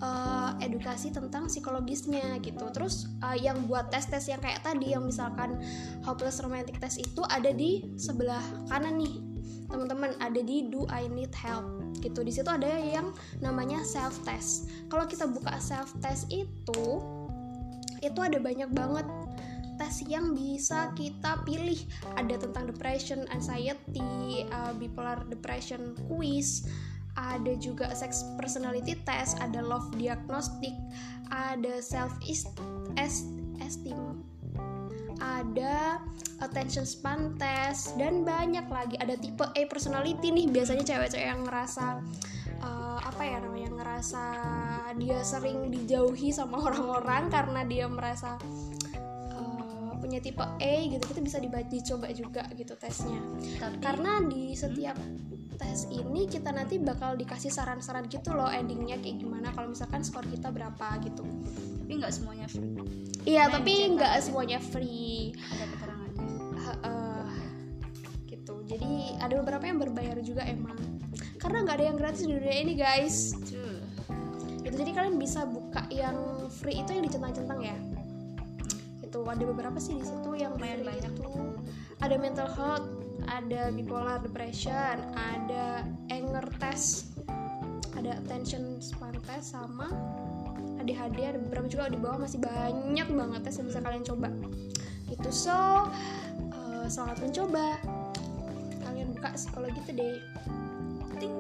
uh, 0.02 0.56
edukasi 0.64 1.14
tentang 1.14 1.52
psikologisnya 1.52 2.40
gitu. 2.42 2.66
Terus 2.74 3.12
uh, 3.22 3.38
yang 3.38 3.68
buat 3.70 3.92
tes-tes 3.94 4.32
yang 4.32 4.42
kayak 4.42 4.64
tadi 4.64 4.96
yang 4.96 5.06
misalkan 5.06 5.60
hopeless 6.02 6.42
romantic 6.42 6.80
test 6.80 7.02
itu 7.02 7.22
ada 7.28 7.52
di 7.52 7.86
sebelah 8.00 8.42
kanan 8.72 8.98
nih. 8.98 9.22
Teman-teman 9.70 10.14
ada 10.22 10.38
di 10.38 10.70
do 10.70 10.86
I 10.90 11.10
need 11.10 11.34
help 11.34 11.66
gitu. 12.00 12.22
Di 12.22 12.30
situ 12.30 12.50
ada 12.50 12.70
yang 12.70 13.14
namanya 13.42 13.82
self 13.82 14.22
test. 14.22 14.70
Kalau 14.88 15.10
kita 15.10 15.26
buka 15.26 15.58
self 15.58 15.94
test 16.00 16.30
itu 16.30 17.02
itu 18.04 18.20
ada 18.20 18.36
banyak 18.36 18.70
banget 18.76 19.08
tes 19.78 20.06
yang 20.06 20.38
bisa 20.38 20.94
kita 20.94 21.42
pilih 21.44 21.78
ada 22.14 22.38
tentang 22.38 22.70
depression, 22.70 23.26
anxiety, 23.34 24.46
uh, 24.54 24.72
bipolar 24.78 25.26
depression 25.28 25.98
quiz, 26.06 26.70
ada 27.14 27.54
juga 27.58 27.94
sex 27.94 28.26
personality 28.36 28.98
test, 29.06 29.38
ada 29.38 29.62
love 29.62 29.94
diagnostic, 29.98 30.74
ada 31.30 31.78
self 31.80 32.14
esteem, 32.98 34.24
ada 35.22 36.02
attention 36.42 36.84
span 36.84 37.38
test 37.38 37.94
dan 38.02 38.26
banyak 38.26 38.66
lagi. 38.68 38.96
Ada 38.98 39.16
tipe 39.22 39.46
A 39.46 39.62
personality 39.70 40.34
nih, 40.34 40.50
biasanya 40.50 40.84
cewek-cewek 40.84 41.28
yang 41.30 41.46
ngerasa 41.46 42.02
uh, 42.64 43.00
apa 43.04 43.22
ya 43.24 43.38
namanya 43.44 43.70
ngerasa 43.78 44.24
dia 44.98 45.20
sering 45.22 45.70
dijauhi 45.70 46.32
sama 46.32 46.60
orang-orang 46.72 47.28
karena 47.30 47.62
dia 47.68 47.86
merasa 47.86 48.40
uh, 49.36 49.92
punya 50.00 50.24
tipe 50.24 50.42
A 50.44 50.76
gitu 50.88 51.04
itu 51.04 51.22
bisa 51.22 51.38
dibaca 51.38 51.68
dicoba 51.68 52.08
juga 52.16 52.44
gitu 52.56 52.74
tesnya 52.80 53.20
Tapi 53.60 53.78
karena 53.84 54.24
di 54.24 54.56
setiap 54.56 54.98
tes 55.56 55.88
ini 55.90 56.26
kita 56.28 56.50
nanti 56.52 56.82
bakal 56.82 57.14
dikasih 57.16 57.54
saran-saran 57.54 58.10
gitu 58.10 58.34
loh 58.34 58.50
endingnya 58.50 58.98
kayak 59.00 59.22
gimana 59.22 59.54
kalau 59.54 59.72
misalkan 59.72 60.02
skor 60.02 60.26
kita 60.28 60.50
berapa 60.50 61.00
gitu. 61.06 61.24
Tapi 61.84 61.92
nggak 62.00 62.14
semuanya 62.14 62.48
free. 62.50 62.76
iya 63.28 63.48
Nah, 63.48 63.60
tapi 63.60 63.72
nggak 63.94 64.14
semuanya 64.24 64.60
free. 64.60 65.36
Ada 65.36 65.66
keterangannya. 65.76 66.28
Heeh. 66.58 67.26
gitu. 68.28 68.54
Jadi 68.66 68.92
ada 69.22 69.34
beberapa 69.40 69.64
yang 69.68 69.80
berbayar 69.80 70.18
juga 70.24 70.44
emang. 70.44 70.76
Karena 71.38 71.64
nggak 71.64 71.76
ada 71.80 71.86
yang 71.92 71.98
gratis 72.00 72.24
di 72.26 72.34
dunia 72.34 72.56
ini 72.56 72.74
guys. 72.74 73.36
True. 73.46 73.84
gitu. 74.64 74.76
Jadi 74.80 74.92
kalian 74.96 75.20
bisa 75.20 75.44
buka 75.46 75.86
yang 75.92 76.48
free 76.50 76.80
itu 76.82 76.96
yang 76.96 77.04
dicentang-centang 77.04 77.60
ya. 77.62 77.78
Itu 79.04 79.22
ada 79.28 79.44
beberapa 79.46 79.78
sih 79.78 80.00
di 80.00 80.06
situ 80.08 80.34
yang 80.34 80.56
Lumayan 80.58 80.82
banyak. 80.88 81.12
itu. 81.14 81.30
Ada 82.02 82.16
mental 82.20 82.50
health 82.52 83.03
ada 83.30 83.72
bipolar 83.72 84.20
depression 84.24 85.00
ada 85.14 85.88
anger 86.12 86.46
test 86.60 87.16
ada 87.96 88.20
attention 88.20 88.82
span 88.84 89.16
test 89.24 89.56
sama 89.56 89.92
ADHD 90.84 91.20
ada 91.24 91.40
beberapa 91.40 91.68
juga 91.72 91.88
di 91.88 91.96
bawah 91.96 92.28
masih 92.28 92.44
banyak 92.44 93.08
banget 93.08 93.40
tes 93.48 93.56
yang 93.56 93.68
bisa 93.72 93.80
kalian 93.80 94.04
coba. 94.04 94.30
Gitu 95.08 95.30
so 95.32 95.88
eh, 96.52 96.86
selamat 96.92 97.18
mencoba. 97.24 97.80
Kalian 98.84 99.08
buka 99.16 99.30
psikologi 99.32 99.80
today. 99.88 100.20
Ting. 101.24 101.36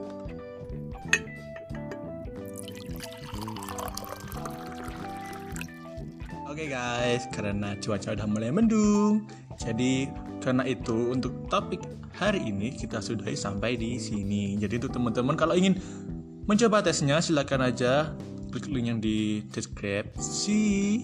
Oke 6.47 6.69
guys, 6.69 7.27
karena 7.34 7.75
cuaca 7.81 8.13
udah 8.13 8.27
mulai 8.29 8.53
mendung, 8.53 9.25
jadi 9.57 10.05
karena 10.44 10.68
itu 10.68 11.16
untuk 11.16 11.48
topik 11.48 11.80
hari 12.12 12.44
ini 12.44 12.76
kita 12.76 13.00
sudahi 13.00 13.39
sampai 13.39 13.80
di 13.80 13.96
sini. 13.96 14.60
Jadi 14.60 14.84
untuk 14.84 14.91
teman-teman 14.91 15.39
kalau 15.39 15.56
ingin 15.56 15.80
mencoba 16.44 16.84
tesnya 16.84 17.24
silakan 17.24 17.72
aja 17.72 18.12
klik 18.52 18.68
link 18.68 18.86
yang 18.91 19.00
di 19.00 19.48
deskripsi 19.50 21.02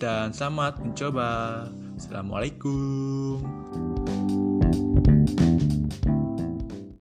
dan 0.00 0.32
selamat 0.32 0.80
mencoba. 0.80 1.68
Assalamualaikum. 2.00 3.44